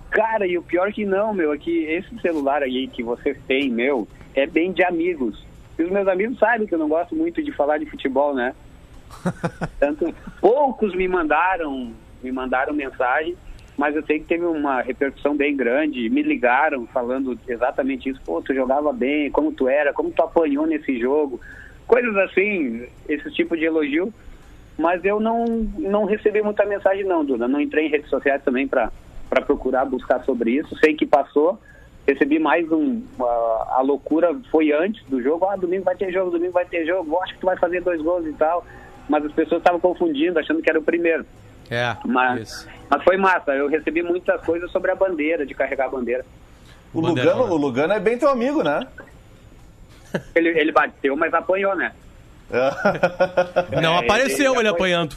Cara, 0.09 0.47
e 0.47 0.57
o 0.57 0.63
pior 0.63 0.91
que 0.91 1.05
não, 1.05 1.33
meu, 1.33 1.53
é 1.53 1.57
que 1.57 1.83
esse 1.85 2.19
celular 2.21 2.63
aí 2.63 2.87
que 2.87 3.03
vocês 3.03 3.37
têm, 3.47 3.69
meu, 3.69 4.07
é 4.33 4.47
bem 4.47 4.71
de 4.71 4.83
amigos. 4.83 5.45
E 5.77 5.83
os 5.83 5.91
meus 5.91 6.07
amigos 6.07 6.39
sabem 6.39 6.65
que 6.65 6.73
eu 6.73 6.79
não 6.79 6.87
gosto 6.87 7.15
muito 7.15 7.43
de 7.43 7.51
falar 7.51 7.77
de 7.77 7.85
futebol, 7.85 8.33
né? 8.33 8.55
Tanto 9.79 10.13
poucos 10.39 10.95
me 10.95 11.07
mandaram, 11.07 11.91
me 12.23 12.31
mandaram 12.31 12.73
mensagem, 12.73 13.35
mas 13.77 13.95
eu 13.95 14.05
sei 14.05 14.19
que 14.19 14.25
teve 14.25 14.45
uma 14.45 14.81
repercussão 14.81 15.35
bem 15.35 15.55
grande. 15.55 16.09
Me 16.09 16.21
ligaram 16.21 16.87
falando 16.87 17.37
exatamente 17.47 18.09
isso. 18.09 18.21
Pô, 18.25 18.41
tu 18.41 18.53
jogava 18.53 18.93
bem, 18.93 19.29
como 19.29 19.51
tu 19.51 19.67
era, 19.67 19.93
como 19.93 20.11
tu 20.11 20.21
apanhou 20.21 20.65
nesse 20.65 20.97
jogo. 20.97 21.41
Coisas 21.87 22.15
assim, 22.17 22.87
esse 23.07 23.31
tipo 23.31 23.55
de 23.55 23.65
elogio. 23.65 24.13
Mas 24.77 25.03
eu 25.05 25.19
não, 25.21 25.45
não 25.77 26.03
recebi 26.05 26.41
muita 26.41 26.65
mensagem 26.65 27.05
não, 27.05 27.23
Duda. 27.23 27.47
Não 27.47 27.61
entrei 27.61 27.85
em 27.87 27.89
redes 27.89 28.09
sociais 28.09 28.43
também 28.43 28.67
para 28.67 28.91
procurar 29.45 29.85
buscar 29.85 30.23
sobre 30.25 30.51
isso. 30.51 30.75
Sei 30.79 30.93
que 30.93 31.05
passou. 31.05 31.57
Recebi 32.05 32.39
mais 32.39 32.69
um... 32.71 33.01
a- 33.19 33.75
a 33.77 33.81
loucura 33.81 34.35
foi 34.51 34.71
antes 34.73 35.03
do 35.05 35.21
jogo. 35.21 35.45
Ah, 35.45 35.55
domingo 35.55 35.83
vai 35.85 35.95
ter 35.95 36.11
jogo, 36.11 36.31
domingo 36.31 36.51
vai 36.51 36.65
ter 36.65 36.85
jogo. 36.85 37.13
Eu 37.15 37.23
Acho 37.23 37.33
que 37.35 37.39
tu 37.39 37.45
vai 37.45 37.57
fazer 37.57 37.81
dois 37.81 38.01
gols 38.01 38.25
e 38.27 38.33
tal. 38.33 38.65
Mas 39.07 39.23
as 39.25 39.31
pessoas 39.31 39.59
estavam 39.61 39.79
confundindo, 39.79 40.37
achando 40.39 40.61
que 40.61 40.69
era 40.69 40.79
o 40.79 40.83
primeiro. 40.83 41.25
É, 41.69 41.95
Mas, 42.05 42.41
isso. 42.41 42.67
mas 42.89 43.03
foi 43.03 43.17
massa. 43.17 43.53
Eu 43.55 43.67
recebi 43.69 44.03
muitas 44.03 44.39
coisas 44.45 44.69
sobre 44.71 44.91
a 44.91 44.95
bandeira, 44.95 45.45
de 45.45 45.53
carregar 45.55 45.85
a 45.85 45.89
bandeira. 45.89 46.25
O 46.93 46.99
Lugano, 46.99 47.45
né? 47.47 47.51
o 47.51 47.55
Lugano 47.55 47.93
é 47.93 47.99
bem 47.99 48.17
teu 48.17 48.29
amigo, 48.29 48.61
né? 48.61 48.85
Ele, 50.35 50.49
ele 50.49 50.71
bateu, 50.71 51.15
mas 51.15 51.33
apanhou, 51.33 51.75
né? 51.75 51.91
Não 53.81 53.95
É, 53.95 53.99
apareceu 53.99 54.51
ele 54.53 54.61
ele 54.61 54.67
apanhando. 54.69 55.15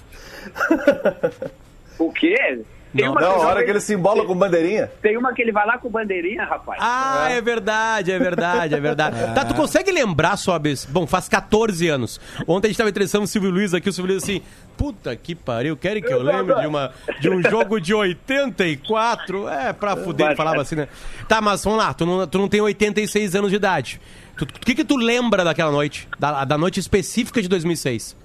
O 1.99 2.13
quê? 2.13 2.61
Tem 2.97 3.05
Não. 3.05 3.13
uma 3.13 3.21
Não, 3.21 3.35
que 3.35 3.45
a 3.45 3.49
hora 3.49 3.65
que 3.65 3.71
ele 3.71 3.81
se 3.81 3.93
embola 3.95 4.25
com 4.25 4.35
bandeirinha. 4.35 4.91
Tem 5.03 5.15
uma 5.17 5.35
que 5.35 5.43
ele 5.43 5.53
vai 5.53 5.67
lá 5.67 5.77
com 5.77 5.91
bandeirinha, 5.91 6.45
rapaz. 6.45 6.79
Ah, 6.83 7.29
é 7.31 7.41
verdade, 7.41 8.11
é 8.11 8.19
verdade, 8.19 8.75
é 8.75 8.81
verdade. 8.81 9.17
Tá, 9.35 9.45
tu 9.45 9.55
consegue 9.55 9.93
lembrar, 9.93 10.39
Sobes? 10.39 10.87
Bom, 10.87 11.07
faz 11.07 11.29
14 11.29 11.87
anos. 11.89 12.19
Ontem 12.47 12.69
a 12.69 12.71
gente 12.71 12.79
tava 12.79 12.89
entrevistando 12.89 13.25
o 13.25 13.27
Silvio 13.29 13.51
Luiz 13.51 13.75
aqui, 13.75 13.91
o 13.91 13.93
Silvio 13.93 14.13
Luiz 14.15 14.23
assim, 14.25 14.41
puta 14.77 15.15
que 15.15 15.35
pariu, 15.35 15.77
querem 15.77 16.03
que 16.03 16.13
eu 16.13 16.23
lembre 16.23 16.55
de, 16.55 16.67
uma, 16.67 16.93
de 17.21 17.29
um 17.29 17.43
jogo 17.43 17.79
de 17.79 17.93
84? 17.93 19.49
É, 19.49 19.73
pra 19.75 19.95
fuder, 19.95 20.29
ele 20.29 20.37
falava 20.37 20.63
assim, 20.63 20.77
né? 20.77 20.89
Tá, 21.29 21.43
mas 21.43 21.63
vamos 21.63 21.79
lá, 21.79 21.93
tu 21.93 22.07
não, 22.07 22.27
tu 22.27 22.39
não 22.39 22.49
tem 22.49 22.61
86 22.63 23.35
anos 23.35 23.51
de 23.51 23.57
idade. 23.57 24.01
O 24.41 24.47
que 24.47 24.75
que 24.75 24.85
tu 24.85 24.97
lembra 24.97 25.45
daquela 25.45 25.71
noite? 25.71 26.09
Da, 26.19 26.45
da 26.45 26.59
noite 26.59 26.79
específica 26.79 27.43
de 27.43 27.49
2006? 27.49 28.17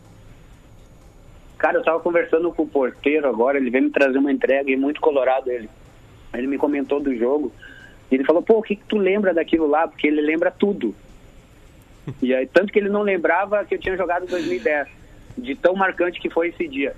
Cara, 1.57 1.77
eu 1.77 1.83
tava 1.83 1.99
conversando 1.99 2.51
com 2.51 2.63
o 2.63 2.67
porteiro 2.67 3.27
agora, 3.27 3.57
ele 3.57 3.69
veio 3.69 3.85
me 3.85 3.89
trazer 3.89 4.17
uma 4.17 4.31
entrega 4.31 4.69
e 4.69 4.75
muito 4.75 4.99
colorado 4.99 5.49
ele. 5.49 5.69
Ele 6.33 6.47
me 6.47 6.57
comentou 6.57 6.99
do 6.99 7.15
jogo. 7.15 7.51
E 8.11 8.15
ele 8.15 8.25
falou, 8.25 8.43
pô, 8.43 8.59
o 8.59 8.61
que, 8.61 8.75
que 8.75 8.83
tu 8.83 8.97
lembra 8.97 9.33
daquilo 9.33 9.65
lá? 9.65 9.87
Porque 9.87 10.07
ele 10.07 10.21
lembra 10.21 10.51
tudo. 10.51 10.93
E 12.21 12.33
aí, 12.33 12.45
tanto 12.45 12.71
que 12.71 12.79
ele 12.79 12.89
não 12.89 13.01
lembrava 13.01 13.63
que 13.63 13.75
eu 13.75 13.79
tinha 13.79 13.95
jogado 13.95 14.25
em 14.25 14.27
2010, 14.27 14.87
de 15.37 15.55
tão 15.55 15.73
marcante 15.73 16.19
que 16.19 16.29
foi 16.29 16.49
esse 16.49 16.67
dia. 16.67 16.95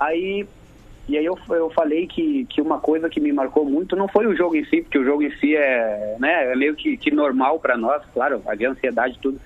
Aí, 0.00 0.46
e 1.08 1.18
aí 1.18 1.24
eu, 1.24 1.36
eu 1.50 1.68
falei 1.70 2.06
que, 2.06 2.44
que 2.46 2.60
uma 2.60 2.78
coisa 2.78 3.08
que 3.08 3.20
me 3.20 3.32
marcou 3.32 3.64
muito 3.64 3.96
não 3.96 4.06
foi 4.08 4.26
o 4.26 4.36
jogo 4.36 4.54
em 4.56 4.64
si, 4.64 4.82
porque 4.82 4.98
o 4.98 5.04
jogo 5.04 5.22
em 5.22 5.30
si 5.38 5.56
é, 5.56 6.16
né, 6.18 6.52
é 6.52 6.56
meio 6.56 6.74
que, 6.74 6.96
que 6.96 7.10
normal 7.10 7.58
para 7.58 7.76
nós, 7.76 8.02
claro, 8.14 8.40
havia 8.46 8.70
ansiedade 8.70 9.16
e 9.16 9.18
tudo, 9.20 9.40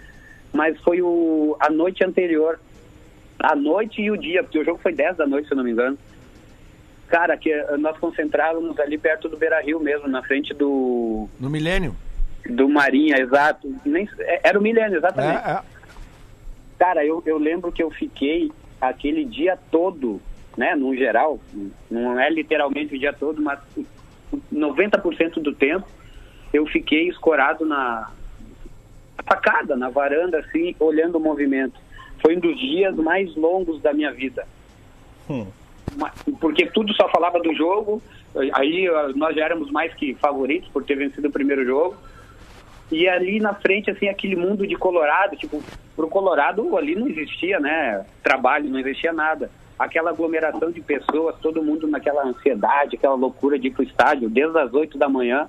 mas 0.53 0.79
foi 0.81 1.01
o, 1.03 1.57
a 1.61 1.71
noite 1.71 2.05
anterior, 2.05 2.59
a 3.38 3.55
noite 3.57 4.01
e 4.03 4.11
o 4.11 4.16
dia, 4.16 4.42
porque 4.42 4.59
o 4.59 4.64
jogo 4.64 4.79
foi 4.83 4.92
10 4.92 5.16
da 5.16 5.27
noite, 5.27 5.47
se 5.49 5.53
eu 5.53 5.57
não 5.57 5.64
me 5.64 5.71
engano. 5.71 5.99
Cara, 7.09 7.37
que 7.37 7.53
eh, 7.53 7.77
nós 7.79 7.97
concentrávamos 7.99 8.79
ali 8.81 8.99
perto 8.99 9.29
do 9.29 9.37
Beira 9.37 9.61
Rio 9.61 9.79
mesmo, 9.79 10.09
na 10.09 10.23
frente 10.23 10.53
do, 10.53 11.29
No 11.38 11.49
milênio. 11.49 11.95
do 12.49 12.69
Marinha, 12.69 13.16
exato. 13.19 13.73
Nem, 13.85 14.09
é- 14.19 14.40
era 14.49 14.59
o 14.59 14.62
Milênio, 14.62 14.99
exatamente. 14.99 15.47
É, 15.49 15.53
é. 15.53 15.61
Cara, 16.79 17.05
eu, 17.05 17.23
eu 17.25 17.38
lembro 17.38 17.71
que 17.71 17.83
eu 17.83 17.90
fiquei 17.90 18.51
aquele 18.81 19.25
dia 19.25 19.57
todo, 19.71 20.21
né, 20.57 20.75
no 20.75 20.95
geral, 20.97 21.38
não 21.90 22.19
é 22.19 22.31
literalmente 22.31 22.95
o 22.95 22.99
dia 22.99 23.12
todo, 23.12 23.42
mas 23.42 23.59
90% 24.53 25.35
do 25.42 25.53
tempo 25.55 25.87
eu 26.53 26.66
fiquei 26.66 27.09
escorado 27.09 27.66
na 27.66 28.11
facada, 29.25 29.77
na 29.77 29.88
varanda, 29.90 30.38
assim, 30.38 30.75
olhando 30.79 31.16
o 31.16 31.21
movimento. 31.21 31.79
Foi 32.21 32.37
um 32.37 32.40
dos 32.40 32.59
dias 32.59 32.95
mais 32.97 33.35
longos 33.37 33.81
da 33.83 33.92
minha 33.92 34.12
vida. 34.12 34.47
Ma- 35.97 36.12
Porque 36.40 36.66
tudo 36.66 36.92
só 36.95 37.09
falava 37.09 37.38
do 37.40 37.53
jogo, 37.55 38.03
aí 38.53 38.87
eh, 38.87 39.12
nós 39.14 39.35
já 39.35 39.45
éramos 39.45 39.71
mais 39.71 39.92
que 39.95 40.14
favoritos 40.14 40.69
por 40.71 40.85
ter 40.85 40.95
vencido 40.97 41.29
o 41.29 41.33
primeiro 41.33 41.64
jogo. 41.64 41.97
E 42.90 43.09
ali 43.09 43.40
na 43.40 43.55
frente, 43.55 43.90
assim, 43.90 44.09
aquele 44.09 44.37
mundo 44.37 44.66
de 44.66 44.77
Colorado, 44.77 45.37
tipo, 45.37 45.62
pro 45.97 46.09
Colorado 46.09 46.77
ali 46.77 46.95
não 46.95 47.09
existia, 47.09 47.59
né, 47.59 48.05
trabalho, 48.23 48.69
não 48.69 48.79
existia 48.79 49.12
nada. 49.12 49.51
Aquela 49.78 50.10
aglomeração 50.10 50.70
de 50.70 50.80
pessoas, 50.80 51.36
todo 51.42 51.62
mundo 51.62 51.86
naquela 51.86 52.24
ansiedade, 52.24 52.96
aquela 52.96 53.14
loucura 53.14 53.58
de 53.58 53.68
ir 53.68 53.70
pro 53.70 53.82
estádio, 53.82 54.30
desde 54.30 54.58
as 54.58 54.72
8 54.72 54.96
da 54.96 55.08
manhã 55.08 55.48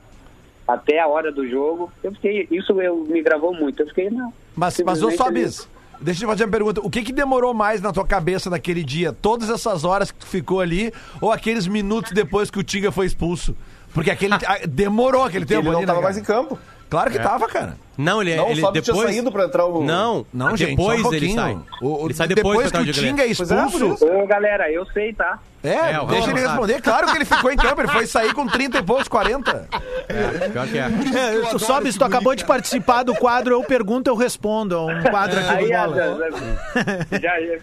até 0.67 0.99
a 0.99 1.07
hora 1.07 1.31
do 1.31 1.47
jogo. 1.47 1.91
Eu 2.03 2.11
fiquei, 2.11 2.47
isso 2.51 2.79
eu, 2.81 3.05
me 3.05 3.21
gravou 3.21 3.53
muito. 3.53 3.81
Eu 3.81 3.87
fiquei, 3.87 4.09
não. 4.09 4.33
Mas, 4.55 4.77
mas 4.85 5.01
ô 5.01 5.11
Sobis, 5.11 5.67
deixa 6.01 6.23
eu 6.23 6.27
te 6.27 6.31
fazer 6.31 6.43
uma 6.43 6.51
pergunta. 6.51 6.81
O 6.81 6.89
que 6.89 7.03
que 7.03 7.13
demorou 7.13 7.53
mais 7.53 7.81
na 7.81 7.93
tua 7.93 8.05
cabeça 8.05 8.49
naquele 8.49 8.83
dia? 8.83 9.13
Todas 9.13 9.49
essas 9.49 9.85
horas 9.85 10.11
que 10.11 10.19
tu 10.19 10.27
ficou 10.27 10.59
ali 10.59 10.91
ou 11.21 11.31
aqueles 11.31 11.65
minutos 11.67 12.11
depois 12.11 12.51
que 12.51 12.59
o 12.59 12.63
Tinga 12.63 12.91
foi 12.91 13.05
expulso? 13.05 13.55
Porque 13.93 14.11
aquele 14.11 14.35
demorou 14.67 15.23
aquele 15.23 15.45
tempo 15.45 15.61
Ele 15.61 15.69
não 15.69 15.77
ali, 15.77 15.85
né, 15.85 15.93
tava 15.93 16.01
mais 16.01 16.17
em 16.17 16.23
campo. 16.23 16.59
Claro 16.89 17.11
que 17.11 17.17
É. 17.17 17.21
tava, 17.21 17.47
cara. 17.47 17.75
Não, 17.97 18.21
ele, 18.21 18.35
Não, 18.35 18.49
ele 18.49 18.61
só 18.61 18.71
tinha 18.71 18.81
depois... 18.81 19.09
saído 19.09 19.31
pra 19.31 19.45
entrar 19.45 19.65
o... 19.65 19.83
Não, 19.83 20.25
Não, 20.31 20.55
gente, 20.55 20.69
depois 20.69 21.01
só 21.01 21.09
um 21.09 21.13
ele 21.13 21.27
pouquinho. 21.27 21.35
sai. 21.35 21.59
O- 21.81 22.03
o- 22.03 22.07
ele 22.07 22.13
sai 22.13 22.27
depois, 22.27 22.71
depois 22.71 22.85
que 22.85 22.89
o 22.91 22.93
Tinga 22.93 23.23
é 23.23 23.27
é, 23.27 23.29
expulso. 23.31 24.05
por 24.05 24.15
Ô, 24.15 24.27
galera, 24.27 24.71
eu 24.71 24.85
sei, 24.87 25.11
tá? 25.13 25.39
É, 25.63 25.69
É, 25.93 26.05
deixa 26.05 26.29
ele 26.29 26.39
responder. 26.39 26.81
Claro 26.81 27.07
que 27.07 27.17
ele 27.17 27.25
ficou 27.25 27.51
em 27.51 27.57
campo, 27.57 27.81
ele 27.81 27.87
foi 27.89 28.05
sair 28.05 28.33
com 28.33 28.45
30 28.47 28.77
e 28.77 28.83
poucos, 28.83 29.07
40. 29.07 29.67
É, 30.07 30.49
pior 30.49 30.67
que 30.67 30.77
é. 30.77 30.83
É, 31.19 31.35
eu 31.35 31.45
tu 31.47 31.59
sobe, 31.59 31.91
tu 31.91 32.05
acabou 32.05 32.35
de 32.35 32.45
participar 32.45 33.03
do 33.03 33.15
quadro 33.15 33.55
Eu 33.55 33.63
Pergunto, 33.63 34.09
Eu 34.09 34.15
Respondo. 34.15 34.75
é 34.75 34.79
Um 34.99 35.03
quadro 35.03 35.39
aqui 35.39 35.49
do 35.49 35.55
Aí, 35.57 35.67
Bola. 35.71 35.95
já, 35.97 37.17
já- 37.19 37.39
já- 37.41 37.59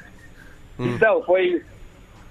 Então, 0.78 1.22
foi. 1.22 1.62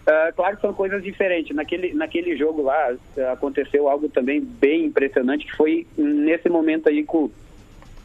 Ah, 0.05 0.31
claro 0.35 0.55
que 0.55 0.61
são 0.61 0.73
coisas 0.73 1.01
diferentes. 1.01 1.55
Naquele, 1.55 1.93
naquele 1.93 2.35
jogo 2.35 2.61
lá 2.63 2.93
ah, 3.17 3.31
aconteceu 3.31 3.87
algo 3.87 4.09
também 4.09 4.41
bem 4.41 4.85
impressionante, 4.85 5.45
que 5.45 5.55
foi 5.55 5.87
nesse 5.97 6.49
momento 6.49 6.89
aí 6.89 7.03
que 7.03 7.15
o, 7.15 7.31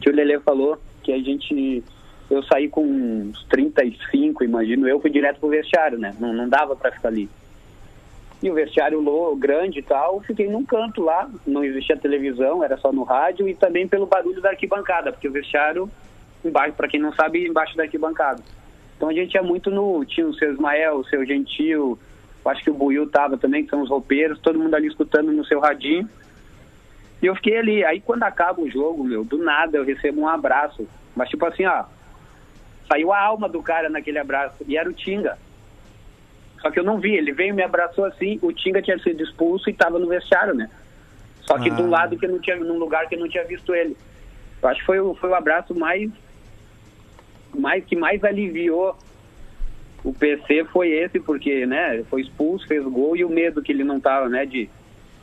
Lele 0.06 0.38
falou, 0.40 0.80
que 1.02 1.12
a 1.12 1.18
gente. 1.18 1.82
Eu 2.30 2.42
saí 2.42 2.68
com 2.68 2.82
uns 2.84 3.42
35, 3.44 4.44
imagino 4.44 4.87
eu, 4.87 5.00
fui 5.00 5.11
direto 5.11 5.40
pro 5.40 5.48
vestiário, 5.48 5.98
né? 5.98 6.14
Não, 6.20 6.32
não 6.32 6.46
dava 6.46 6.76
para 6.76 6.92
ficar 6.92 7.08
ali. 7.08 7.28
E 8.42 8.50
o 8.50 8.54
vestiário 8.54 9.00
lo- 9.00 9.34
grande 9.34 9.78
e 9.78 9.82
tal, 9.82 10.20
fiquei 10.20 10.46
num 10.46 10.64
canto 10.64 11.02
lá, 11.02 11.28
não 11.46 11.64
existia 11.64 11.96
televisão, 11.96 12.62
era 12.62 12.76
só 12.76 12.92
no 12.92 13.02
rádio 13.02 13.48
e 13.48 13.54
também 13.54 13.88
pelo 13.88 14.06
barulho 14.06 14.40
da 14.42 14.50
arquibancada, 14.50 15.11
porque 15.11 15.26
o 15.26 15.32
vestiário, 15.32 15.90
embaixo, 16.44 16.74
para 16.74 16.87
quem 16.87 17.00
não 17.00 17.12
sabe, 17.14 17.48
embaixo 17.48 17.76
da 17.76 17.84
arquibancada. 17.84 18.42
Então 18.98 19.08
a 19.08 19.12
gente 19.12 19.38
é 19.38 19.40
muito 19.40 19.70
no. 19.70 20.04
Tinha 20.04 20.26
o 20.26 20.34
seu 20.34 20.52
Ismael, 20.52 20.96
o 20.96 21.04
seu 21.04 21.24
Gentil, 21.24 21.96
acho 22.44 22.64
que 22.64 22.70
o 22.70 22.74
Buiu 22.74 23.08
tava 23.08 23.38
também, 23.38 23.62
que 23.62 23.70
são 23.70 23.80
os 23.80 23.88
roupeiros, 23.88 24.40
todo 24.40 24.58
mundo 24.58 24.74
ali 24.74 24.88
escutando 24.88 25.30
no 25.30 25.44
seu 25.44 25.61
radinho. 25.61 26.08
E 27.22 27.26
eu 27.26 27.34
fiquei 27.37 27.56
ali. 27.58 27.84
Aí 27.84 28.00
quando 28.00 28.24
acaba 28.24 28.61
o 28.61 28.68
jogo, 28.68 29.04
meu, 29.04 29.24
do 29.24 29.38
nada 29.38 29.78
eu 29.78 29.84
recebo 29.84 30.20
um 30.22 30.28
abraço. 30.28 30.84
Mas 31.14 31.28
tipo 31.28 31.46
assim, 31.46 31.64
ó, 31.64 31.84
saiu 32.88 33.12
a 33.12 33.20
alma 33.20 33.48
do 33.48 33.62
cara 33.62 33.88
naquele 33.88 34.18
abraço. 34.18 34.64
E 34.66 34.76
era 34.76 34.90
o 34.90 34.92
Tinga. 34.92 35.38
Só 36.61 36.68
que 36.72 36.80
eu 36.80 36.84
não 36.84 36.98
vi, 36.98 37.14
ele 37.14 37.30
veio, 37.32 37.54
me 37.54 37.62
abraçou 37.62 38.04
assim, 38.04 38.37
o 38.42 38.52
Tinga 38.52 38.83
tinha 38.83 38.98
sido 38.98 39.23
expulso 39.23 39.70
e 39.70 39.73
estava 39.73 39.96
no 40.00 40.08
vestiário, 40.08 40.54
né? 40.54 40.68
Só 41.42 41.56
que 41.56 41.70
Ah. 41.70 41.75
do 41.75 41.87
lado 41.88 42.18
que 42.18 42.27
eu 42.27 42.31
não 42.33 42.40
tinha, 42.40 42.56
num 42.56 42.79
lugar 42.79 43.06
que 43.08 43.14
eu 43.14 43.20
não 43.20 43.29
tinha 43.29 43.44
visto 43.44 43.73
ele. 43.73 43.96
Eu 44.60 44.68
acho 44.68 44.81
que 44.81 44.87
foi, 44.87 44.98
o- 44.98 45.14
foi 45.14 45.31
o 45.31 45.35
abraço 45.37 45.73
mais, 45.73 46.10
mais 47.55 47.85
que 47.85 47.94
mais 47.96 48.23
aliviou 48.25 48.96
o 50.05 50.13
PC 50.15 50.65
foi 50.73 50.90
esse, 50.90 51.19
porque, 51.21 51.67
né, 51.67 52.03
foi 52.09 52.23
expulso, 52.23 52.67
fez 52.67 52.85
o 52.87 52.90
gol 52.90 53.17
e 53.17 53.25
o 53.25 53.29
medo 53.29 53.61
que 53.63 53.73
ele 53.73 53.83
não 53.85 53.99
tava, 54.01 54.29
né, 54.29 54.46
de... 54.46 54.69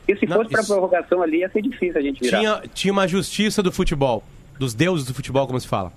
E 0.06 0.14
se 0.16 0.26
Não, 0.26 0.36
fosse 0.36 0.50
pra 0.50 0.60
isso- 0.60 0.72
prorrogação 0.72 1.20
ali, 1.22 1.38
ia 1.38 1.48
ser 1.48 1.62
difícil 1.62 1.98
a 1.98 2.02
gente 2.02 2.20
virar. 2.20 2.38
Tinha, 2.38 2.62
tinha 2.72 2.92
uma 2.92 3.08
justiça 3.08 3.62
do 3.62 3.72
futebol, 3.72 4.22
dos 4.58 4.72
deuses 4.74 5.06
do 5.06 5.12
futebol, 5.14 5.46
como 5.46 5.58
se 5.58 5.66
fala. 5.66 5.92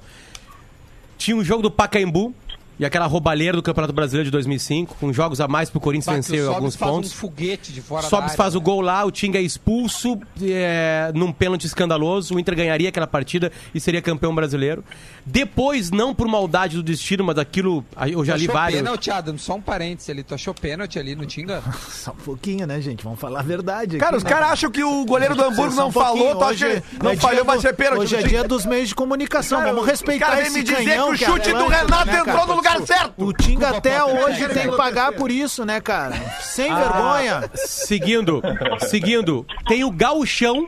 Tinha 1.18 1.36
um 1.38 1.44
jogo 1.44 1.62
do 1.62 1.70
Pacaembu 1.70 2.34
e 2.80 2.86
aquela 2.86 3.06
roubalheira 3.06 3.58
do 3.58 3.62
Campeonato 3.62 3.94
Brasileiro 3.94 4.26
de 4.26 4.32
2005, 4.32 4.96
com 5.00 5.12
jogos 5.12 5.42
a 5.42 5.48
mais 5.48 5.70
pro 5.70 5.80
Corinthians 5.80 6.16
vencer 6.28 6.44
o 6.46 6.54
alguns 6.54 6.76
faz 6.76 6.92
pontos. 6.92 7.10
uns 7.12 7.16
foguete 7.16 7.72
de 7.74 7.82
fora 7.82 8.04
da 8.04 8.08
Sobis 8.10 8.26
área, 8.32 8.38
faz 8.38 8.56
o 8.56 8.60
né? 8.60 8.64
gol 8.64 8.82
lá, 8.82 9.04
o 9.06 9.12
Tinga 9.12 9.38
é 9.38 9.42
expulso 9.42 10.18
é, 10.42 11.12
num 11.14 11.32
pênalti 11.32 11.66
escandaloso, 11.66 12.34
o 12.36 12.40
Inter 12.40 12.56
ganharia 12.56 12.90
aquela 12.90 13.06
partida 13.08 13.52
e 13.76 13.80
seria 13.80 14.02
campeão 14.02 14.34
brasileiro. 14.34 14.84
Depois, 15.26 15.92
não 15.92 16.16
por 16.16 16.28
maldade 16.28 16.76
do 16.78 16.84
destino, 16.84 17.24
mas 17.24 17.38
aquilo 17.38 17.84
eu 18.12 18.24
já 18.26 18.34
Tu 18.34 18.38
li 18.40 18.44
achou 18.46 18.54
vários. 18.56 18.80
pênalti, 18.80 19.12
Adam? 19.12 19.38
Só 19.38 19.56
um 19.56 19.62
parênteses 19.62 20.10
ali. 20.10 20.24
Tu 20.24 20.34
achou 20.34 20.54
pênalti 20.54 20.98
ali 20.98 21.16
no 21.16 21.26
Tinga? 21.26 21.62
Só 21.90 22.12
um 22.12 22.16
pouquinho, 22.16 22.66
né, 22.66 22.80
gente? 22.82 23.04
Vamos 23.04 23.20
falar 23.20 23.42
a 23.42 23.44
verdade. 23.44 23.98
Cara, 23.98 24.12
aqui, 24.12 24.18
os 24.18 24.24
né? 24.24 24.30
caras 24.30 24.52
acham 24.52 24.72
que 24.72 24.84
o 24.84 25.06
goleiro 25.06 25.36
do 25.36 25.44
Hamburgo 25.44 25.76
não 25.76 25.90
um 25.90 25.92
falou, 25.92 26.36
tu 26.36 26.44
acha 26.44 26.66
Hoje 26.68 26.84
não 27.04 27.12
é 27.12 27.16
falhou, 27.18 27.46
vai 27.46 27.58
do- 27.58 27.62
ser 27.62 27.74
pênalti. 27.76 28.00
Hoje 28.02 28.16
é 28.16 28.24
dia 28.24 28.44
dos 28.44 28.66
meios 28.66 28.90
de 28.90 28.96
comunicação. 28.96 29.60
Cara, 29.60 29.70
Vamos 29.72 29.84
os 29.84 29.90
respeitar 29.90 30.40
esse 30.42 30.52
me 30.58 30.64
dizer 30.64 30.78
canhão 30.78 31.08
que 31.08 31.12
o 31.12 31.14
é 31.14 31.18
chute 31.18 31.50
do 31.52 31.56
Atlântico, 31.58 31.70
Renato 31.86 32.06
né, 32.08 32.20
entrou 32.20 32.36
cara? 32.36 32.46
no 32.48 32.56
lugar 32.56 32.69
certo. 32.86 33.14
O 33.18 33.34
Tinga 33.34 33.70
até 33.70 34.04
hoje 34.04 34.48
tem 34.50 34.70
que 34.70 34.78
pagar 34.78 35.12
por 35.14 35.30
isso, 35.32 35.66
né, 35.66 35.80
cara? 35.82 36.16
Sem 36.42 36.72
Ah, 36.72 36.76
vergonha. 36.80 37.52
Seguindo, 37.56 38.42
seguindo, 38.88 39.46
tem 39.68 39.84
o 39.84 39.92
Gauchão. 39.92 40.68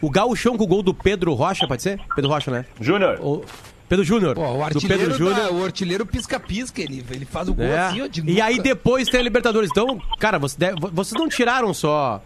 O 0.00 0.08
Gauchão 0.10 0.56
com 0.56 0.64
o 0.64 0.66
gol 0.66 0.82
do 0.82 0.94
Pedro 0.94 1.34
Rocha, 1.34 1.66
pode 1.68 1.82
ser? 1.82 2.00
Pedro 2.14 2.30
Rocha, 2.30 2.50
né? 2.50 2.64
Júnior. 2.80 3.18
O 3.20 3.44
Pedro 3.88 4.04
Júnior. 4.04 4.34
Pô, 4.34 4.42
o 4.64 4.70
do 4.70 4.80
Pedro 4.80 5.12
Júnior. 5.14 5.52
o 5.52 5.64
artilheiro 5.64 6.06
pisca-pisca, 6.06 6.80
ele, 6.80 7.04
ele 7.10 7.24
faz 7.24 7.48
o 7.48 7.54
gol 7.54 7.66
É. 7.66 7.78
assim, 7.78 8.02
ó, 8.02 8.06
de 8.06 8.22
E 8.30 8.40
aí 8.40 8.58
depois 8.60 9.08
tem 9.08 9.20
a 9.20 9.22
Libertadores. 9.22 9.68
Então, 9.70 10.00
cara, 10.18 10.38
você 10.38 10.56
deve- 10.56 10.76
vocês 10.92 11.20
não 11.20 11.28
tiraram 11.28 11.74
só 11.74 12.22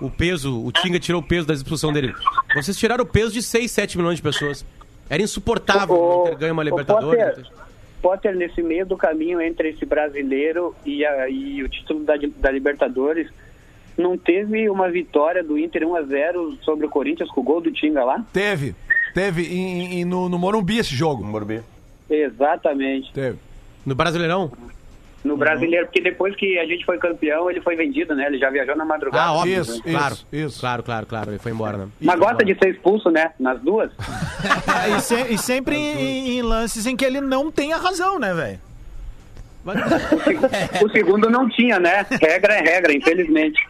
o 0.00 0.08
peso, 0.10 0.62
o 0.64 0.70
Tinga 0.70 1.00
tirou 1.00 1.20
o 1.20 1.24
peso 1.24 1.46
da 1.46 1.54
expulsão 1.54 1.92
dele. 1.92 2.14
Vocês 2.54 2.76
tiraram 2.76 3.02
o 3.02 3.06
peso 3.06 3.32
de 3.32 3.42
6, 3.42 3.70
7 3.70 3.96
milhões 3.98 4.16
de 4.16 4.22
pessoas. 4.22 4.64
Era 5.10 5.22
insuportável 5.22 5.96
o 5.96 6.22
Inter 6.26 6.38
ganhar 6.38 6.52
uma 6.52 6.62
Libertadores. 6.62 7.46
Potter, 8.02 8.34
nesse 8.34 8.62
meio 8.62 8.86
do 8.86 8.96
caminho 8.96 9.40
entre 9.40 9.70
esse 9.70 9.84
brasileiro 9.86 10.74
e, 10.84 11.04
a- 11.04 11.28
e 11.28 11.62
o 11.62 11.68
título 11.68 12.04
da, 12.04 12.14
da 12.36 12.50
Libertadores, 12.50 13.28
não 13.96 14.16
teve 14.16 14.68
uma 14.70 14.88
vitória 14.90 15.42
do 15.42 15.58
Inter 15.58 15.82
1x0 15.82 16.58
sobre 16.62 16.86
o 16.86 16.88
Corinthians 16.88 17.30
com 17.30 17.40
o 17.40 17.44
gol 17.44 17.60
do 17.60 17.72
Tinga 17.72 18.04
lá? 18.04 18.24
Teve. 18.32 18.74
Teve 19.12 19.42
em, 19.42 20.00
em- 20.00 20.04
no, 20.04 20.28
no 20.28 20.38
Morumbi 20.38 20.78
esse 20.78 20.94
jogo. 20.94 21.24
Morumbi. 21.24 21.60
Exatamente. 22.08 23.12
Teve. 23.12 23.38
No 23.84 23.94
Brasileirão? 23.94 24.50
No 25.24 25.36
brasileiro, 25.36 25.86
porque 25.86 26.00
depois 26.00 26.34
que 26.36 26.58
a 26.58 26.64
gente 26.64 26.84
foi 26.84 26.96
campeão, 26.98 27.50
ele 27.50 27.60
foi 27.60 27.74
vendido, 27.74 28.14
né? 28.14 28.26
Ele 28.26 28.38
já 28.38 28.50
viajou 28.50 28.76
na 28.76 28.84
madrugada. 28.84 29.24
Ah, 29.24 29.32
óbvio. 29.32 29.60
Isso, 29.62 29.82
claro. 29.82 30.16
isso. 30.32 30.60
Claro, 30.60 30.82
claro, 30.82 31.06
claro. 31.06 31.30
Ele 31.32 31.38
foi 31.38 31.50
embora, 31.52 31.76
né? 31.78 31.88
Mas 32.00 32.18
gosta 32.20 32.44
de 32.44 32.54
ser 32.56 32.70
expulso, 32.70 33.10
né? 33.10 33.32
Nas 33.38 33.60
duas. 33.60 33.90
E, 34.96 35.00
se- 35.00 35.26
e 35.34 35.36
sempre 35.38 35.76
em, 35.76 36.38
em 36.38 36.42
lances 36.42 36.86
em 36.86 36.96
que 36.96 37.04
ele 37.04 37.20
não 37.20 37.50
tem 37.50 37.72
a 37.72 37.76
razão, 37.78 38.18
né, 38.18 38.32
velho? 38.32 38.60
O 40.84 40.88
segundo 40.90 41.28
não 41.30 41.48
tinha, 41.48 41.78
né? 41.78 42.06
Regra 42.20 42.54
é 42.54 42.60
regra, 42.62 42.92
infelizmente. 42.94 43.60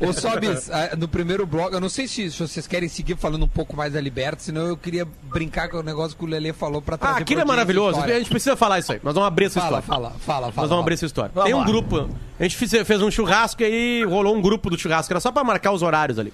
Ô, 0.00 0.12
Sobis, 0.12 0.70
ah, 0.70 0.94
no 0.96 1.08
primeiro 1.08 1.44
bloco, 1.44 1.74
eu 1.74 1.80
não 1.80 1.88
sei 1.88 2.06
se, 2.06 2.30
se 2.30 2.38
vocês 2.38 2.66
querem 2.68 2.88
seguir 2.88 3.16
falando 3.16 3.44
um 3.44 3.48
pouco 3.48 3.74
mais 3.76 3.92
da 3.94 4.00
Liberta, 4.00 4.40
senão 4.40 4.66
eu 4.66 4.76
queria 4.76 5.04
brincar 5.24 5.68
com 5.68 5.78
o 5.78 5.82
negócio 5.82 6.16
que 6.16 6.22
o 6.22 6.26
Lelê 6.28 6.52
falou 6.52 6.80
pra 6.80 6.94
Ah, 6.94 6.98
trazer 6.98 7.22
aquilo 7.22 7.40
é 7.40 7.44
maravilhoso. 7.44 8.00
A 8.00 8.06
gente 8.06 8.30
precisa 8.30 8.54
falar 8.54 8.78
isso 8.78 8.92
aí. 8.92 9.00
Nós 9.02 9.14
vamos 9.14 9.26
abrir 9.26 9.46
essa 9.46 9.60
Fala, 9.60 9.80
história. 9.80 9.86
fala, 10.02 10.10
fala, 10.20 10.52
fala. 10.52 10.62
Nós 10.62 10.68
vamos 10.68 10.82
abrir 10.82 10.94
essa 10.94 11.06
história. 11.06 11.32
Vamos 11.34 11.46
Tem 11.46 11.54
um 11.54 11.60
lá. 11.60 11.64
grupo. 11.66 12.10
A 12.38 12.42
gente 12.44 12.56
fez, 12.56 12.86
fez 12.86 13.02
um 13.02 13.10
churrasco 13.10 13.62
e 13.62 13.64
aí 13.64 14.04
rolou 14.04 14.36
um 14.36 14.42
grupo 14.42 14.70
do 14.70 14.78
churrasco. 14.78 15.12
Era 15.12 15.20
só 15.20 15.32
pra 15.32 15.42
marcar 15.42 15.72
os 15.72 15.82
horários 15.82 16.18
ali. 16.18 16.32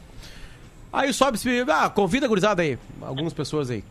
Aí 0.92 1.10
sobe 1.14 1.38
se 1.38 1.48
ah, 1.68 1.88
convida 1.88 2.26
a 2.26 2.28
gurizada 2.28 2.60
aí. 2.62 2.78
Algumas 3.00 3.32
pessoas 3.32 3.70
aí. 3.70 3.82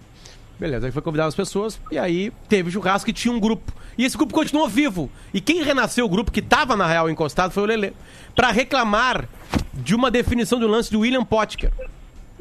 Beleza, 0.60 0.88
aí 0.88 0.91
foi 0.91 1.01
convidar 1.01 1.26
as 1.26 1.36
pessoas. 1.36 1.80
E 1.91 1.97
aí 1.99 2.32
teve 2.49 2.72
churrasco 2.72 3.10
e 3.10 3.14
tinha 3.14 3.34
um 3.34 3.39
grupo. 3.39 3.72
E 3.97 4.05
esse 4.05 4.18
grupo 4.18 4.34
continuou 4.34 4.68
vivo. 4.68 5.10
E 5.34 5.39
quem 5.41 5.62
renasceu 5.64 6.05
o 6.05 6.10
grupo 6.10 6.32
que 6.32 6.41
tava 6.41 6.76
na 6.76 6.88
real 6.88 7.10
encostado 7.10 7.51
foi 7.51 7.64
o 7.64 7.66
Lelê. 7.66 7.93
Pra 8.36 8.51
reclamar 8.51 9.28
de 9.74 9.95
uma 9.95 10.10
definição 10.10 10.60
do 10.60 10.68
lance 10.68 10.91
do 10.91 10.99
William 10.99 11.24
Potker. 11.24 11.72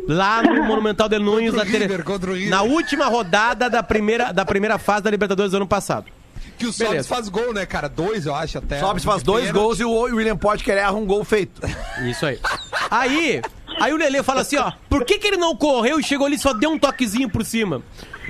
Lá 0.08 0.42
no 0.42 0.64
Monumental 0.64 1.08
de 1.08 1.18
Nunes, 1.18 1.54
River, 1.54 2.04
River. 2.04 2.48
na 2.48 2.62
última 2.62 3.06
rodada 3.06 3.68
da 3.68 3.82
primeira, 3.82 4.32
da 4.32 4.44
primeira 4.44 4.78
fase 4.78 5.02
da 5.02 5.10
Libertadores 5.10 5.52
do 5.52 5.56
ano 5.56 5.66
passado. 5.66 6.06
Que 6.58 6.66
o 6.66 6.72
Sobis 6.72 6.88
Beleza. 6.90 7.08
faz 7.08 7.28
gol, 7.28 7.52
né, 7.52 7.66
cara? 7.66 7.86
Dois, 7.86 8.24
eu 8.24 8.34
acho, 8.34 8.56
até. 8.58 8.80
Sobs 8.80 9.04
faz 9.04 9.22
dois 9.22 9.50
gols 9.50 9.78
e 9.78 9.84
o 9.84 9.90
William 9.92 10.36
Potker 10.36 10.76
erra 10.76 10.92
um 10.92 11.04
gol 11.04 11.22
feito. 11.22 11.60
Isso 12.08 12.24
aí. 12.24 12.38
Aí, 12.90 13.42
aí 13.80 13.92
o 13.92 13.96
Lelê 13.96 14.22
fala 14.22 14.40
assim, 14.42 14.56
ó, 14.56 14.72
por 14.88 15.04
que, 15.04 15.18
que 15.18 15.26
ele 15.26 15.36
não 15.36 15.54
correu 15.56 15.98
e 15.98 16.02
chegou 16.02 16.26
ali 16.26 16.36
e 16.36 16.38
só 16.38 16.52
deu 16.52 16.70
um 16.70 16.78
toquezinho 16.78 17.28
por 17.28 17.44
cima? 17.44 17.82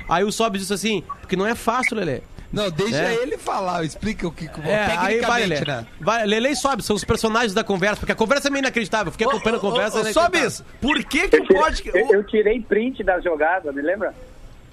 Aí 0.09 0.23
o 0.23 0.31
Sobis 0.31 0.61
disse 0.61 0.73
assim, 0.73 1.03
porque 1.21 1.35
não 1.35 1.45
é 1.45 1.55
fácil, 1.55 1.97
Lelê. 1.97 2.21
Não, 2.51 2.71
deixa 2.71 2.95
É. 3.03 3.13
ele 3.15 3.37
falar, 3.37 3.83
explica 3.83 4.25
o 4.25 4.31
que. 4.31 4.45
É, 4.63 4.85
aí 4.97 5.19
vai, 5.19 5.41
Lelê. 5.41 5.55
tecnicamente, 5.57 5.67
né? 5.67 5.85
Vai, 5.99 6.25
Lelê 6.25 6.49
e 6.51 6.55
Sobis, 6.55 6.85
são 6.85 6.95
os 6.95 7.03
personagens 7.03 7.53
da 7.53 7.61
conversa, 7.63 7.97
porque 7.97 8.13
a 8.13 8.15
conversa 8.15 8.47
é 8.47 8.51
meio 8.51 8.61
inacreditável. 8.61 9.07
Eu 9.07 9.11
Fiquei 9.11 9.27
acompanhando 9.27 9.57
a 9.57 9.59
conversa. 9.61 9.97
Ô, 9.97 9.99
é 9.99 10.03
ô, 10.03 10.09
inacreditável. 10.11 10.49
Sobis, 10.51 10.63
por 10.81 11.03
que 11.03 11.27
que 11.27 11.35
Eu 11.35 11.41
o 11.41 11.45
tirei, 11.45 11.61
Potker... 11.61 11.95
eu- 11.95 12.13
eu 12.13 12.23
tirei 12.23 12.61
print 12.61 13.03
da 13.03 13.19
jogada, 13.19 13.71
me 13.73 13.81
lembra? 13.81 14.13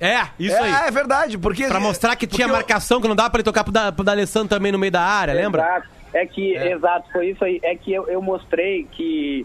É, 0.00 0.22
isso 0.38 0.54
é, 0.56 0.60
aí. 0.60 0.88
é 0.88 0.90
verdade, 0.90 1.36
porque... 1.38 1.66
Pra 1.66 1.80
mostrar 1.80 2.14
que 2.14 2.26
tinha 2.28 2.46
marcação, 2.46 3.00
que 3.00 3.08
não 3.08 3.16
dava 3.16 3.30
pra 3.30 3.38
ele 3.38 3.44
tocar 3.44 3.64
pro, 3.64 3.72
da, 3.72 3.90
pro 3.90 4.04
D'Alessandro 4.04 4.48
também 4.48 4.70
no 4.70 4.78
meio 4.78 4.92
da 4.92 5.00
área, 5.02 5.32
lembra? 5.34 5.62
Exato. 5.62 5.88
É 6.12 6.26
que, 6.26 6.54
exato, 6.56 7.10
foi 7.12 7.30
isso 7.30 7.44
aí. 7.44 7.58
É 7.62 7.74
que 7.74 7.92
eu, 7.92 8.06
eu 8.08 8.22
mostrei 8.22 8.86
que, 8.92 9.44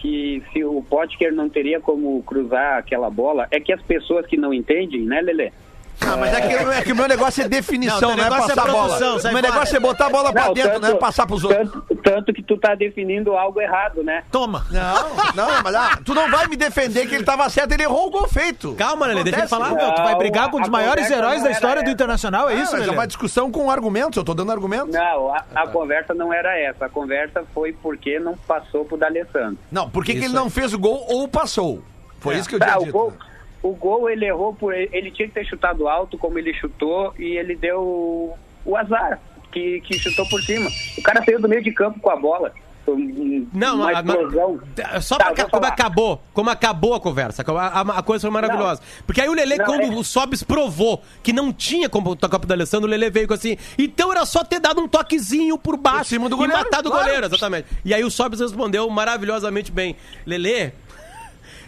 que 0.00 0.42
se 0.52 0.64
o 0.64 0.82
Potker 0.82 1.32
não 1.32 1.48
teria 1.48 1.80
como 1.80 2.22
cruzar 2.22 2.78
aquela 2.78 3.10
bola, 3.10 3.46
é 3.50 3.60
que 3.60 3.72
as 3.72 3.82
pessoas 3.82 4.26
que 4.26 4.36
não 4.36 4.52
entendem, 4.52 5.02
né, 5.02 5.20
Lelê? 5.20 5.52
Ah, 6.00 6.16
mas 6.16 6.32
é 6.32 6.40
que, 6.40 6.54
é 6.54 6.82
que 6.82 6.92
o 6.92 6.96
meu 6.96 7.08
negócio 7.08 7.42
é 7.42 7.48
definição, 7.48 8.00
Não, 8.10 8.16
não, 8.16 8.24
é 8.24 8.30
negócio 8.30 8.52
é 8.52 8.54
passar 8.54 8.60
a 8.60 8.72
produção, 8.72 9.08
bola. 9.08 9.20
sai 9.20 9.30
O 9.30 9.34
meu 9.34 9.42
negócio 9.42 9.76
é 9.76 9.80
botar 9.80 10.06
a 10.06 10.10
bola 10.10 10.32
pra 10.32 10.44
Não, 10.46 10.54
dentro, 10.54 10.80
não 10.80 10.88
é 10.88 10.94
passar 10.94 11.26
pros 11.26 11.44
outros. 11.44 11.70
Tanto, 11.70 11.96
tanto 12.02 12.32
que 12.32 12.42
tu 12.42 12.56
tá 12.56 12.74
definindo 12.74 13.36
algo 13.36 13.60
errado, 13.60 14.02
né? 14.02 14.22
Toma. 14.30 14.64
Não, 14.70 15.34
não, 15.34 15.62
mas 15.62 15.74
ah, 15.74 15.98
tu 16.04 16.14
não 16.14 16.30
vai 16.30 16.46
me 16.46 16.56
defender 16.56 17.06
que 17.08 17.14
ele 17.14 17.24
tava 17.24 17.48
certo, 17.50 17.72
ele 17.72 17.82
errou 17.82 18.06
o 18.06 18.10
gol 18.10 18.28
feito. 18.28 18.74
Calma, 18.74 19.06
Lelê, 19.06 19.24
deixa 19.24 19.38
Acontece. 19.40 19.50
falar. 19.50 19.74
Meu, 19.74 19.94
tu 19.94 20.02
vai 20.02 20.14
brigar 20.16 20.50
com 20.50 20.58
um 20.58 20.60
dos 20.60 20.68
maiores 20.70 21.04
conversa 21.04 21.14
heróis 21.18 21.36
não 21.38 21.42
da 21.44 21.48
era 21.48 21.54
história 21.54 21.82
do 21.82 21.86
essa. 21.86 21.92
Internacional, 21.92 22.48
é 22.48 22.52
Ah, 22.52 22.56
isso, 22.56 22.72
mas 22.72 22.82
é 22.82 22.84
Lelê? 22.84 22.96
uma 22.96 23.06
discussão 23.06 23.50
com 23.50 23.70
argumentos, 23.70 24.16
eu 24.16 24.24
tô 24.24 24.34
dando 24.34 24.52
argumentos. 24.52 24.94
Não, 24.94 25.34
a, 25.34 25.44
a 25.54 25.66
conversa 25.66 26.14
não 26.14 26.32
era 26.32 26.56
essa. 26.58 26.86
A 26.86 26.88
conversa 26.88 27.44
foi 27.52 27.72
porque 27.72 28.18
não 28.20 28.36
passou 28.36 28.84
pro 28.84 28.96
D'Alessandro. 28.96 29.58
Não, 29.70 29.90
por 29.90 30.04
que, 30.04 30.12
ele 30.12 30.28
não 30.28 30.48
fez 30.48 30.72
o 30.72 30.78
gol 30.78 31.04
ou 31.08 31.26
passou? 31.28 31.82
Foi 32.20 32.36
isso 32.36 32.48
que 32.48 32.54
eu 32.56 32.60
tinha 32.60 32.76
o 32.76 32.80
dito. 32.80 32.92
gol, 32.92 33.12
o 33.62 33.72
gol 33.74 34.08
ele 34.08 34.24
errou 34.26 34.54
por 34.54 34.72
ele 34.74 35.10
tinha 35.10 35.26
que 35.28 35.34
ter 35.34 35.44
chutado 35.44 35.88
alto 35.88 36.16
como 36.18 36.38
ele 36.38 36.52
chutou 36.54 37.12
e 37.18 37.36
ele 37.36 37.56
deu 37.56 38.36
o 38.64 38.76
azar 38.76 39.20
que, 39.52 39.80
que 39.80 39.98
chutou 39.98 40.28
por 40.28 40.40
cima. 40.42 40.68
O 40.96 41.02
cara 41.02 41.24
saiu 41.24 41.40
do 41.40 41.48
meio 41.48 41.62
de 41.62 41.72
campo 41.72 41.98
com 42.00 42.10
a 42.10 42.16
bola. 42.16 42.52
Foi 42.84 42.94
um- 42.94 43.46
Não, 43.52 43.76
uma 43.76 43.84
mas- 43.92 44.04
mas- 44.04 44.16
explosão. 44.16 44.60
Só 45.02 45.16
Tá, 45.18 45.26
pra 45.26 45.34
como 45.44 45.50
falar. 45.62 45.68
acabou, 45.68 46.22
como 46.32 46.48
acabou 46.50 46.94
a 46.94 47.00
conversa. 47.00 47.42
A, 47.46 47.80
a- 47.80 47.98
a 47.98 48.02
coisa 48.02 48.22
foi 48.22 48.30
maravilhosa. 48.30 48.80
Porque 49.06 49.20
aí 49.20 49.28
o 49.28 49.34
Lelê, 49.34 49.56
Não, 49.56 49.64
quando 49.66 49.82
é- 49.82 49.88
o 49.94 50.02
Sobis 50.02 50.42
provou 50.42 51.02
que 51.22 51.30
não 51.32 51.52
tinha 51.52 51.88
como 51.88 52.16
tocar 52.16 52.38
pro 52.38 52.48
D'Alessandro, 52.48 52.86
o 52.86 52.90
Lelê 52.90 53.10
veio 53.10 53.28
com 53.28 53.34
assim, 53.34 53.58
então 53.78 54.10
era 54.10 54.24
só 54.24 54.42
ter 54.42 54.58
dado 54.60 54.80
um 54.80 54.88
toquezinho 54.88 55.58
por 55.58 55.76
baixo 55.76 55.98
Por 55.98 56.04
cima 56.06 56.28
do 56.30 56.36
e 56.36 56.38
goleiro, 56.38 56.62
matado 56.62 56.88
o 56.88 56.90
claro. 56.92 57.06
goleiro, 57.06 57.26
exatamente. 57.26 57.66
E 57.84 57.92
aí 57.92 58.02
o 58.04 58.10
Sobis 58.10 58.40
respondeu 58.40 58.88
maravilhosamente 58.88 59.70
bem. 59.70 59.94
Lelê, 60.24 60.72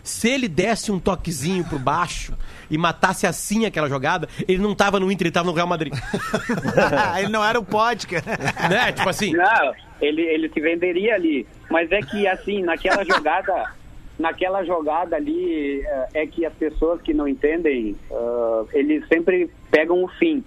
se 0.03 0.29
ele 0.29 0.49
desse 0.49 0.91
um 0.91 0.99
toquezinho 0.99 1.65
por 1.65 1.79
baixo 1.79 2.35
e 2.71 2.79
matasse 2.79 3.27
assim 3.27 3.67
aquela 3.67 3.89
jogada, 3.89 4.29
ele 4.47 4.59
não 4.59 4.75
tava 4.75 5.01
no 5.01 5.11
Inter, 5.11 5.27
ele 5.27 5.33
tava 5.33 5.47
no 5.47 5.55
Real 5.55 5.67
Madrid. 5.67 5.93
ele 7.19 7.29
não 7.29 7.45
era 7.45 7.59
o 7.59 7.65
Potker. 7.65 8.23
né? 8.69 8.93
Tipo 8.93 9.09
assim. 9.09 9.33
Não, 9.33 9.75
ele, 10.01 10.23
ele 10.23 10.49
se 10.49 10.61
venderia 10.61 11.15
ali. 11.15 11.47
Mas 11.71 11.91
é 11.93 12.01
que, 12.01 12.27
assim, 12.27 12.63
naquela 12.63 13.05
jogada, 13.05 13.73
naquela 14.19 14.65
jogada 14.65 15.17
ali, 15.17 15.81
eh, 15.81 16.09
é 16.15 16.27
que 16.27 16.45
as 16.45 16.53
pessoas 16.55 17.01
que 17.03 17.15
não 17.15 17.29
entendem, 17.29 17.97
ah, 18.11 18.65
eles 18.73 19.07
sempre 19.09 19.51
pegam 19.71 20.03
o 20.03 20.09
fim. 20.09 20.43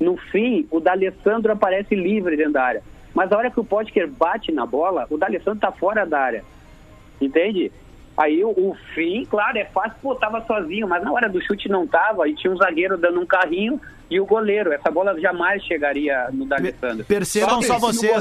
No 0.00 0.16
fim, 0.16 0.66
o 0.70 0.80
D'Alessandro 0.80 1.52
aparece 1.52 1.94
livre 1.94 2.36
dentro 2.36 2.54
da 2.54 2.64
área. 2.64 2.82
Mas 3.14 3.30
a 3.30 3.38
hora 3.38 3.50
que 3.50 3.60
o 3.60 3.64
Potker 3.64 4.08
bate 4.08 4.50
na 4.50 4.66
bola, 4.66 5.06
o 5.08 5.16
D'Alessandro 5.16 5.60
tá 5.60 5.70
fora 5.70 6.04
da 6.04 6.18
área. 6.18 6.44
Entende? 7.20 7.70
Aí 8.16 8.44
o, 8.44 8.50
o 8.50 8.76
fim, 8.94 9.24
claro, 9.24 9.58
é 9.58 9.64
fácil, 9.64 9.96
pô, 10.00 10.14
tava 10.14 10.40
sozinho, 10.46 10.86
mas 10.88 11.02
na 11.02 11.10
hora 11.12 11.28
do 11.28 11.42
chute 11.44 11.68
não 11.68 11.86
tava, 11.86 12.28
e 12.28 12.34
tinha 12.36 12.52
um 12.52 12.56
zagueiro 12.56 12.96
dando 12.96 13.20
um 13.20 13.26
carrinho 13.26 13.80
e 14.08 14.20
o 14.20 14.24
goleiro. 14.26 14.72
Essa 14.72 14.88
bola 14.90 15.18
jamais 15.20 15.64
chegaria 15.64 16.28
no 16.32 16.44
D'Alessandro. 16.46 17.04
Percebam 17.06 17.60
só 17.62 17.74
se 17.74 17.80
vocês. 17.80 18.12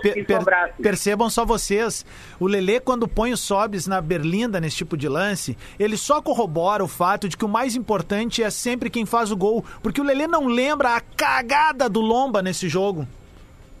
Per- 0.00 0.14
per- 0.24 0.38
percebam 0.82 1.28
só 1.28 1.44
vocês. 1.44 2.06
O 2.40 2.46
Lelê, 2.46 2.80
quando 2.80 3.06
põe 3.06 3.32
o 3.32 3.36
Sobs 3.36 3.86
na 3.86 4.00
berlinda 4.00 4.58
nesse 4.58 4.76
tipo 4.76 4.96
de 4.96 5.08
lance, 5.08 5.54
ele 5.78 5.98
só 5.98 6.22
corrobora 6.22 6.82
o 6.82 6.88
fato 6.88 7.28
de 7.28 7.36
que 7.36 7.44
o 7.44 7.48
mais 7.48 7.76
importante 7.76 8.42
é 8.42 8.48
sempre 8.48 8.88
quem 8.88 9.04
faz 9.04 9.30
o 9.30 9.36
gol. 9.36 9.62
Porque 9.82 10.00
o 10.00 10.04
Lelê 10.04 10.26
não 10.26 10.46
lembra 10.46 10.96
a 10.96 11.00
cagada 11.00 11.88
do 11.90 12.00
Lomba 12.00 12.40
nesse 12.40 12.68
jogo. 12.70 13.06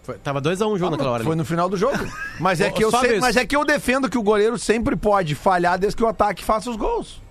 Foi- 0.02 0.18
tava 0.18 0.40
2x1 0.40 0.66
um 0.66 0.72
o 0.72 0.78
jogo 0.78 0.92
naquela 0.92 1.10
hora. 1.10 1.24
Foi 1.24 1.32
ali. 1.32 1.38
no 1.38 1.44
final 1.44 1.68
do 1.68 1.76
jogo. 1.76 1.98
Mas 2.40 2.60
é, 2.60 2.70
que 2.70 2.82
eu 2.84 2.90
mas 3.20 3.36
é 3.36 3.46
que 3.46 3.54
eu 3.54 3.64
defendo 3.64 4.10
que 4.10 4.18
o 4.18 4.22
goleiro 4.22 4.58
sempre 4.58 4.96
pode 4.96 5.34
falhar 5.34 5.78
desde 5.78 5.96
que 5.96 6.02
o 6.02 6.08
ataque 6.08 6.44
faça 6.44 6.68
os 6.70 6.76
gols. 6.76 7.22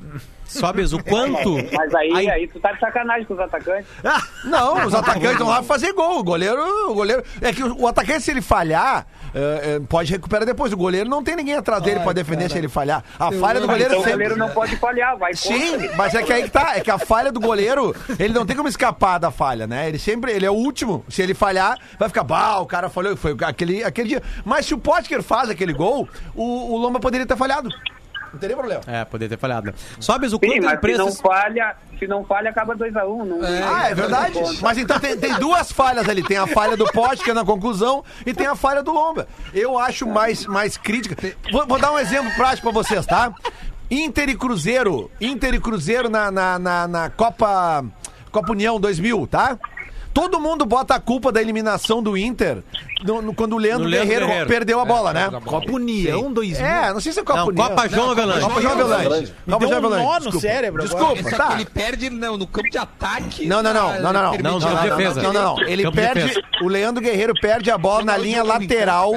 Sobes, 0.59 0.93
o 0.93 1.03
quanto? 1.03 1.55
Mas 1.73 1.95
aí, 1.95 2.11
Aí- 2.13 2.29
aí 2.29 2.47
tu 2.47 2.59
tá 2.59 2.71
de 2.73 2.79
sacanagem 2.79 3.25
com 3.25 3.33
os 3.33 3.39
atacantes. 3.39 3.85
Não, 4.43 4.85
os 4.85 4.93
atacantes 4.93 5.37
vão 5.37 5.47
lá 5.49 5.63
fazer 5.63 5.93
gol. 5.93 6.19
O 6.19 6.23
goleiro, 6.23 6.61
o 6.89 6.93
goleiro. 6.93 7.23
É 7.41 7.53
que 7.53 7.63
o, 7.63 7.81
o 7.81 7.87
atacante, 7.87 8.21
se 8.21 8.31
ele 8.31 8.41
falhar, 8.41 9.05
é, 9.33 9.75
é, 9.75 9.79
pode 9.79 10.11
recuperar 10.11 10.45
depois. 10.45 10.73
O 10.73 10.77
goleiro 10.77 11.09
não 11.09 11.23
tem 11.23 11.35
ninguém 11.35 11.55
atrás 11.55 11.81
dele 11.83 11.99
pra 12.01 12.11
defender 12.13 12.49
se 12.51 12.57
ele 12.57 12.67
falhar. 12.67 13.03
A 13.19 13.31
falha 13.31 13.59
do 13.61 13.67
goleiro 13.67 13.89
então 13.91 13.99
o 13.99 14.03
sempre. 14.03 14.11
goleiro 14.13 14.37
não 14.37 14.49
pode 14.49 14.75
falhar, 14.77 15.17
vai 15.17 15.33
Sim, 15.33 15.71
contra. 15.71 15.95
mas 15.95 16.15
é 16.15 16.23
que 16.23 16.33
aí 16.33 16.43
que 16.43 16.49
tá. 16.49 16.75
É 16.75 16.79
que 16.81 16.91
a 16.91 16.97
falha 16.99 17.31
do 17.31 17.39
goleiro, 17.39 17.95
ele 18.19 18.33
não 18.33 18.45
tem 18.45 18.55
como 18.55 18.67
escapar 18.67 19.17
da 19.19 19.31
falha, 19.31 19.65
né? 19.67 19.87
Ele 19.87 19.99
sempre, 19.99 20.31
ele 20.31 20.45
é 20.45 20.51
o 20.51 20.55
último. 20.55 21.05
Se 21.09 21.21
ele 21.21 21.33
falhar, 21.33 21.77
vai 21.97 22.09
ficar, 22.09 22.23
bah, 22.23 22.59
o 22.59 22.65
cara 22.65 22.89
falhou. 22.89 23.15
Foi 23.15 23.35
aquele, 23.45 23.83
aquele 23.83 24.09
dia. 24.09 24.23
Mas 24.43 24.65
se 24.65 24.73
o 24.73 24.77
Potker 24.77 25.21
faz 25.23 25.49
aquele 25.49 25.73
gol, 25.73 26.07
o, 26.35 26.73
o 26.73 26.77
Lomba 26.77 26.99
poderia 26.99 27.25
ter 27.25 27.37
falhado. 27.37 27.69
Não 28.31 28.39
teria 28.39 28.55
problema. 28.55 28.81
É, 28.87 29.03
poderia 29.05 29.35
ter 29.35 29.41
falhado. 29.41 29.67
né? 29.67 29.73
Sobes, 29.99 30.31
o 30.33 30.37
Sim, 30.37 30.47
quanto 30.47 30.61
mas 30.63 30.71
se 30.71 30.75
imprensa... 30.77 31.03
não 31.03 31.11
falha, 31.13 31.75
se 31.99 32.07
não 32.07 32.23
falha, 32.25 32.49
acaba 32.49 32.75
2x1. 32.75 33.05
Um, 33.07 33.25
não, 33.25 33.39
Ah, 33.43 33.89
é 33.89 33.95
verdade. 33.95 34.39
Mas 34.61 34.77
então 34.77 34.99
tem, 34.99 35.17
tem 35.17 35.33
duas 35.35 35.71
falhas 35.71 36.07
ali. 36.07 36.23
Tem 36.23 36.37
a 36.37 36.47
falha 36.47 36.77
do 36.77 36.85
Potker 36.91 37.33
na 37.33 37.43
conclusão 37.43 38.03
e 38.25 38.33
tem 38.33 38.47
a 38.47 38.55
falha 38.55 38.81
do 38.81 38.91
Lomba. 38.91 39.27
Eu 39.53 39.77
acho 39.77 40.07
mais, 40.07 40.45
mais 40.45 40.77
crítica. 40.77 41.15
Vou, 41.51 41.67
vou 41.67 41.79
dar 41.79 41.91
um 41.91 41.99
exemplo 41.99 42.31
prático 42.35 42.71
pra 42.71 42.81
vocês, 42.83 43.05
tá? 43.05 43.33
Inter 43.89 44.29
e 44.29 44.37
Cruzeiro. 44.37 45.11
Inter 45.19 45.53
e 45.53 45.59
Cruzeiro 45.59 46.09
na, 46.09 46.31
na, 46.31 46.57
na, 46.57 46.87
na 46.87 47.09
Copa, 47.09 47.83
Copa 48.31 48.51
União 48.53 48.79
2000, 48.79 49.27
tá? 49.27 49.59
Todo 50.13 50.39
mundo 50.39 50.65
bota 50.65 50.95
a 50.95 50.99
culpa 50.99 51.31
da 51.31 51.41
eliminação 51.41 52.01
do 52.03 52.17
Inter 52.17 52.57
no- 53.03 53.21
no- 53.21 53.33
quando 53.33 53.53
o 53.53 53.57
Leandro, 53.57 53.87
Leandro 53.87 54.05
Guerreiro, 54.07 54.27
Guerreiro. 54.27 54.47
perdeu 54.49 54.79
a 54.79 54.85
bola, 54.85 55.13
né? 55.13 55.29
Copa 55.45 55.71
União 55.71 56.31
2000. 56.31 56.65
É, 56.65 56.93
não 56.93 56.99
sei 56.99 57.11
se 57.13 57.19
é 57.19 57.23
Copa 57.23 57.39
Não, 57.39 57.47
União. 57.47 57.67
Copa 57.67 57.89
João 57.89 58.11
Avelange. 58.11 58.41
Copa 58.41 58.61
João 58.61 58.73
Avelange. 58.73 59.33
Me 59.47 59.53
Copa 59.53 59.67
João 59.67 59.79
um 59.79 59.89
nó 59.89 60.19
no 60.19 60.39
cérebro. 60.39 60.83
Desculpa, 60.83 61.29
tá. 61.37 61.53
ele 61.55 61.65
perde 61.65 62.09
no, 62.09 62.37
no 62.37 62.47
campo 62.47 62.69
de 62.69 62.77
ataque. 62.77 63.45
Não, 63.45 63.63
não, 63.63 63.73
não, 63.73 64.01
não, 64.01 64.13
não, 64.13 64.23
não. 64.23 64.33
Ele 64.33 64.43
Não. 64.43 64.59
Não, 64.59 65.33
não. 65.33 65.61
Ele 65.61 65.89
perde. 65.91 66.33
O 66.61 66.67
Leandro 66.67 67.01
Guerreiro 67.01 67.33
perde 67.39 67.71
a 67.71 67.77
bola 67.77 68.03
na 68.03 68.17
linha 68.17 68.43
lateral. 68.43 69.11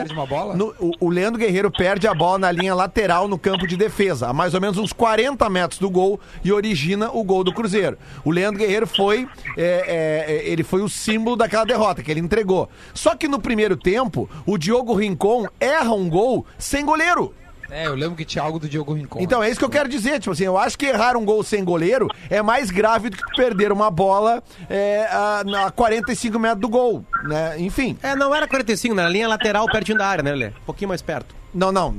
o, 1.01 1.09
Leandro 1.11 1.39
Guerreiro 1.39 1.71
perde 1.71 2.07
a 2.07 2.15
bola 2.15 2.39
na 2.39 2.53
linha 2.53 2.75
lateral 2.75 3.29
no 3.29 3.39
campo 3.39 3.67
de 3.67 3.77
defesa, 3.77 4.29
a 4.29 4.33
mais 4.33 4.55
ou 4.55 4.61
menos 4.61 4.79
uns 4.79 4.93
40 4.93 5.49
metros 5.51 5.79
do 5.79 5.91
gol 5.91 6.21
e 6.43 6.53
origina 6.53 7.11
o 7.13 7.23
gol 7.25 7.45
do 7.45 7.53
Cruzeiro. 7.53 7.99
O 8.25 8.31
Leandro 8.31 8.59
Guerreiro 8.59 8.87
foi. 8.87 9.29
é, 9.57 10.25
é, 10.27 10.35
é, 10.35 10.49
ele 10.49 10.63
foi 10.63 10.83
o 10.85 10.89
símbolo 10.89 11.37
daquela 11.37 11.65
derrota 11.65 12.03
que 12.03 12.11
ele 12.11 12.21
entregou. 12.21 12.69
Só 12.93 13.17
que 13.17 13.27
no 13.27 13.41
primeiro 13.41 13.77
tempo, 13.77 14.29
o 14.47 14.57
Diogo 14.59 14.95
Rincon 14.95 15.47
erra 15.59 15.93
um 15.93 16.09
gol 16.09 16.47
sem 16.59 16.85
goleiro. 16.85 17.35
É, 17.71 17.87
eu 17.87 17.95
lembro 17.95 18.17
que 18.17 18.25
tinha 18.25 18.43
algo 18.43 18.59
do 18.59 18.69
Diogo 18.69 18.93
Rincon. 18.95 19.21
Então 19.21 19.43
é 19.43 19.49
isso 19.51 19.59
que 19.59 19.65
eu 19.65 19.71
quero 19.71 19.89
dizer, 19.89 20.21
tipo 20.21 20.33
assim, 20.33 20.45
eu 20.45 20.57
acho 20.59 20.79
que 20.79 20.87
errar 20.87 21.17
um 21.17 21.25
gol 21.25 21.43
sem 21.43 21.65
goleiro 21.65 22.09
é 22.31 22.41
mais 22.43 22.71
grave 22.71 23.11
do 23.11 23.17
que 23.17 23.37
perder 23.37 23.73
uma 23.73 23.91
bola 23.91 24.43
é, 24.69 25.07
a, 25.11 25.41
a 25.67 25.71
45 25.71 26.39
metros 26.39 26.61
do 26.61 26.69
gol, 26.69 27.05
né? 27.25 27.55
Enfim. 27.59 27.97
É, 28.03 28.15
não 28.15 28.35
era 28.35 28.47
45, 28.47 28.95
na 28.95 29.09
linha 29.09 29.27
lateral 29.29 29.67
pertinho 29.67 29.99
da 29.99 30.07
área, 30.07 30.23
né, 30.23 30.31
Lelê? 30.33 30.49
Um 30.49 30.65
pouquinho 30.67 30.89
mais 30.89 31.03
perto. 31.03 31.35
Não, 31.55 31.71
não, 31.71 31.95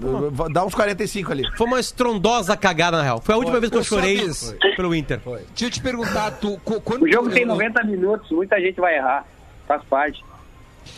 dá 0.51 0.65
uns 0.65 0.75
45 0.75 1.31
ali. 1.31 1.43
Foi 1.55 1.65
uma 1.65 1.79
estrondosa 1.79 2.57
cagada, 2.57 2.97
na 2.97 3.03
real. 3.03 3.21
Foi 3.21 3.33
a 3.35 3.37
última 3.37 3.57
vez 3.59 3.71
que 3.71 3.77
eu 3.77 3.83
chorei 3.85 4.17
Sobis. 4.31 4.75
pelo 4.75 4.93
Inter. 4.93 5.21
Deixa 5.23 5.65
eu 5.65 5.69
te 5.71 5.81
perguntar, 5.81 6.31
tu, 6.31 6.59
quando 6.83 7.03
O 7.03 7.11
jogo 7.11 7.29
tu- 7.29 7.33
tem 7.33 7.43
eu- 7.43 7.47
90 7.47 7.81
minutos, 7.85 8.29
muita 8.31 8.59
gente 8.59 8.75
vai 8.81 8.97
errar. 8.97 9.25
Faz 9.65 9.81
parte. 9.85 10.23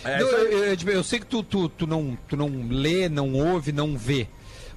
Não, 0.03 0.11
eu, 0.11 0.27
eu- 0.29 0.63
eu- 0.73 0.91
eu 0.93 1.03
sei 1.03 1.19
que 1.19 1.25
tu, 1.27 1.43
tu, 1.43 1.69
tu, 1.69 1.85
não, 1.85 2.17
tu 2.27 2.35
não 2.35 2.49
lê, 2.69 3.07
não 3.07 3.31
ouve, 3.33 3.71
não 3.71 3.95
vê. 3.95 4.27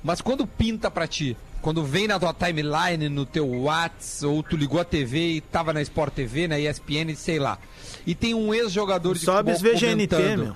Mas 0.02 0.20
quando 0.20 0.46
pinta 0.46 0.90
pra 0.90 1.06
ti, 1.06 1.36
quando 1.60 1.84
vem 1.84 2.08
na 2.08 2.18
tua 2.18 2.32
timeline, 2.32 3.08
no 3.08 3.26
teu 3.26 3.48
Whats, 3.64 4.22
ou 4.22 4.42
tu 4.42 4.56
ligou 4.56 4.80
a 4.80 4.84
TV 4.84 5.32
e 5.34 5.40
tava 5.40 5.72
na 5.72 5.82
Sport 5.82 6.14
TV, 6.14 6.48
na 6.48 6.58
ESPN, 6.58 7.14
sei 7.14 7.38
lá. 7.38 7.58
E 8.06 8.14
tem 8.14 8.34
um 8.34 8.54
ex-jogador 8.54 9.14
de 9.14 9.20
Sobes 9.20 9.58
futebol 9.60 9.78
VGNT, 9.78 10.08
comentando. 10.16 10.44
meu. 10.44 10.54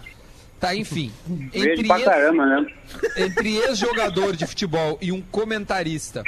Tá, 0.58 0.74
enfim. 0.74 1.12
Pra 1.86 1.96
ex- 1.98 2.04
caramba, 2.04 2.46
né? 2.46 2.66
entre 3.18 3.56
ex-jogador 3.56 4.34
de 4.34 4.46
futebol 4.46 4.96
e 5.02 5.12
um 5.12 5.20
comentarista, 5.20 6.22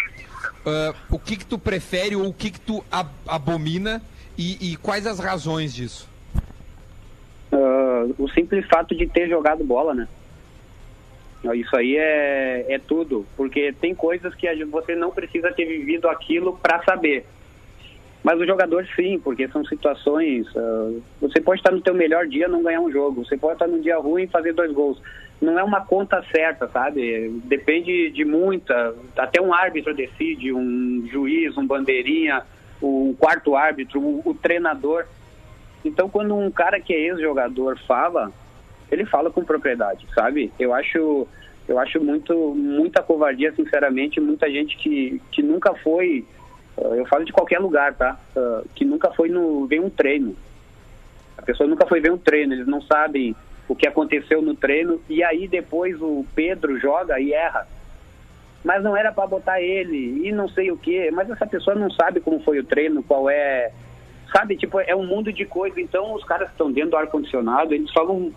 ah, 0.66 0.94
o 1.08 1.18
que 1.18 1.36
que 1.36 1.46
tu 1.46 1.58
prefere 1.58 2.14
ou 2.16 2.28
o 2.28 2.34
que 2.34 2.50
que 2.50 2.60
tu 2.60 2.84
ab- 2.92 3.08
abomina 3.26 4.02
e, 4.36 4.72
e 4.72 4.76
quais 4.76 5.06
as 5.06 5.18
razões 5.18 5.72
disso? 5.74 6.06
Ah, 7.50 8.04
o 8.18 8.28
simples 8.28 8.66
fato 8.66 8.94
de 8.94 9.06
ter 9.06 9.26
jogado 9.28 9.64
bola, 9.64 9.94
né? 9.94 10.06
Isso 11.55 11.76
aí 11.76 11.97
é, 11.97 12.66
é 12.68 12.78
tudo, 12.78 13.24
porque 13.37 13.72
tem 13.80 13.95
coisas 13.95 14.34
que 14.34 14.47
você 14.64 14.95
não 14.95 15.11
precisa 15.11 15.53
ter 15.53 15.64
vivido 15.64 16.09
aquilo 16.09 16.57
para 16.57 16.82
saber. 16.82 17.24
Mas 18.26 18.41
o 18.41 18.45
jogador 18.45 18.84
sim, 18.97 19.20
porque 19.20 19.47
são 19.47 19.64
situações. 19.64 20.49
ah, 20.57 20.93
você 21.20 21.41
pode 21.41 21.61
estar 21.61 21.70
no 21.70 21.80
teu 21.80 21.95
melhor 21.95 22.26
dia 22.26 22.49
não 22.49 22.61
ganhar 22.61 22.80
um 22.80 22.91
jogo. 22.91 23.24
Você 23.24 23.37
pode 23.37 23.53
estar 23.53 23.68
num 23.68 23.80
dia 23.80 23.97
ruim 23.99 24.24
e 24.24 24.26
fazer 24.26 24.53
dois 24.53 24.72
gols. 24.72 25.01
Não 25.41 25.57
é 25.57 25.62
uma 25.62 25.82
conta 25.84 26.20
certa, 26.32 26.66
sabe? 26.66 27.28
Depende 27.45 28.11
de 28.11 28.24
muita. 28.24 28.97
Até 29.16 29.41
um 29.41 29.55
árbitro 29.55 29.95
decide, 29.95 30.53
um 30.53 31.07
juiz, 31.07 31.57
um 31.57 31.64
bandeirinha, 31.64 32.43
um 32.82 33.14
quarto 33.14 33.55
árbitro, 33.55 34.01
o, 34.01 34.22
o 34.24 34.34
treinador. 34.34 35.05
Então, 35.84 36.09
quando 36.09 36.34
um 36.34 36.51
cara 36.51 36.80
que 36.80 36.93
é 36.93 36.99
ex-jogador 36.99 37.78
fala, 37.87 38.32
ele 38.91 39.05
fala 39.05 39.30
com 39.30 39.45
propriedade, 39.45 40.07
sabe? 40.14 40.53
Eu 40.59 40.72
acho, 40.72 41.26
eu 41.68 41.78
acho 41.78 42.01
muito, 42.01 42.55
muita 42.55 43.03
covardia, 43.03 43.53
sinceramente, 43.53 44.20
muita 44.20 44.51
gente 44.51 44.76
que, 44.76 45.20
que 45.32 45.43
nunca 45.43 45.74
foi, 45.74 46.24
eh, 46.76 47.01
eu 47.01 47.07
falo 47.07 47.24
de 47.24 47.32
qualquer 47.32 47.59
lugar, 47.59 47.95
tá? 47.95 48.18
Eh, 48.37 48.62
Que 48.74 48.84
nunca 48.84 49.11
foi 49.11 49.28
no, 49.28 49.66
ver 49.66 49.80
um 49.80 49.91
treino. 49.91 50.37
A 51.37 51.43
pessoa 51.43 51.68
nunca 51.68 51.87
foi 51.87 52.01
ver 52.01 52.12
um 52.12 52.18
treino, 52.18 52.55
eles 52.55 52.66
não 52.66 52.80
sabem 52.80 53.34
o 53.68 53.74
que 53.74 53.87
aconteceu 53.87 54.41
no 54.41 54.55
treino 54.55 55.01
e 55.09 55.24
aí 55.24 55.49
depois 55.49 56.01
o 56.01 56.24
Pedro 56.34 56.78
joga 56.78 57.18
e 57.20 57.32
erra. 57.32 57.66
Mas 58.64 58.82
não 58.82 58.97
era 58.97 59.12
para 59.12 59.26
botar 59.26 59.61
ele 59.61 60.26
e 60.26 60.32
não 60.32 60.49
sei 60.49 60.70
o 60.70 60.76
que. 60.76 61.11
Mas 61.11 61.30
essa 61.30 61.47
pessoa 61.47 61.76
não 61.76 61.91
sabe 61.91 62.20
como 62.20 62.41
foi 62.41 62.59
o 62.59 62.64
treino, 62.64 63.03
qual 63.03 63.28
é 63.28 63.70
sabe, 64.32 64.57
tipo, 64.57 64.78
é 64.80 64.95
um 64.95 65.07
mundo 65.07 65.32
de 65.32 65.45
coisa. 65.45 65.80
Então, 65.80 66.14
os 66.14 66.24
caras 66.24 66.51
estão 66.51 66.70
dentro 66.70 66.91
do 66.91 66.97
ar-condicionado, 66.97 67.74
eles 67.74 67.91
falam, 67.93 68.32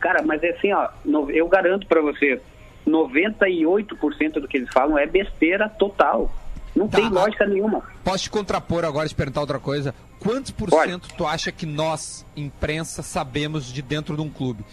cara, 0.00 0.22
mas 0.22 0.42
é 0.42 0.50
assim, 0.50 0.72
ó, 0.72 0.88
eu 1.28 1.46
garanto 1.48 1.86
pra 1.86 2.00
vocês, 2.00 2.40
98% 2.86 4.32
do 4.40 4.48
que 4.48 4.56
eles 4.56 4.68
falam 4.72 4.98
é 4.98 5.06
besteira 5.06 5.68
total. 5.68 6.30
Não 6.74 6.88
Tá, 6.88 6.98
tem 6.98 7.08
lógica 7.08 7.46
nenhuma. 7.46 7.82
Posso 8.04 8.24
te 8.24 8.30
contrapor 8.30 8.84
agora 8.84 9.06
e 9.06 9.08
te 9.08 9.14
perguntar 9.14 9.40
outra 9.40 9.58
coisa? 9.58 9.94
Quantos 10.20 10.50
por 10.50 10.70
cento 10.70 11.08
tu 11.16 11.26
acha 11.26 11.50
que 11.50 11.66
nós, 11.66 12.24
imprensa, 12.36 13.02
sabemos 13.02 13.72
de 13.72 13.82
dentro 13.82 14.14
de 14.14 14.22
um 14.22 14.30
clube? 14.30 14.64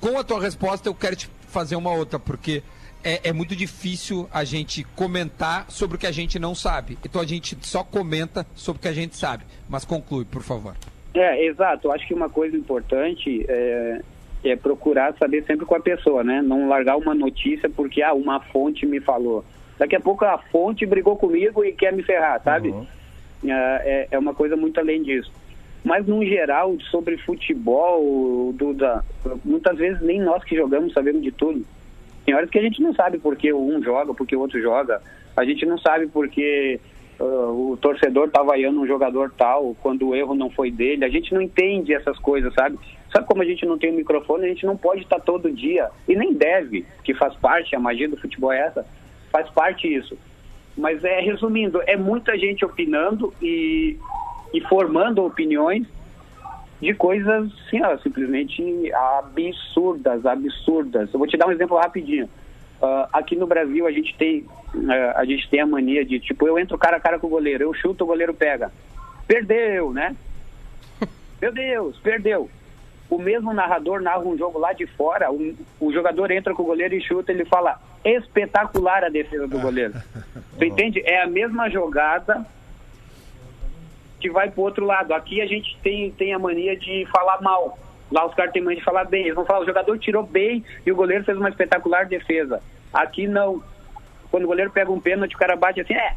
Com 0.00 0.18
a 0.18 0.24
tua 0.24 0.40
resposta, 0.40 0.88
eu 0.88 0.94
quero 0.94 1.16
te 1.16 1.28
fazer 1.48 1.74
uma 1.74 1.92
outra, 1.92 2.18
porque 2.18 2.62
é, 3.02 3.28
é 3.30 3.32
muito 3.32 3.56
difícil 3.56 4.28
a 4.32 4.44
gente 4.44 4.84
comentar 4.94 5.66
sobre 5.68 5.96
o 5.96 5.98
que 5.98 6.06
a 6.06 6.12
gente 6.12 6.38
não 6.38 6.54
sabe. 6.54 6.96
Então 7.04 7.20
a 7.20 7.26
gente 7.26 7.56
só 7.62 7.82
comenta 7.82 8.46
sobre 8.54 8.78
o 8.78 8.82
que 8.82 8.88
a 8.88 8.92
gente 8.92 9.16
sabe. 9.16 9.44
Mas 9.68 9.84
conclui, 9.84 10.24
por 10.24 10.42
favor. 10.42 10.74
É, 11.14 11.44
exato. 11.46 11.88
Eu 11.88 11.92
acho 11.92 12.06
que 12.06 12.14
uma 12.14 12.28
coisa 12.28 12.56
importante 12.56 13.44
é, 13.48 14.00
é 14.44 14.56
procurar 14.56 15.14
saber 15.18 15.44
sempre 15.44 15.66
com 15.66 15.74
a 15.74 15.80
pessoa, 15.80 16.22
né? 16.22 16.42
Não 16.42 16.68
largar 16.68 16.96
uma 16.96 17.14
notícia 17.14 17.68
porque, 17.68 18.02
ah, 18.02 18.14
uma 18.14 18.40
fonte 18.40 18.86
me 18.86 19.00
falou. 19.00 19.44
Daqui 19.78 19.96
a 19.96 20.00
pouco 20.00 20.24
a 20.24 20.38
fonte 20.38 20.86
brigou 20.86 21.16
comigo 21.16 21.64
e 21.64 21.72
quer 21.72 21.92
me 21.92 22.02
ferrar, 22.02 22.42
sabe? 22.42 22.74
É, 23.44 24.08
é 24.10 24.18
uma 24.18 24.34
coisa 24.34 24.56
muito 24.56 24.78
além 24.80 25.02
disso. 25.02 25.30
Mas, 25.84 26.06
no 26.06 26.24
geral, 26.24 26.76
sobre 26.90 27.16
futebol, 27.18 28.52
Duda, 28.54 29.04
muitas 29.44 29.76
vezes 29.76 30.00
nem 30.02 30.20
nós 30.20 30.42
que 30.42 30.56
jogamos 30.56 30.92
sabemos 30.92 31.22
de 31.22 31.30
tudo. 31.30 31.64
Tem 32.24 32.34
horas 32.34 32.50
que 32.50 32.58
a 32.58 32.62
gente 32.62 32.82
não 32.82 32.92
sabe 32.92 33.18
por 33.18 33.36
que 33.36 33.52
um 33.52 33.80
joga, 33.82 34.12
por 34.12 34.26
que 34.26 34.34
o 34.34 34.40
outro 34.40 34.60
joga. 34.60 35.00
A 35.36 35.44
gente 35.44 35.64
não 35.64 35.78
sabe 35.78 36.08
porque 36.08 36.80
ah, 37.18 37.24
o 37.24 37.78
torcedor 37.80 38.30
tá 38.30 38.42
vaiando 38.42 38.80
um 38.80 38.86
jogador 38.86 39.32
tal, 39.36 39.76
quando 39.82 40.08
o 40.08 40.14
erro 40.14 40.34
não 40.34 40.50
foi 40.50 40.70
dele. 40.70 41.04
A 41.04 41.08
gente 41.08 41.32
não 41.32 41.40
entende 41.40 41.94
essas 41.94 42.18
coisas, 42.18 42.52
sabe? 42.54 42.78
Sabe 43.12 43.26
como 43.26 43.42
a 43.42 43.46
gente 43.46 43.64
não 43.64 43.78
tem 43.78 43.92
um 43.92 43.96
microfone? 43.96 44.44
A 44.44 44.48
gente 44.48 44.66
não 44.66 44.76
pode 44.76 45.02
estar 45.02 45.20
todo 45.20 45.50
dia, 45.50 45.88
e 46.08 46.14
nem 46.14 46.34
deve, 46.34 46.84
que 47.02 47.14
faz 47.14 47.34
parte, 47.34 47.74
a 47.74 47.80
magia 47.80 48.08
do 48.08 48.16
futebol 48.16 48.52
é 48.52 48.60
essa, 48.60 48.86
faz 49.30 49.48
parte 49.50 49.92
isso. 49.92 50.18
Mas 50.76 51.02
é 51.04 51.20
resumindo, 51.20 51.80
é 51.86 51.96
muita 51.96 52.36
gente 52.36 52.64
opinando 52.64 53.32
e, 53.40 53.96
e 54.52 54.60
formando 54.62 55.24
opiniões 55.24 55.86
de 56.80 56.92
coisas 56.92 57.50
assim, 57.66 57.82
ó, 57.82 57.96
simplesmente 57.98 58.92
absurdas, 58.92 60.26
absurdas. 60.26 61.10
Eu 61.12 61.18
vou 61.18 61.26
te 61.26 61.36
dar 61.36 61.46
um 61.46 61.52
exemplo 61.52 61.78
rapidinho. 61.78 62.28
Ah, 62.82 63.08
aqui 63.12 63.34
no 63.36 63.46
Brasil 63.46 63.86
a 63.86 63.90
gente 63.90 64.14
tem 64.16 64.44
ah, 64.88 65.14
a 65.20 65.24
gente 65.24 65.48
tem 65.48 65.60
a 65.60 65.66
mania 65.66 66.04
de 66.04 66.18
tipo 66.20 66.46
eu 66.46 66.58
entro 66.58 66.76
cara 66.78 66.96
a 66.96 67.00
cara 67.00 67.18
com 67.18 67.26
o 67.26 67.30
goleiro, 67.30 67.64
eu 67.64 67.74
chuto 67.74 68.04
o 68.04 68.06
goleiro 68.06 68.34
pega, 68.34 68.70
perdeu, 69.26 69.92
né? 69.92 70.14
Meu 71.40 71.52
Deus, 71.52 71.98
perdeu. 72.00 72.50
O 73.08 73.18
mesmo 73.18 73.54
narrador 73.54 74.00
narra 74.02 74.18
um 74.20 74.36
jogo 74.36 74.58
lá 74.58 74.72
de 74.72 74.86
fora, 74.86 75.30
um- 75.30 75.54
o 75.80 75.92
jogador 75.92 76.30
entra 76.30 76.52
com 76.54 76.62
o 76.62 76.66
goleiro 76.66 76.94
e 76.94 77.00
chuta, 77.00 77.30
ele 77.32 77.44
fala 77.44 77.80
espetacular 78.04 79.04
a 79.04 79.08
defesa 79.08 79.46
do 79.46 79.58
goleiro. 79.58 79.94
Você 80.58 80.66
entende? 80.66 81.00
É 81.04 81.22
a 81.22 81.26
mesma 81.26 81.68
jogada 81.70 82.44
que 84.20 84.30
vai 84.30 84.50
pro 84.50 84.62
outro 84.62 84.84
lado. 84.84 85.12
Aqui 85.14 85.40
a 85.40 85.46
gente 85.46 85.76
tem, 85.82 86.10
tem 86.10 86.32
a 86.34 86.38
mania 86.38 86.76
de 86.76 87.06
falar 87.12 87.40
mal. 87.40 87.78
Lá 88.10 88.26
os 88.26 88.34
caras 88.34 88.52
têm 88.52 88.62
mania 88.62 88.78
de 88.78 88.84
falar 88.84 89.04
bem. 89.04 89.22
Eles 89.22 89.34
vão 89.34 89.44
falar, 89.44 89.60
o 89.60 89.66
jogador 89.66 89.98
tirou 89.98 90.22
bem 90.22 90.64
e 90.84 90.92
o 90.92 90.96
goleiro 90.96 91.24
fez 91.24 91.36
uma 91.36 91.48
espetacular 91.48 92.06
defesa. 92.06 92.62
Aqui 92.92 93.26
não. 93.26 93.62
Quando 94.30 94.44
o 94.44 94.48
goleiro 94.48 94.70
pega 94.70 94.90
um 94.90 95.00
pênalti, 95.00 95.34
o 95.34 95.38
cara 95.38 95.56
bate 95.56 95.80
assim, 95.80 95.94
é. 95.94 96.14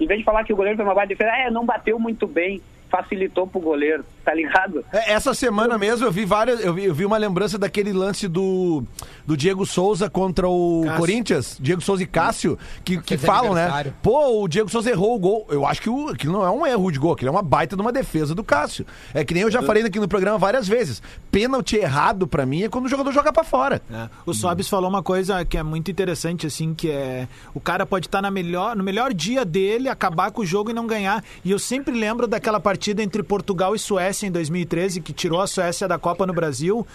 Em 0.00 0.06
vez 0.06 0.18
de 0.18 0.24
falar 0.24 0.44
que 0.44 0.52
o 0.52 0.56
goleiro 0.56 0.76
fez 0.76 0.86
uma 0.86 0.94
baita 0.94 1.14
defesa, 1.14 1.30
é, 1.30 1.50
não 1.50 1.64
bateu 1.64 1.98
muito 1.98 2.26
bem. 2.26 2.60
Facilitou 2.94 3.44
pro 3.44 3.60
goleiro, 3.60 4.04
tá 4.24 4.32
ligado? 4.32 4.84
É, 4.92 5.14
Essa 5.14 5.34
semana 5.34 5.76
mesmo 5.76 6.06
eu 6.06 6.12
vi 6.12 6.24
várias. 6.24 6.64
Eu 6.64 6.72
vi, 6.72 6.84
eu 6.84 6.94
vi 6.94 7.04
uma 7.04 7.16
lembrança 7.16 7.58
daquele 7.58 7.92
lance 7.92 8.28
do, 8.28 8.84
do 9.26 9.36
Diego 9.36 9.66
Souza 9.66 10.08
contra 10.08 10.48
o 10.48 10.82
Cássio. 10.84 10.98
Corinthians, 11.00 11.56
Diego 11.60 11.80
Souza 11.80 12.04
e 12.04 12.06
Cássio, 12.06 12.56
que, 12.84 12.98
que 12.98 13.16
Fez 13.16 13.24
falam, 13.24 13.52
né? 13.52 13.92
Pô, 14.00 14.44
o 14.44 14.46
Diego 14.46 14.70
Souza 14.70 14.90
errou 14.90 15.16
o 15.16 15.18
gol. 15.18 15.44
Eu 15.50 15.66
acho 15.66 15.82
que 15.82 15.90
o, 15.90 16.10
aquilo 16.10 16.34
não 16.34 16.46
é 16.46 16.50
um 16.52 16.64
erro 16.64 16.92
de 16.92 17.00
gol, 17.00 17.14
aquilo 17.14 17.30
é 17.30 17.32
uma 17.32 17.42
baita 17.42 17.74
de 17.74 17.82
uma 17.82 17.90
defesa 17.90 18.32
do 18.32 18.44
Cássio. 18.44 18.86
É 19.12 19.24
que 19.24 19.34
nem 19.34 19.42
eu 19.42 19.50
já 19.50 19.60
falei 19.60 19.82
aqui 19.82 19.98
no 19.98 20.06
programa 20.06 20.38
várias 20.38 20.68
vezes. 20.68 21.02
Pênalti 21.32 21.74
errado 21.74 22.28
pra 22.28 22.46
mim 22.46 22.62
é 22.62 22.68
quando 22.68 22.84
o 22.84 22.88
jogador 22.88 23.10
joga 23.10 23.32
pra 23.32 23.42
fora. 23.42 23.82
É. 23.92 24.08
O 24.24 24.32
Sobis 24.32 24.68
falou 24.68 24.88
uma 24.88 25.02
coisa 25.02 25.44
que 25.44 25.58
é 25.58 25.64
muito 25.64 25.90
interessante, 25.90 26.46
assim, 26.46 26.72
que 26.72 26.92
é 26.92 27.26
o 27.52 27.58
cara 27.58 27.84
pode 27.84 28.06
estar 28.06 28.22
na 28.22 28.30
melhor, 28.30 28.76
no 28.76 28.84
melhor 28.84 29.12
dia 29.12 29.44
dele, 29.44 29.88
acabar 29.88 30.30
com 30.30 30.42
o 30.42 30.46
jogo 30.46 30.70
e 30.70 30.72
não 30.72 30.86
ganhar. 30.86 31.24
E 31.44 31.50
eu 31.50 31.58
sempre 31.58 31.92
lembro 31.92 32.28
daquela 32.28 32.60
partida 32.60 32.83
entre 32.90 33.22
Portugal 33.22 33.74
e 33.74 33.78
Suécia 33.78 34.26
em 34.26 34.30
2013, 34.30 35.00
que 35.00 35.12
tirou 35.12 35.40
a 35.40 35.46
Suécia 35.46 35.86
da 35.88 35.98
Copa 35.98 36.26
no 36.26 36.32
Brasil. 36.32 36.86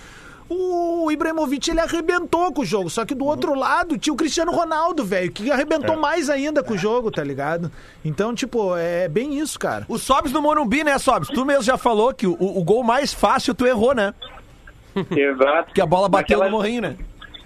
O 0.51 1.11
Ibrahimovic 1.11 1.69
ele 1.69 1.79
arrebentou 1.79 2.51
com 2.51 2.61
o 2.63 2.65
jogo, 2.65 2.89
só 2.89 3.05
que 3.05 3.13
do 3.13 3.23
outro 3.25 3.53
lado 3.53 3.99
tinha 3.99 4.11
o 4.11 4.17
Cristiano 4.17 4.51
Ronaldo, 4.51 5.05
velho, 5.05 5.31
que 5.31 5.51
arrebentou 5.51 5.95
mais 5.95 6.27
ainda 6.27 6.63
com 6.63 6.73
o 6.73 6.77
jogo, 6.77 7.11
tá 7.11 7.23
ligado? 7.23 7.71
Então, 8.03 8.33
tipo, 8.33 8.75
é 8.75 9.07
bem 9.07 9.37
isso, 9.37 9.59
cara. 9.59 9.85
O 9.87 9.99
Sobs 9.99 10.31
no 10.31 10.41
Morumbi, 10.41 10.83
né, 10.83 10.97
Sobs? 10.97 11.27
Tu 11.29 11.45
mesmo 11.45 11.61
já 11.61 11.77
falou 11.77 12.11
que 12.15 12.25
o, 12.25 12.33
o 12.39 12.63
gol 12.63 12.83
mais 12.83 13.13
fácil 13.13 13.53
tu 13.53 13.67
errou, 13.67 13.93
né? 13.93 14.11
Exato. 15.15 15.71
Que 15.71 15.81
a 15.81 15.85
bola 15.85 16.09
bateu 16.09 16.39
Naquela- 16.39 16.45
no 16.51 16.57
morrinho, 16.57 16.81
né? 16.81 16.95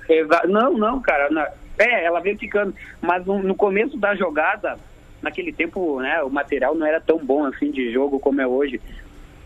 Exa- 0.08 0.44
Não, 0.48 0.78
não, 0.78 1.02
cara. 1.02 1.30
na- 1.30 1.50
É, 1.78 2.06
ela 2.06 2.22
veio 2.22 2.38
ficando. 2.38 2.74
Mas 3.02 3.26
no, 3.26 3.44
no 3.44 3.54
começo 3.56 3.98
da 3.98 4.16
jogada, 4.16 4.78
naquele 5.24 5.52
tempo, 5.54 6.00
né, 6.02 6.22
o 6.22 6.30
material 6.30 6.76
não 6.76 6.86
era 6.86 7.00
tão 7.02 7.18
bom 7.18 7.46
assim 7.46 7.72
de 7.72 7.92
jogo 7.92 8.20
como 8.20 8.42
é 8.42 8.46
hoje. 8.46 8.80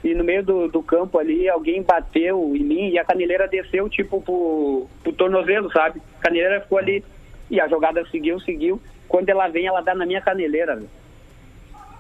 E 0.03 0.13
no 0.13 0.23
meio 0.23 0.43
do, 0.43 0.67
do 0.67 0.81
campo 0.81 1.17
ali, 1.19 1.47
alguém 1.47 1.81
bateu 1.81 2.55
em 2.55 2.63
mim 2.63 2.89
e 2.89 2.99
a 2.99 3.05
caneleira 3.05 3.47
desceu, 3.47 3.87
tipo, 3.89 4.21
pro, 4.21 4.87
pro 5.03 5.13
tornozelo, 5.13 5.71
sabe? 5.71 6.01
A 6.19 6.23
caneleira 6.23 6.61
ficou 6.61 6.77
ali 6.77 7.03
e 7.49 7.59
a 7.61 7.67
jogada 7.67 8.03
seguiu, 8.11 8.39
seguiu. 8.39 8.81
Quando 9.07 9.29
ela 9.29 9.47
vem, 9.47 9.65
ela 9.67 9.81
dá 9.81 9.93
na 9.95 10.05
minha 10.05 10.21
caneleira. 10.21 10.75
velho. 10.75 10.89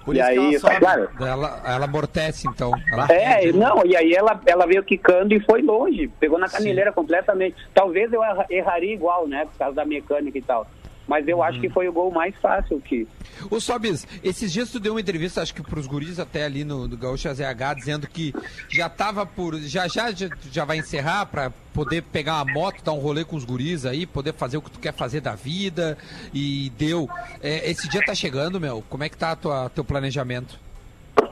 Por 0.05 0.15
E 0.15 0.21
aí, 0.21 0.37
ela 0.37 0.59
sobe. 0.59 0.75
claro. 0.77 1.09
Ela, 1.19 1.61
ela 1.65 1.85
amortece, 1.85 2.47
então. 2.47 2.71
Ela 2.91 3.07
É, 3.09 3.39
rende. 3.41 3.57
não, 3.57 3.85
e 3.85 3.95
aí 3.95 4.13
ela, 4.13 4.39
ela 4.45 4.65
veio 4.65 4.83
quicando 4.83 5.33
e 5.33 5.39
foi 5.41 5.61
longe, 5.61 6.07
pegou 6.19 6.39
na 6.39 6.47
caneleira 6.47 6.93
completamente. 6.93 7.55
Talvez 7.73 8.11
eu 8.13 8.23
erra- 8.23 8.45
erraria 8.49 8.93
igual, 8.93 9.27
né, 9.27 9.45
por 9.51 9.57
causa 9.57 9.75
da 9.75 9.85
mecânica 9.85 10.37
e 10.37 10.41
tal. 10.41 10.65
Mas 11.07 11.27
eu 11.27 11.41
acho 11.41 11.59
que 11.61 11.69
foi 11.69 11.87
o 11.87 11.93
gol 11.93 12.11
mais 12.11 12.35
fácil 12.35 12.81
que. 12.81 13.07
Ô 13.49 13.59
Sobis, 13.59 14.05
esses 14.21 14.51
dias 14.51 14.69
tu 14.69 14.79
deu 14.79 14.93
uma 14.93 14.99
entrevista, 14.99 15.41
acho 15.41 15.53
que 15.53 15.61
pros 15.61 15.87
guris 15.87 16.19
até 16.19 16.43
ali 16.43 16.65
no, 16.65 16.87
no 16.87 16.97
Gaúcho 16.97 17.29
AZH, 17.29 17.75
dizendo 17.75 18.07
que 18.07 18.33
já 18.69 18.89
tava 18.89 19.25
por. 19.25 19.55
Já 19.55 19.87
já, 19.87 20.07
já, 20.11 20.65
vai 20.65 20.77
encerrar 20.77 21.25
pra 21.27 21.49
poder 21.73 22.03
pegar 22.03 22.43
uma 22.43 22.53
moto, 22.53 22.83
dar 22.83 22.91
um 22.91 22.99
rolê 22.99 23.23
com 23.23 23.37
os 23.37 23.45
guris 23.45 23.85
aí, 23.85 24.05
poder 24.05 24.33
fazer 24.33 24.57
o 24.57 24.61
que 24.61 24.71
tu 24.71 24.79
quer 24.79 24.93
fazer 24.93 25.21
da 25.21 25.33
vida. 25.33 25.97
E 26.33 26.71
deu. 26.77 27.09
É, 27.41 27.69
esse 27.69 27.87
dia 27.87 28.03
tá 28.05 28.13
chegando, 28.13 28.59
meu. 28.59 28.83
Como 28.89 29.03
é 29.03 29.09
que 29.09 29.17
tá 29.17 29.31
a 29.31 29.35
tua, 29.35 29.69
teu 29.69 29.85
planejamento? 29.85 30.59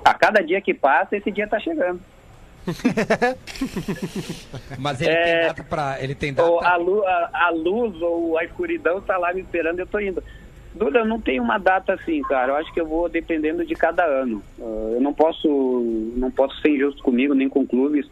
A 0.06 0.14
cada 0.14 0.42
dia 0.42 0.62
que 0.62 0.74
passa, 0.74 1.18
esse 1.18 1.32
dia 1.32 1.48
tá 1.48 1.60
chegando. 1.60 2.00
Mas 4.80 5.02
ele 5.02 5.12
É, 5.12 5.24
tem 5.24 5.48
data 5.48 5.64
pra. 5.64 5.98
Ele 6.02 6.16
tem 6.16 6.34
data. 6.34 6.50
A, 6.68 6.76
lu- 6.78 7.06
a- 7.06 7.30
a 7.34 7.50
luz 7.52 8.02
ou 8.02 8.38
a 8.38 8.44
escuridão 8.44 9.02
tá 9.02 9.18
lá 9.18 9.34
me 9.34 9.42
esperando, 9.42 9.80
eu 9.80 9.88
tô 9.88 10.00
indo. 10.00 10.24
Duda, 10.74 11.00
eu 11.00 11.06
não 11.06 11.22
tenho 11.22 11.42
uma 11.42 11.58
data 11.58 11.94
assim, 11.94 12.22
cara. 12.24 12.52
Eu 12.52 12.56
acho 12.58 12.74
que 12.74 12.82
eu 12.82 12.86
vou 12.86 13.08
dependendo 13.08 13.66
de 13.66 13.74
cada 13.76 14.04
ano. 14.06 14.44
Ah, 14.60 14.90
eu 14.94 15.02
não 15.02 15.14
posso, 15.14 16.12
não 16.18 16.30
posso 16.30 16.60
ser 16.62 16.70
injusto 16.70 17.02
comigo 17.02 17.34
nem 17.34 17.48
com 17.48 17.66
clubes 17.66 18.06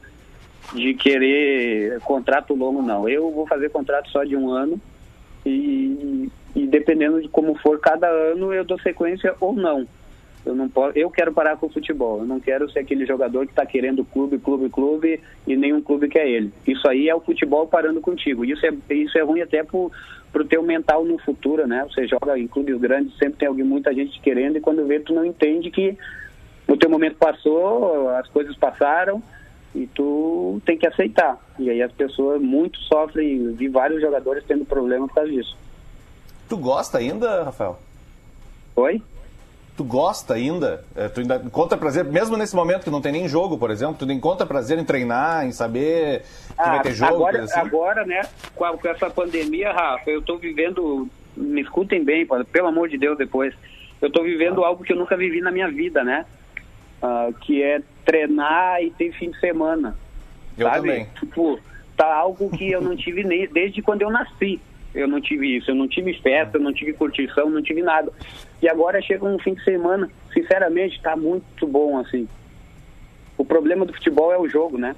de 0.73 0.93
querer 0.93 1.99
contrato 2.01 2.53
longo, 2.55 2.81
não. 2.81 3.07
Eu 3.09 3.29
vou 3.31 3.45
fazer 3.45 3.69
contrato 3.69 4.09
só 4.09 4.23
de 4.23 4.35
um 4.37 4.49
ano 4.49 4.79
e, 5.45 6.29
e 6.55 6.65
dependendo 6.65 7.21
de 7.21 7.27
como 7.27 7.53
for 7.55 7.77
cada 7.79 8.07
ano, 8.07 8.53
eu 8.53 8.63
dou 8.63 8.79
sequência 8.79 9.35
ou 9.41 9.53
não. 9.53 9.85
Eu 10.45 10.53
não 10.53 10.67
posso, 10.67 10.97
eu 10.97 11.09
quero 11.09 11.31
parar 11.31 11.57
com 11.57 11.67
o 11.67 11.69
futebol. 11.69 12.19
Eu 12.19 12.25
não 12.25 12.39
quero 12.39 12.69
ser 12.69 12.79
aquele 12.79 13.05
jogador 13.05 13.45
que 13.45 13.51
está 13.53 13.65
querendo 13.65 14.03
clube, 14.03 14.37
clube, 14.37 14.69
clube 14.69 15.21
e 15.47 15.55
nenhum 15.55 15.81
clube 15.81 16.09
quer 16.09 16.27
ele. 16.27 16.51
Isso 16.67 16.87
aí 16.87 17.07
é 17.07 17.15
o 17.15 17.21
futebol 17.21 17.67
parando 17.67 18.01
contigo. 18.01 18.43
Isso 18.43 18.65
é 18.65 18.93
isso 18.93 19.17
é 19.17 19.21
ruim 19.21 19.41
até 19.41 19.63
pro 19.63 19.91
pro 20.31 20.43
teu 20.43 20.63
mental 20.63 21.05
no 21.05 21.17
futuro, 21.19 21.67
né? 21.67 21.85
Você 21.87 22.07
joga 22.07 22.37
em 22.37 22.47
clubes 22.47 22.79
grandes, 22.79 23.15
sempre 23.17 23.37
tem 23.37 23.47
alguém, 23.47 23.63
muita 23.63 23.93
gente 23.93 24.13
te 24.13 24.19
querendo 24.19 24.57
e 24.57 24.61
quando 24.61 24.85
vê 24.85 24.99
tu 24.99 25.13
não 25.13 25.23
entende 25.23 25.69
que 25.69 25.95
o 26.67 26.75
teu 26.75 26.89
momento 26.89 27.17
passou, 27.17 28.09
as 28.09 28.27
coisas 28.29 28.55
passaram 28.57 29.21
e 29.75 29.87
tu 29.87 30.59
tem 30.65 30.77
que 30.77 30.87
aceitar. 30.87 31.39
E 31.59 31.69
aí 31.69 31.81
as 31.81 31.91
pessoas 31.91 32.41
muito 32.41 32.79
sofrem, 32.79 33.53
vi 33.53 33.67
vários 33.67 34.01
jogadores 34.01 34.43
tendo 34.47 34.65
problema 34.65 35.07
por 35.07 35.15
causa 35.15 35.31
disso. 35.31 35.55
Tu 36.49 36.57
gosta 36.57 36.97
ainda, 36.97 37.43
Rafael? 37.43 37.79
Oi? 38.75 39.01
Tu 39.75 39.83
gosta 39.83 40.35
ainda? 40.35 40.85
É, 40.95 41.07
tu 41.09 41.21
ainda 41.21 41.41
encontra 41.43 41.75
prazer, 41.77 42.05
mesmo 42.05 42.37
nesse 42.37 42.55
momento 42.55 42.83
que 42.83 42.91
não 42.91 43.01
tem 43.01 43.11
nem 43.11 43.27
jogo, 43.27 43.57
por 43.57 43.71
exemplo, 43.71 43.95
tu 43.97 44.03
ainda 44.03 44.13
encontra 44.13 44.45
prazer 44.45 44.77
em 44.77 44.85
treinar, 44.85 45.45
em 45.47 45.51
saber 45.51 46.21
que 46.49 46.69
vai 46.69 46.81
ter 46.83 46.93
jogo, 46.93 47.11
Ah, 47.11 47.15
agora, 47.15 47.43
assim? 47.43 47.59
agora, 47.59 48.05
né, 48.05 48.21
com, 48.55 48.65
a- 48.65 48.77
com 48.77 48.87
essa 48.87 49.09
pandemia, 49.09 49.71
Rafa, 49.73 50.11
eu 50.11 50.21
tô 50.21 50.37
vivendo, 50.37 51.09
me 51.35 51.61
escutem 51.61 52.03
bem, 52.03 52.27
pelo 52.51 52.67
amor 52.67 52.87
de 52.87 52.99
Deus, 52.99 53.17
depois, 53.17 53.51
eu 53.99 54.11
tô 54.11 54.21
vivendo 54.21 54.63
algo 54.63 54.83
que 54.83 54.93
eu 54.93 54.97
nunca 54.97 55.17
vivi 55.17 55.41
na 55.41 55.49
minha 55.49 55.67
vida, 55.69 56.03
né? 56.03 56.23
Ah, 57.01 57.29
que 57.41 57.63
é 57.63 57.81
treinar 58.05 58.79
e 58.83 58.91
ter 58.91 59.11
fim 59.13 59.31
de 59.31 59.39
semana. 59.39 59.97
Eu 60.55 60.67
sabe? 60.67 60.87
também. 60.87 61.07
Tipo, 61.19 61.59
tá 61.97 62.13
algo 62.15 62.47
que 62.55 62.69
eu 62.71 62.79
não 62.79 62.95
tive 62.95 63.23
nem, 63.23 63.47
desde 63.47 63.81
quando 63.81 64.03
eu 64.03 64.11
nasci. 64.11 64.61
Eu 64.93 65.07
não 65.07 65.19
tive 65.19 65.57
isso, 65.57 65.71
eu 65.71 65.75
não 65.75 65.87
tive 65.87 66.13
festa, 66.21 66.57
eu 66.57 66.61
não 66.61 66.71
tive 66.71 66.93
curtição, 66.93 67.49
não 67.49 67.63
tive 67.63 67.81
nada. 67.81 68.11
E 68.63 68.69
agora 68.69 69.01
chega 69.01 69.25
um 69.25 69.37
fim 69.39 69.53
de 69.55 69.63
semana, 69.65 70.09
sinceramente, 70.33 70.97
tá 71.01 71.17
muito 71.17 71.67
bom, 71.67 71.97
assim. 71.99 72.29
O 73.37 73.43
problema 73.43 73.85
do 73.85 73.91
futebol 73.91 74.31
é 74.31 74.37
o 74.39 74.47
jogo, 74.47 74.77
né? 74.77 74.95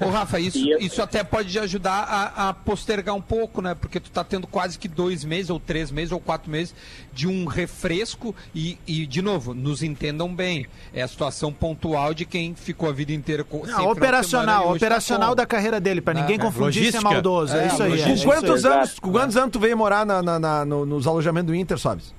Ô, 0.00 0.08
Rafa, 0.08 0.38
isso, 0.38 0.58
eu- 0.68 0.78
isso 0.78 1.02
até 1.02 1.24
pode 1.24 1.58
ajudar 1.58 2.04
a, 2.04 2.48
a 2.50 2.54
postergar 2.54 3.12
um 3.16 3.20
pouco, 3.20 3.60
né? 3.60 3.74
Porque 3.74 3.98
tu 3.98 4.08
tá 4.08 4.22
tendo 4.22 4.46
quase 4.46 4.78
que 4.78 4.86
dois 4.86 5.24
meses, 5.24 5.50
ou 5.50 5.58
três 5.58 5.90
meses, 5.90 6.12
ou 6.12 6.20
quatro 6.20 6.48
meses 6.48 6.72
de 7.12 7.26
um 7.26 7.44
refresco 7.44 8.32
e, 8.54 8.78
e 8.86 9.04
de 9.04 9.20
novo, 9.20 9.52
nos 9.52 9.82
entendam 9.82 10.32
bem. 10.32 10.64
É 10.94 11.02
a 11.02 11.08
situação 11.08 11.52
pontual 11.52 12.14
de 12.14 12.24
quem 12.24 12.54
ficou 12.54 12.88
a 12.88 12.92
vida 12.92 13.12
inteira 13.12 13.42
com. 13.42 13.64
sem 13.64 13.74
Não, 13.74 13.90
operacional, 13.90 14.62
tá 14.68 14.72
operacional 14.74 15.30
com. 15.30 15.36
da 15.36 15.46
carreira 15.46 15.80
dele, 15.80 16.00
pra 16.00 16.14
ninguém 16.14 16.36
É, 16.36 16.38
confundir 16.38 16.92
se 16.92 16.98
é 16.98 17.00
maldoso. 17.00 17.56
É, 17.56 17.64
É, 17.64 17.66
isso 17.66 17.82
aí. 17.82 18.00
é 18.00 18.04
Com 18.04 18.10
isso 18.12 18.24
quantos 18.26 18.64
aí. 18.64 18.72
anos, 18.72 18.98
com 19.00 19.10
quantos 19.10 19.36
anos 19.36 19.50
tu 19.50 19.58
veio 19.58 19.76
morar 19.76 20.06
na, 20.06 20.22
na- 20.22 20.38
na- 20.38 20.64
no- 20.64 20.86
nos 20.86 21.04
alojamentos 21.08 21.48
do 21.48 21.54
Inter, 21.56 21.76
Sobs? 21.78 22.14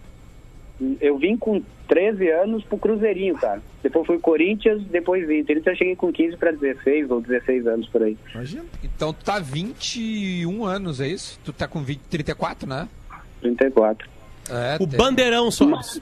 Eu 1.00 1.18
vim 1.18 1.38
com 1.38 1.62
13 1.88 2.30
anos 2.32 2.64
pro 2.64 2.78
Cruzeirinho, 2.78 3.36
cara. 3.36 3.62
Depois 3.84 4.08
fui 4.08 4.18
Corinthians, 4.20 4.82
depois 4.86 5.30
Inter. 5.30 5.58
Então 5.58 5.74
eu 5.74 5.78
cheguei 5.78 5.96
com 5.96 6.12
15 6.12 6.38
para 6.38 6.52
16 6.52 7.12
ou 7.12 7.22
16 7.22 7.68
anos 7.68 7.88
por 7.90 8.02
aí. 8.04 8.18
Imagina. 8.34 8.66
Então 8.84 9.14
tu 9.14 9.24
tá 9.24 9.40
21 9.40 10.66
anos, 10.66 11.00
é 11.00 11.08
isso? 11.08 11.40
Tu 11.44 11.54
tá 11.54 11.68
com 11.68 11.82
20, 11.84 12.00
34, 12.10 12.68
né? 12.68 12.88
34. 13.42 14.10
É, 14.50 14.76
O 14.80 14.88
tem- 14.88 14.98
bandeirão 14.98 15.52
Sobs. 15.52 16.02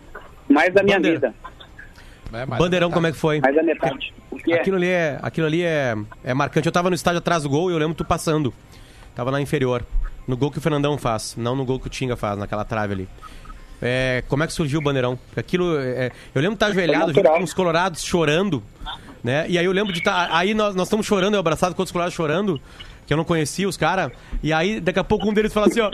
Mais 0.49 0.73
da 0.73 0.81
minha 0.81 0.97
Bandeira. 0.97 1.17
vida. 1.19 1.35
é, 2.33 2.45
Bandeirão, 2.45 2.89
como 2.91 3.07
é 3.07 3.11
que 3.11 3.17
foi? 3.17 3.39
Mais 3.41 3.55
da 3.55 3.63
metade. 3.63 4.13
O 4.31 4.37
que 4.37 4.53
é? 4.53 4.55
Aquilo 4.61 4.77
ali 4.77 4.87
é, 4.87 5.19
aquilo 5.21 5.47
ali 5.47 5.61
é, 5.63 5.95
é 6.23 6.33
marcante. 6.33 6.67
Eu 6.67 6.71
tava 6.71 6.89
no 6.89 6.95
estádio 6.95 7.17
atrás 7.19 7.43
do 7.43 7.49
gol 7.49 7.69
e 7.69 7.73
eu 7.73 7.77
lembro 7.77 7.95
tu 7.95 8.05
passando. 8.05 8.53
Tava 9.15 9.31
na 9.31 9.41
inferior. 9.41 9.83
No 10.27 10.37
gol 10.37 10.51
que 10.51 10.59
o 10.59 10.61
Fernandão 10.61 10.97
faz, 10.97 11.35
não 11.35 11.55
no 11.55 11.65
gol 11.65 11.79
que 11.79 11.87
o 11.87 11.89
Tinga 11.89 12.15
faz, 12.15 12.37
naquela 12.37 12.63
trave 12.63 12.93
ali. 12.93 13.07
É, 13.81 14.23
como 14.27 14.43
é 14.43 14.47
que 14.47 14.53
surgiu 14.53 14.79
o 14.79 14.83
bandeirão? 14.83 15.17
Aquilo, 15.35 15.77
é, 15.79 16.11
eu 16.35 16.41
lembro 16.41 16.57
de 16.57 16.65
estar 16.65 16.67
ajoelhado 16.67 17.13
junto 17.13 17.29
com 17.29 17.43
os 17.43 17.53
colorados 17.53 18.03
chorando, 18.03 18.61
né? 19.23 19.45
E 19.47 19.57
aí 19.57 19.65
eu 19.65 19.71
lembro 19.71 19.93
de 19.93 19.99
estar. 19.99 20.29
Aí 20.31 20.53
nós, 20.53 20.75
nós 20.75 20.87
estamos 20.87 21.05
chorando, 21.05 21.35
eu 21.35 21.39
abraçado 21.39 21.73
com 21.75 21.83
os 21.83 21.91
colorados 21.91 22.13
chorando, 22.13 22.59
que 23.07 23.13
eu 23.13 23.17
não 23.17 23.23
conhecia 23.23 23.67
os 23.67 23.77
caras. 23.77 24.11
E 24.43 24.51
aí 24.51 24.79
daqui 24.79 24.99
a 24.99 25.03
pouco 25.03 25.29
um 25.29 25.33
deles 25.33 25.53
fala 25.53 25.67
assim, 25.67 25.79
ó. 25.79 25.91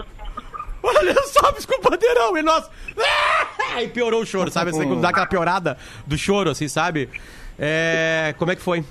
Olha 0.83 1.15
só, 1.23 1.51
com 1.51 1.79
o 1.79 1.89
bandeirão! 1.89 2.37
E 2.37 2.43
nós. 2.43 2.69
Ah! 2.97 3.47
Aí 3.75 3.87
piorou 3.87 4.21
o 4.21 4.25
choro, 4.25 4.51
sabe? 4.51 4.69
Assim, 4.69 4.87
quando 4.87 5.01
dá 5.01 5.09
aquela 5.09 5.25
piorada 5.25 5.77
do 6.05 6.17
choro, 6.17 6.51
assim, 6.51 6.67
sabe? 6.67 7.09
É, 7.57 8.35
como 8.37 8.51
é 8.51 8.55
que 8.55 8.61
foi? 8.61 8.83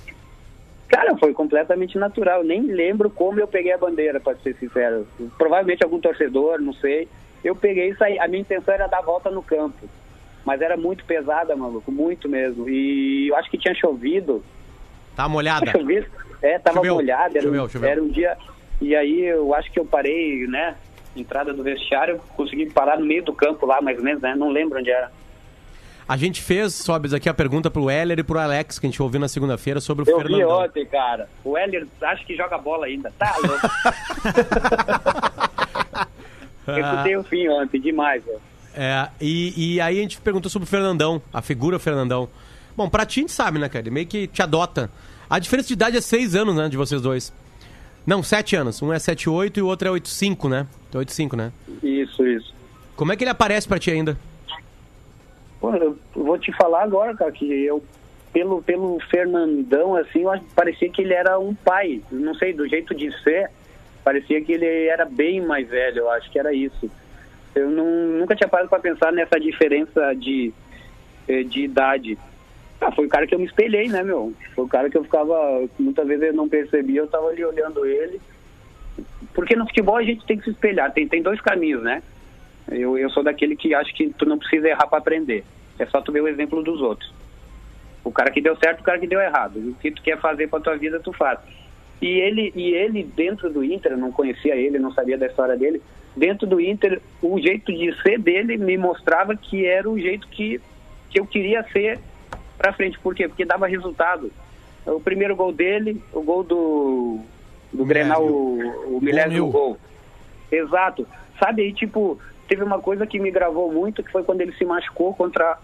Cara, 0.87 1.17
foi 1.17 1.33
completamente 1.33 1.97
natural. 1.97 2.43
Nem 2.43 2.61
lembro 2.61 3.09
como 3.09 3.39
eu 3.39 3.47
peguei 3.47 3.71
a 3.71 3.77
bandeira, 3.77 4.19
pra 4.19 4.35
ser 4.35 4.55
sincero. 4.59 5.07
Provavelmente 5.37 5.83
algum 5.83 5.99
torcedor, 5.99 6.59
não 6.59 6.73
sei. 6.73 7.07
Eu 7.45 7.55
peguei 7.55 7.89
e 7.91 7.95
saí. 7.95 8.17
A 8.19 8.27
minha 8.27 8.41
intenção 8.41 8.73
era 8.73 8.87
dar 8.87 8.97
a 8.97 9.01
volta 9.03 9.29
no 9.29 9.43
campo. 9.43 9.87
Mas 10.43 10.61
era 10.61 10.75
muito 10.75 11.05
pesada, 11.05 11.55
maluco, 11.55 11.91
muito 11.91 12.27
mesmo. 12.27 12.67
E 12.67 13.27
eu 13.29 13.35
acho 13.35 13.49
que 13.49 13.57
tinha 13.57 13.73
chovido. 13.75 14.43
Tá 15.15 15.29
molhada? 15.29 15.65
Tinha 15.71 15.79
chovido? 15.81 16.07
É, 16.41 16.59
tava 16.59 16.77
Choveu, 16.77 16.95
molhado. 16.95 17.37
Era, 17.37 17.45
choveu, 17.45 17.69
choveu. 17.69 17.89
era 17.89 18.03
um 18.03 18.07
dia. 18.09 18.35
E 18.81 18.95
aí 18.95 19.21
eu 19.25 19.53
acho 19.53 19.71
que 19.71 19.79
eu 19.79 19.85
parei, 19.85 20.45
né? 20.47 20.75
Entrada 21.15 21.53
do 21.53 21.63
vestiário, 21.63 22.19
consegui 22.35 22.69
parar 22.69 22.99
no 22.99 23.05
meio 23.05 23.23
do 23.23 23.33
campo 23.33 23.65
lá, 23.65 23.79
mais 23.81 23.97
ou 23.97 24.03
menos, 24.03 24.21
né? 24.21 24.35
Não 24.35 24.49
lembro 24.49 24.79
onde 24.79 24.89
era. 24.91 25.11
A 26.07 26.17
gente 26.17 26.39
fez, 26.41 26.75
Sobes, 26.75 27.13
aqui 27.13 27.27
a 27.27 27.33
pergunta 27.33 27.71
pro 27.71 27.89
Heller 27.89 28.19
e 28.19 28.23
pro 28.23 28.37
Alex, 28.37 28.77
que 28.77 28.85
a 28.85 28.89
gente 28.89 29.01
ouviu 29.01 29.19
na 29.19 29.27
segunda-feira 29.27 29.79
sobre 29.79 30.03
o 30.03 30.09
Eu 30.09 30.17
vi 30.19 30.23
Fernandão. 30.23 30.59
ontem, 30.63 30.85
cara. 30.85 31.27
O 31.43 31.57
Heller 31.57 31.87
acho 32.01 32.25
que 32.25 32.35
joga 32.35 32.57
bola 32.59 32.85
ainda. 32.85 33.11
Tá 33.17 33.33
louco. 33.37 33.67
Eu 36.67 36.77
escutei 36.79 37.17
o 37.17 37.23
fim 37.23 37.47
ontem, 37.49 37.79
demais, 37.79 38.23
velho. 38.23 38.39
É, 38.73 39.07
e, 39.21 39.75
e 39.75 39.81
aí 39.81 39.99
a 39.99 40.01
gente 40.01 40.19
perguntou 40.19 40.49
sobre 40.49 40.65
o 40.67 40.69
Fernandão, 40.69 41.21
a 41.33 41.41
figura 41.41 41.79
Fernandão. 41.79 42.27
Bom, 42.75 42.89
pra 42.89 43.05
ti 43.05 43.19
a 43.19 43.23
gente 43.23 43.31
sabe, 43.31 43.57
né, 43.57 43.69
cara? 43.69 43.83
Ele 43.83 43.91
meio 43.91 44.07
que 44.07 44.27
te 44.27 44.41
adota. 44.41 44.89
A 45.29 45.39
diferença 45.39 45.67
de 45.67 45.73
idade 45.73 45.97
é 45.97 46.01
seis 46.01 46.35
anos, 46.35 46.55
né, 46.55 46.67
de 46.67 46.75
vocês 46.75 47.01
dois. 47.01 47.31
Não, 48.05 48.21
sete 48.21 48.55
anos. 48.55 48.81
Um 48.81 48.93
é 48.93 48.97
7,8 48.97 49.57
e 49.57 49.61
o 49.61 49.67
outro 49.67 49.87
é 49.87 49.91
8,5, 49.91 50.49
né? 50.49 50.67
Então 50.87 51.01
8,5, 51.01 51.35
né? 51.35 51.51
Isso, 51.81 52.25
isso. 52.25 52.53
Como 52.95 53.11
é 53.11 53.15
que 53.15 53.23
ele 53.23 53.31
aparece 53.31 53.67
pra 53.67 53.79
ti 53.79 53.89
ainda? 53.89 54.17
Pô, 55.59 55.73
eu 55.75 55.97
vou 56.13 56.37
te 56.37 56.51
falar 56.53 56.83
agora, 56.83 57.15
cara, 57.15 57.31
que 57.31 57.45
eu, 57.45 57.83
pelo, 58.31 58.61
pelo 58.61 58.99
Fernandão, 59.09 59.95
assim, 59.95 60.21
eu 60.21 60.29
acho 60.29 60.43
que 60.43 60.53
parecia 60.53 60.89
que 60.89 61.01
ele 61.01 61.13
era 61.13 61.39
um 61.39 61.55
pai. 61.55 62.01
Não 62.11 62.35
sei, 62.35 62.53
do 62.53 62.67
jeito 62.67 62.93
de 62.93 63.11
ser, 63.23 63.49
parecia 64.05 64.39
que 64.39 64.53
ele 64.53 64.85
era 64.85 65.03
bem 65.03 65.41
mais 65.41 65.67
velho, 65.67 66.01
eu 66.01 66.09
acho 66.11 66.31
que 66.31 66.37
era 66.37 66.53
isso. 66.53 66.89
Eu 67.55 67.71
não, 67.71 67.85
nunca 68.19 68.35
tinha 68.35 68.47
parado 68.47 68.69
para 68.69 68.79
pensar 68.79 69.11
nessa 69.11 69.39
diferença 69.39 70.13
de, 70.13 70.53
eh, 71.27 71.41
de 71.41 71.63
idade. 71.63 72.15
Ah, 72.79 72.91
foi 72.91 73.07
o 73.07 73.09
cara 73.09 73.25
que 73.25 73.33
eu 73.33 73.39
me 73.39 73.45
espelhei, 73.45 73.87
né, 73.87 74.03
meu? 74.03 74.31
Foi 74.53 74.63
o 74.63 74.67
cara 74.67 74.89
que 74.91 74.97
eu 74.97 75.03
ficava, 75.03 75.35
muitas 75.79 76.07
vezes 76.07 76.27
eu 76.27 76.33
não 76.33 76.47
percebia, 76.47 77.01
eu 77.01 77.07
tava 77.07 77.29
ali 77.29 77.43
olhando 77.43 77.83
ele. 77.83 78.21
Porque 79.33 79.55
no 79.55 79.65
futebol 79.65 79.95
a 79.95 80.03
gente 80.03 80.23
tem 80.25 80.37
que 80.37 80.43
se 80.43 80.51
espelhar, 80.51 80.93
tem, 80.93 81.07
tem 81.07 81.23
dois 81.23 81.41
caminhos, 81.41 81.81
né? 81.81 82.03
Eu, 82.69 82.97
eu 82.97 83.09
sou 83.09 83.23
daquele 83.23 83.55
que 83.55 83.73
acha 83.73 83.91
que 83.91 84.13
tu 84.13 84.25
não 84.25 84.37
precisa 84.37 84.67
errar 84.67 84.87
para 84.87 84.99
aprender. 84.99 85.43
É 85.79 85.85
só 85.87 85.99
tu 85.99 86.11
ver 86.11 86.21
o 86.21 86.27
exemplo 86.27 86.61
dos 86.61 86.79
outros. 86.79 87.11
O 88.03 88.11
cara 88.11 88.29
que 88.29 88.41
deu 88.41 88.55
certo, 88.57 88.81
o 88.81 88.83
cara 88.83 88.99
que 88.99 89.07
deu 89.07 89.19
errado. 89.19 89.57
O 89.57 89.73
que 89.75 89.89
tu 89.89 90.01
quer 90.03 90.19
fazer 90.19 90.47
pra 90.47 90.59
tua 90.59 90.77
vida, 90.77 90.99
tu 90.99 91.11
faz. 91.11 91.39
E 92.01 92.07
ele, 92.07 92.51
e 92.55 92.73
ele 92.73 93.03
dentro 93.03 93.49
do 93.49 93.63
Inter, 93.63 93.93
eu 93.93 93.97
não 93.97 94.11
conhecia 94.11 94.55
ele, 94.55 94.79
não 94.79 94.93
sabia 94.93 95.17
da 95.17 95.27
história 95.27 95.55
dele. 95.55 95.81
Dentro 96.15 96.47
do 96.47 96.61
Inter, 96.61 97.01
o 97.21 97.39
jeito 97.39 97.71
de 97.73 97.93
ser 98.01 98.19
dele 98.19 98.57
me 98.57 98.77
mostrava 98.77 99.35
que 99.35 99.65
era 99.65 99.89
o 99.89 99.99
jeito 99.99 100.27
que, 100.27 100.61
que 101.09 101.19
eu 101.19 101.25
queria 101.25 101.63
ser 101.71 101.99
pra 102.57 102.73
frente. 102.73 102.99
Por 102.99 103.13
quê? 103.15 103.27
Porque 103.27 103.45
dava 103.45 103.67
resultado. 103.67 104.31
O 104.85 104.99
primeiro 104.99 105.35
gol 105.35 105.51
dele, 105.51 106.01
o 106.13 106.21
gol 106.21 106.43
do, 106.43 107.19
do 107.73 107.85
Grenal, 107.85 108.25
o, 108.25 108.97
o 108.97 109.01
milésimo 109.01 109.49
gol. 109.49 109.77
Exato. 110.51 111.07
Sabe, 111.39 111.63
aí, 111.63 111.73
tipo, 111.73 112.19
teve 112.47 112.63
uma 112.63 112.79
coisa 112.79 113.05
que 113.05 113.19
me 113.19 113.31
gravou 113.31 113.71
muito, 113.71 114.03
que 114.03 114.11
foi 114.11 114.23
quando 114.23 114.41
ele 114.41 114.53
se 114.53 114.63
machucou 114.63 115.13
contra 115.13 115.57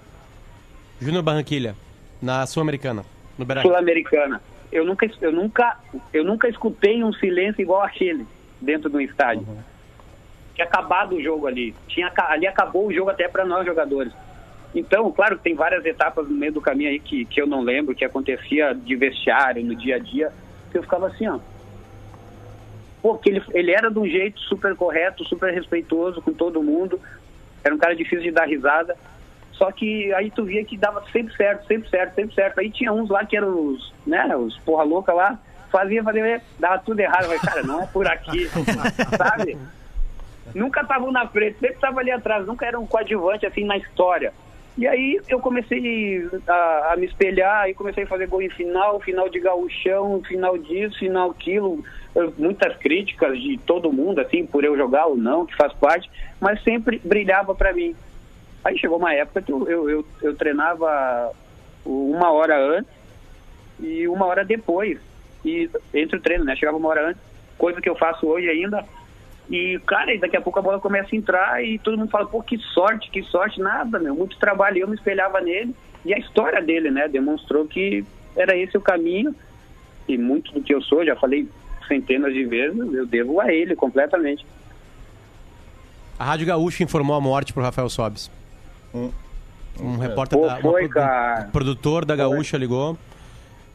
Júnior 1.02 1.24
Barranquilha, 1.24 1.76
na 2.22 2.46
Sul-Americana, 2.46 3.04
no 3.36 3.44
Beira 3.44 3.64
Sul-Americana. 3.64 4.40
Eu 4.72 4.86
nunca, 4.86 5.10
eu, 5.20 5.32
nunca, 5.32 5.78
eu 6.14 6.24
nunca 6.24 6.48
escutei 6.48 7.04
um 7.04 7.12
silêncio 7.14 7.62
igual 7.62 7.82
aquele 7.82 8.26
dentro 8.60 8.90
do 8.90 9.02
estádio. 9.02 9.46
Tinha 10.56 10.66
acabado 10.66 11.16
o 11.16 11.22
jogo 11.22 11.48
ali. 11.48 11.76
Tinha, 11.88 12.12
ali 12.16 12.48
acabou 12.48 12.88
o 12.88 12.94
jogo 12.94 13.10
até 13.10 13.28
para 13.28 13.46
nós 13.46 13.66
jogadores. 13.66 14.14
Então, 14.74 15.12
claro 15.12 15.38
que 15.38 15.44
tem 15.44 15.56
várias 15.56 15.86
etapas 15.86 16.28
no 16.28 16.36
meio 16.36 16.54
do 16.54 16.62
caminho 16.62 16.90
aí 16.90 17.00
que, 17.00 17.26
que 17.26 17.42
eu 17.42 17.48
não 17.48 17.62
lembro, 17.62 17.94
que 17.94 18.06
acontecia 18.06 18.74
de 18.74 18.96
vestiário, 18.96 19.64
no 19.64 19.76
dia 19.76 19.98
a 19.98 20.00
dia, 20.00 20.32
que 20.72 20.78
eu 20.78 20.84
ficava 20.84 21.08
assim, 21.08 21.28
ó. 21.28 21.40
Pô, 23.02 23.18
que 23.18 23.30
ele, 23.30 23.44
ele 23.54 23.72
era 23.72 23.90
de 23.90 24.00
um 24.00 24.08
jeito 24.08 24.40
super 24.42 24.76
correto, 24.76 25.26
super 25.26 25.54
respeitoso 25.54 26.22
com 26.22 26.32
todo 26.32 26.64
mundo. 26.64 27.02
Era 27.64 27.76
um 27.76 27.78
cara 27.78 27.96
difícil 27.96 28.22
de 28.22 28.32
dar 28.32 28.48
risada. 28.48 28.96
Só 29.62 29.72
que 29.72 30.12
aí 30.16 30.32
tu 30.32 30.44
via 30.44 30.66
que 30.66 30.76
dava 30.76 31.04
sempre 31.12 31.38
certo, 31.38 31.68
sempre 31.68 31.88
certo, 31.88 32.16
sempre 32.16 32.34
certo. 32.34 32.60
Aí 32.60 32.72
tinha 32.72 32.92
uns 32.92 33.12
lá 33.12 33.24
que 33.24 33.38
eram 33.38 33.68
os, 33.68 33.94
né, 34.08 34.36
os 34.36 34.58
porra 34.58 34.84
louca 34.84 35.14
lá, 35.14 35.38
fazia, 35.72 36.04
fazia, 36.04 36.42
dava 36.58 36.80
tudo 36.80 37.00
errado. 37.00 37.26
Falei, 37.26 37.40
cara, 37.40 37.62
não 37.62 37.84
é 37.84 37.86
por 37.86 38.08
aqui, 38.08 38.50
sabe? 39.16 39.56
Nunca 40.56 40.82
estavam 40.82 41.12
na 41.12 41.28
frente, 41.28 41.60
sempre 41.60 41.76
estavam 41.76 42.00
ali 42.00 42.10
atrás, 42.10 42.44
nunca 42.48 42.66
era 42.66 42.80
um 42.80 42.88
coadjuvante 42.88 43.46
assim 43.46 43.64
na 43.64 43.78
história. 43.78 44.34
E 44.76 44.88
aí 44.88 45.22
eu 45.30 45.40
comecei 45.40 46.28
a, 46.48 46.94
a 46.94 46.98
me 46.98 47.06
espelhar, 47.06 47.62
aí 47.62 47.76
comecei 47.76 48.06
a 48.06 48.08
fazer 48.08 48.26
gol 48.26 48.42
em 48.42 48.50
final, 48.50 49.00
final 49.00 49.30
de 49.30 49.40
gauchão, 49.40 50.24
final 50.24 50.58
disso, 50.58 50.98
final 50.98 51.30
aquilo, 51.30 51.86
muitas 52.36 52.76
críticas 52.78 53.40
de 53.40 53.60
todo 53.60 53.94
mundo, 53.94 54.22
assim, 54.22 54.44
por 54.44 54.64
eu 54.64 54.76
jogar 54.76 55.06
ou 55.06 55.16
não, 55.16 55.46
que 55.46 55.56
faz 55.56 55.72
parte, 55.74 56.10
mas 56.40 56.64
sempre 56.64 57.00
brilhava 57.06 57.54
pra 57.54 57.72
mim. 57.72 57.96
Aí 58.64 58.78
chegou 58.78 58.98
uma 58.98 59.14
época 59.14 59.42
que 59.42 59.52
eu, 59.52 59.68
eu, 59.68 59.90
eu, 59.90 60.06
eu 60.22 60.36
treinava 60.36 61.32
uma 61.86 62.32
hora 62.32 62.58
antes 62.78 62.92
e 63.80 64.08
uma 64.08 64.26
hora 64.26 64.46
depois, 64.46 65.00
e 65.44 65.70
entre 65.94 66.18
o 66.18 66.22
treino, 66.22 66.44
né? 66.44 66.56
Chegava 66.56 66.78
uma 66.78 66.90
hora 66.90 67.10
antes, 67.10 67.22
coisa 67.58 67.82
que 67.82 67.90
eu 67.90 67.96
faço 67.96 68.28
hoje 68.28 68.48
ainda, 68.48 68.86
e, 69.50 69.80
cara, 69.86 70.18
daqui 70.18 70.38
a 70.38 70.42
pouco 70.42 70.60
a 70.60 70.62
bola 70.62 70.80
começa 70.80 71.14
a 71.14 71.18
entrar 71.18 71.64
e 71.64 71.78
todo 71.80 71.98
mundo 71.98 72.10
fala, 72.10 72.26
pô, 72.26 72.42
que 72.42 72.58
sorte, 72.58 73.12
que 73.12 73.22
sorte, 73.24 73.60
nada, 73.60 74.00
meu, 74.00 74.16
muito 74.16 74.38
trabalho. 74.38 74.78
Eu 74.78 74.88
me 74.88 74.96
espelhava 74.96 75.42
nele 75.42 75.76
e 76.06 76.14
a 76.14 76.18
história 76.18 76.62
dele, 76.62 76.90
né, 76.90 77.08
demonstrou 77.08 77.66
que 77.68 78.06
era 78.36 78.56
esse 78.56 78.78
o 78.78 78.82
caminho 78.82 79.36
e 80.08 80.18
muito 80.18 80.54
do 80.54 80.62
que 80.62 80.74
eu 80.74 80.82
sou, 80.82 81.06
já 81.06 81.16
falei 81.16 81.50
centenas 81.88 82.34
de 82.34 82.46
vezes, 82.46 82.94
eu 82.94 83.06
devo 83.06 83.42
a 83.42 83.54
ele 83.54 83.76
completamente. 83.76 84.46
A 86.18 86.24
Rádio 86.24 86.48
Gaúcha 86.48 86.84
informou 86.84 87.16
a 87.16 87.20
morte 87.20 87.52
pro 87.52 87.62
Rafael 87.62 87.90
Sobes. 87.90 88.32
Um 88.94 89.98
repórter 89.98 90.38
Pô, 90.38 90.46
da, 90.48 90.54
uma 90.56 90.62
foi, 90.62 90.82
produ- 90.88 90.94
cara. 90.94 91.50
produtor 91.52 92.06
da 92.06 92.16
Gaúcha 92.16 92.58
ligou. 92.58 92.98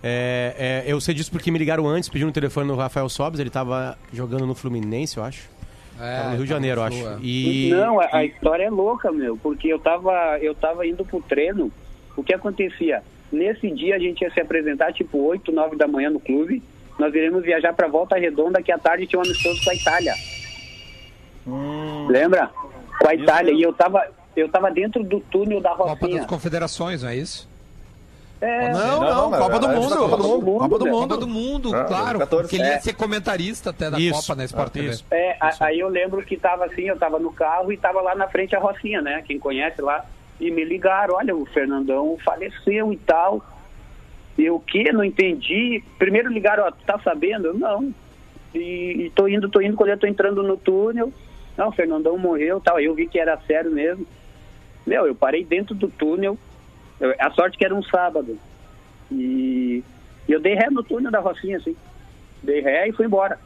É, 0.02 0.82
é, 0.86 0.92
eu 0.92 1.00
sei 1.00 1.14
disso 1.14 1.30
porque 1.32 1.50
me 1.50 1.58
ligaram 1.58 1.86
antes, 1.88 2.08
pedindo 2.08 2.28
o 2.28 2.32
telefone 2.32 2.68
do 2.68 2.76
Rafael 2.76 3.08
Sobes, 3.08 3.40
ele 3.40 3.50
tava 3.50 3.96
jogando 4.12 4.46
no 4.46 4.54
Fluminense, 4.54 5.16
eu 5.16 5.24
acho. 5.24 5.48
É, 5.98 6.16
tava 6.18 6.28
no 6.30 6.36
Rio 6.36 6.44
de 6.44 6.48
tava 6.48 6.60
Janeiro, 6.60 6.82
acho. 6.82 7.08
é. 7.08 7.16
E, 7.22 7.70
Não, 7.70 7.98
a, 7.98 8.08
a 8.12 8.24
história 8.24 8.64
é 8.64 8.70
louca, 8.70 9.10
meu, 9.10 9.36
porque 9.38 9.66
eu 9.68 9.78
tava, 9.78 10.38
eu 10.40 10.54
tava 10.54 10.86
indo 10.86 11.04
pro 11.04 11.20
treino, 11.22 11.72
o 12.16 12.22
que 12.22 12.34
acontecia? 12.34 13.02
Nesse 13.32 13.70
dia 13.70 13.96
a 13.96 13.98
gente 13.98 14.20
ia 14.22 14.30
se 14.30 14.38
apresentar 14.40 14.92
tipo 14.92 15.18
8, 15.18 15.50
9 15.50 15.76
da 15.76 15.88
manhã 15.88 16.10
no 16.10 16.20
clube, 16.20 16.62
nós 16.98 17.12
iremos 17.14 17.42
viajar 17.42 17.72
pra 17.72 17.88
Volta 17.88 18.16
Redonda, 18.16 18.62
que 18.62 18.70
à 18.70 18.78
tarde 18.78 19.06
tinha 19.06 19.18
um 19.18 19.22
amistoso 19.24 19.64
com 19.64 19.70
a 19.70 19.74
Itália. 19.74 20.14
Lembra? 22.08 22.50
Com 23.00 23.08
a 23.08 23.14
Itália, 23.14 23.52
e 23.52 23.62
eu 23.62 23.72
tava, 23.72 24.02
eu 24.36 24.48
tava 24.48 24.70
dentro 24.70 25.02
do 25.02 25.20
túnel 25.20 25.60
da 25.60 25.70
Copa 25.70 25.94
Rocinha. 25.94 26.18
das 26.18 26.26
Confederações, 26.26 27.02
não 27.02 27.08
é 27.10 27.16
isso? 27.16 27.48
É, 28.38 28.70
Não, 28.70 29.00
não, 29.00 29.30
Copa 29.30 29.58
do 29.58 29.68
Mundo. 29.68 29.96
Copa 29.96 30.16
do 30.18 30.22
Mundo, 30.28 30.44
Copa 30.58 30.78
do. 30.78 30.84
Copa 30.84 30.86
Mundo. 30.90 31.16
do 31.16 31.26
Mundo, 31.26 31.74
Ah, 31.74 31.84
claro. 31.84 32.18
14. 32.18 32.42
Porque 32.48 32.56
ele 32.56 32.68
ia 32.68 32.80
ser 32.82 32.92
comentarista 32.92 33.70
até 33.70 33.90
da 33.90 33.98
Isso, 33.98 34.20
Copa 34.20 34.34
na 34.34 34.44
Sport 34.44 34.72
TV. 34.72 34.88
isso. 34.90 35.04
É, 35.10 35.38
aí 35.60 35.80
eu 35.80 35.88
lembro 35.88 36.22
que 36.22 36.36
tava 36.36 36.66
assim, 36.66 36.82
eu 36.82 36.98
tava 36.98 37.18
no 37.18 37.32
carro 37.32 37.72
e 37.72 37.78
tava 37.78 38.02
lá 38.02 38.14
na 38.14 38.28
frente 38.28 38.54
a 38.54 38.58
Rocinha, 38.58 39.00
né? 39.00 39.22
Quem 39.26 39.38
conhece 39.38 39.80
lá. 39.80 40.04
E 40.38 40.50
me 40.50 40.64
ligaram, 40.64 41.14
olha, 41.14 41.34
o 41.34 41.46
Fernandão 41.46 42.18
faleceu 42.22 42.92
e 42.92 42.96
tal. 42.98 43.42
E 44.36 44.44
eu 44.44 44.56
o 44.56 44.60
quê? 44.60 44.92
Não 44.92 45.02
entendi. 45.02 45.82
Primeiro 45.98 46.30
ligaram, 46.30 46.64
ó, 46.64 46.70
tu 46.70 46.84
tá 46.86 46.98
sabendo? 47.02 47.46
Eu, 47.46 47.54
não. 47.54 47.90
E, 48.54 49.06
e 49.06 49.12
tô 49.14 49.26
indo, 49.28 49.48
tô 49.48 49.62
indo, 49.62 49.76
quando 49.78 49.90
eu 49.90 49.98
tô 49.98 50.06
entrando 50.06 50.42
no 50.42 50.58
túnel. 50.58 51.10
Não, 51.56 51.68
o 51.68 51.72
Fernandão 51.72 52.18
morreu 52.18 52.60
tal. 52.60 52.76
Aí 52.76 52.84
eu 52.84 52.94
vi 52.94 53.06
que 53.08 53.18
era 53.18 53.38
sério 53.46 53.70
mesmo. 53.70 54.06
Meu, 54.86 55.06
eu 55.06 55.14
parei 55.14 55.44
dentro 55.44 55.74
do 55.74 55.88
túnel. 55.88 56.38
Eu- 57.00 57.14
a 57.18 57.30
sorte 57.32 57.58
que 57.58 57.64
era 57.64 57.74
um 57.74 57.82
sábado. 57.82 58.38
E, 59.10 59.82
e 60.28 60.32
eu 60.32 60.40
dei 60.40 60.54
ré 60.54 60.70
no 60.70 60.82
túnel 60.82 61.10
da 61.10 61.20
Rocinha, 61.20 61.56
assim. 61.58 61.76
Dei 62.42 62.60
ré 62.60 62.88
e 62.88 62.92
fui 62.92 63.06
embora. 63.06 63.38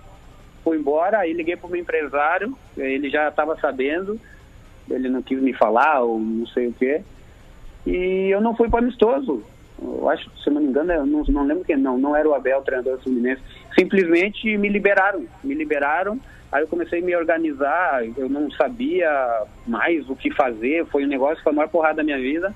fui 0.63 0.77
embora, 0.77 1.21
aí 1.21 1.33
liguei 1.33 1.57
pro 1.57 1.71
meu 1.71 1.81
empresário, 1.81 2.55
ele 2.77 3.09
já 3.09 3.29
estava 3.29 3.59
sabendo, 3.59 4.21
ele 4.91 5.09
não 5.09 5.23
quis 5.23 5.41
me 5.41 5.55
falar 5.55 6.03
ou 6.03 6.21
não 6.21 6.47
sei 6.49 6.67
o 6.69 6.75
quê. 6.75 7.03
E 7.87 8.29
eu 8.31 8.43
não 8.43 8.55
fui 8.55 8.69
para 8.69 8.81
amistoso. 8.81 9.43
Eu 9.83 10.09
acho, 10.11 10.31
se 10.43 10.49
eu 10.49 10.53
não 10.53 10.61
me 10.61 10.69
engano, 10.69 10.93
eu 10.93 11.07
não, 11.07 11.23
não 11.25 11.45
lembro 11.45 11.65
quem, 11.65 11.77
não, 11.77 11.97
não 11.97 12.15
era 12.15 12.29
o 12.29 12.35
Abel, 12.35 12.59
o 12.59 12.63
treinador 12.63 12.99
do 12.99 13.03
Fluminense. 13.03 13.41
Simplesmente 13.75 14.57
me 14.59 14.69
liberaram, 14.69 15.25
me 15.43 15.55
liberaram. 15.55 16.21
Aí 16.53 16.63
eu 16.63 16.69
comecei 16.69 17.01
a 17.01 17.05
me 17.05 17.15
organizar, 17.15 18.05
eu 18.19 18.29
não 18.29 18.51
sabia 18.51 19.09
mais 19.67 20.09
o 20.11 20.17
que 20.17 20.31
fazer, 20.33 20.85
foi 20.87 21.05
um 21.05 21.09
negócio 21.09 21.43
foi 21.43 21.53
a 21.53 21.55
maior 21.55 21.69
porrada 21.69 21.97
da 21.97 22.03
minha 22.03 22.19
vida. 22.19 22.55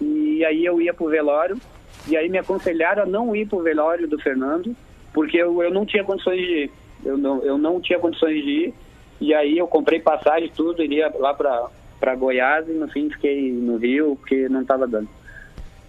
E 0.00 0.44
aí 0.44 0.64
eu 0.64 0.80
ia 0.80 0.94
pro 0.94 1.08
velório, 1.08 1.60
e 2.08 2.16
aí 2.16 2.28
me 2.28 2.38
aconselharam 2.38 3.02
a 3.02 3.06
não 3.06 3.34
ir 3.34 3.46
pro 3.46 3.62
velório 3.62 4.08
do 4.08 4.18
Fernando, 4.18 4.74
porque 5.12 5.36
eu, 5.36 5.62
eu 5.62 5.70
não 5.70 5.84
tinha 5.84 6.04
condições 6.04 6.38
de 6.38 6.52
ir. 6.64 6.70
Eu 7.04 7.18
não, 7.18 7.42
eu 7.42 7.58
não 7.58 7.80
tinha 7.80 7.98
condições 7.98 8.42
de 8.42 8.50
ir, 8.50 8.74
e 9.20 9.34
aí 9.34 9.58
eu 9.58 9.66
comprei 9.66 10.00
passagem 10.00 10.50
tudo, 10.54 10.82
iria 10.82 11.12
lá 11.18 11.34
pra 11.34 12.14
Goiás, 12.14 12.68
e 12.68 12.72
no 12.72 12.88
fim 12.88 13.10
fiquei 13.10 13.50
no 13.52 13.76
Rio, 13.76 14.16
porque 14.16 14.48
não 14.48 14.64
tava 14.64 14.86
dando. 14.86 15.08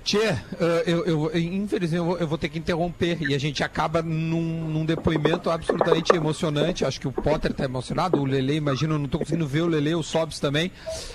Tchê, 0.03 0.17
eh, 0.19 0.83
eu, 0.87 1.05
eu- 1.05 1.37
infelizmente 1.37 1.97
eu 1.99 2.05
vou, 2.05 2.17
eu 2.17 2.27
vou 2.27 2.37
ter 2.37 2.49
que 2.49 2.57
interromper 2.57 3.19
e 3.21 3.35
a 3.35 3.37
gente 3.37 3.63
acaba 3.63 4.01
num, 4.01 4.67
num 4.67 4.83
depoimento 4.83 5.49
absolutamente 5.51 6.11
emocionante. 6.15 6.83
Acho 6.83 6.99
que 6.99 7.07
o 7.07 7.11
Potter 7.11 7.53
tá 7.53 7.65
emocionado, 7.65 8.19
o 8.19 8.25
Lele, 8.25 8.55
imagino, 8.55 8.97
não 8.97 9.07
tô 9.07 9.19
conseguindo 9.19 9.47
ver 9.47 9.61
o 9.61 9.67
Lele, 9.67 9.93
o 9.93 10.01
Sobs 10.01 10.39
também. 10.39 10.71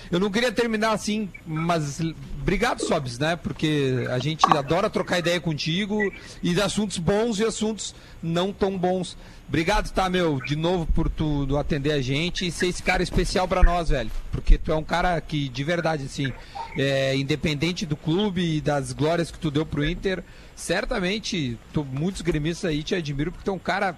Eu 0.09 0.21
não 0.21 0.31
queria 0.31 0.53
terminar 0.53 0.93
assim, 0.93 1.29
mas 1.45 2.01
obrigado, 2.41 2.81
Sobs, 2.81 3.19
né? 3.19 3.35
Porque 3.35 4.07
a 4.09 4.21
gente 4.21 4.45
adora 4.57 4.89
trocar 4.89 5.19
ideia 5.19 5.41
contigo 5.41 6.01
e 6.41 6.55
de 6.55 6.61
assuntos 6.63 6.99
bons 6.99 7.41
e 7.41 7.45
assuntos 7.45 7.93
não 8.23 8.53
tão 8.53 8.79
bons. 8.79 9.17
Obrigado, 9.49 9.93
tá, 9.93 10.11
meu, 10.11 10.41
de 10.41 10.57
novo 10.57 10.87
por 10.93 11.09
tu 11.09 11.47
atender 11.57 11.93
a 11.93 12.01
gente 12.01 12.47
e 12.47 12.51
ser 12.51 12.67
esse 12.67 12.83
cara 12.83 13.03
especial 13.03 13.47
pra 13.47 13.63
nós, 13.63 13.91
velho. 13.91 14.11
Porque 14.33 14.59
tu 14.59 14.73
é 14.73 14.77
um 14.77 14.83
cara 14.83 15.21
que, 15.21 15.49
de 15.49 15.63
verdade, 15.63 16.05
assim, 16.05 16.33
é, 16.77 17.17
independente 17.17 17.87
do 17.87 17.97
clube 17.97 18.57
e 18.57 18.61
das 18.61 18.93
glórias 18.93 19.31
que 19.31 19.39
tu 19.39 19.51
deu 19.51 19.65
pro 19.65 19.85
Inter, 19.85 20.23
certamente 20.57 21.57
tu, 21.73 21.85
muitos 21.85 22.23
gremistas 22.23 22.71
aí 22.71 22.83
te 22.83 22.97
admiram 22.97 23.31
porque 23.31 23.45
tu 23.45 23.53
é 23.53 23.55
um 23.55 23.59
cara, 23.59 23.97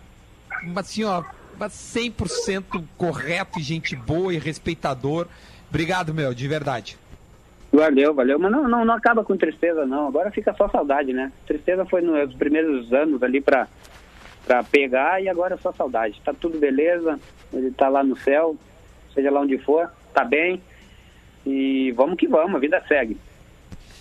assim, 0.77 1.05
ó, 1.05 1.25
100% 1.59 2.85
correto 2.99 3.59
e 3.59 3.63
gente 3.63 3.97
boa 3.97 4.35
e 4.35 4.39
respeitador. 4.39 5.27
Obrigado, 5.71 6.13
meu, 6.13 6.35
de 6.35 6.47
verdade. 6.47 6.99
Valeu, 7.73 8.15
valeu. 8.15 8.39
Mas 8.39 8.51
não, 8.53 8.69
não, 8.69 8.85
não 8.85 8.95
acaba 8.95 9.25
com 9.25 9.37
tristeza, 9.37 9.87
não. 9.87 10.09
Agora 10.09 10.31
fica 10.31 10.55
só 10.55 10.69
saudade, 10.69 11.13
né? 11.13 11.33
Tristeza 11.47 11.85
foi 11.87 12.01
nos 12.01 12.35
primeiros 12.35 12.93
anos 12.93 13.23
ali 13.23 13.41
pra, 13.41 13.67
pra 14.47 14.63
pegar 14.63 15.23
e 15.23 15.29
agora 15.29 15.55
é 15.55 15.59
só 15.59 15.73
saudade. 15.73 16.21
Tá 16.25 16.33
tudo 16.33 16.59
beleza, 16.59 17.19
ele 17.53 17.71
tá 17.71 17.89
lá 17.89 18.03
no 18.03 18.17
céu, 18.17 18.57
seja 19.15 19.31
lá 19.31 19.41
onde 19.41 19.59
for, 19.59 19.91
tá 20.13 20.25
bem. 20.25 20.61
E 21.47 21.93
vamos 21.93 22.19
que 22.19 22.27
vamos, 22.27 22.57
a 22.57 22.59
vida 22.59 22.83
segue. 22.87 23.17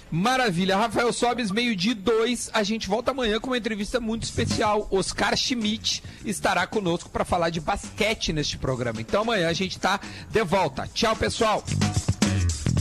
Maravilha, 0.10 0.78
Rafael 0.78 1.12
Sobes, 1.12 1.52
meio-dia 1.52 1.94
dois. 1.94 2.50
A 2.54 2.64
gente 2.64 2.88
volta 2.88 3.12
amanhã 3.12 3.40
com 3.40 3.48
uma 3.48 3.58
entrevista 3.58 4.00
muito 4.00 4.24
especial. 4.24 4.88
Oscar 4.90 5.36
Schmidt 5.36 6.02
estará 6.24 6.66
conosco 6.66 7.10
para 7.10 7.26
falar 7.26 7.50
de 7.50 7.60
basquete 7.60 8.32
neste 8.32 8.58
programa. 8.58 9.02
Então 9.02 9.24
amanhã 9.24 9.50
a 9.50 9.54
gente 9.54 9.78
tá 9.78 10.00
de 10.30 10.44
volta. 10.44 10.88
Tchau, 10.94 11.16
pessoal. 11.16 11.62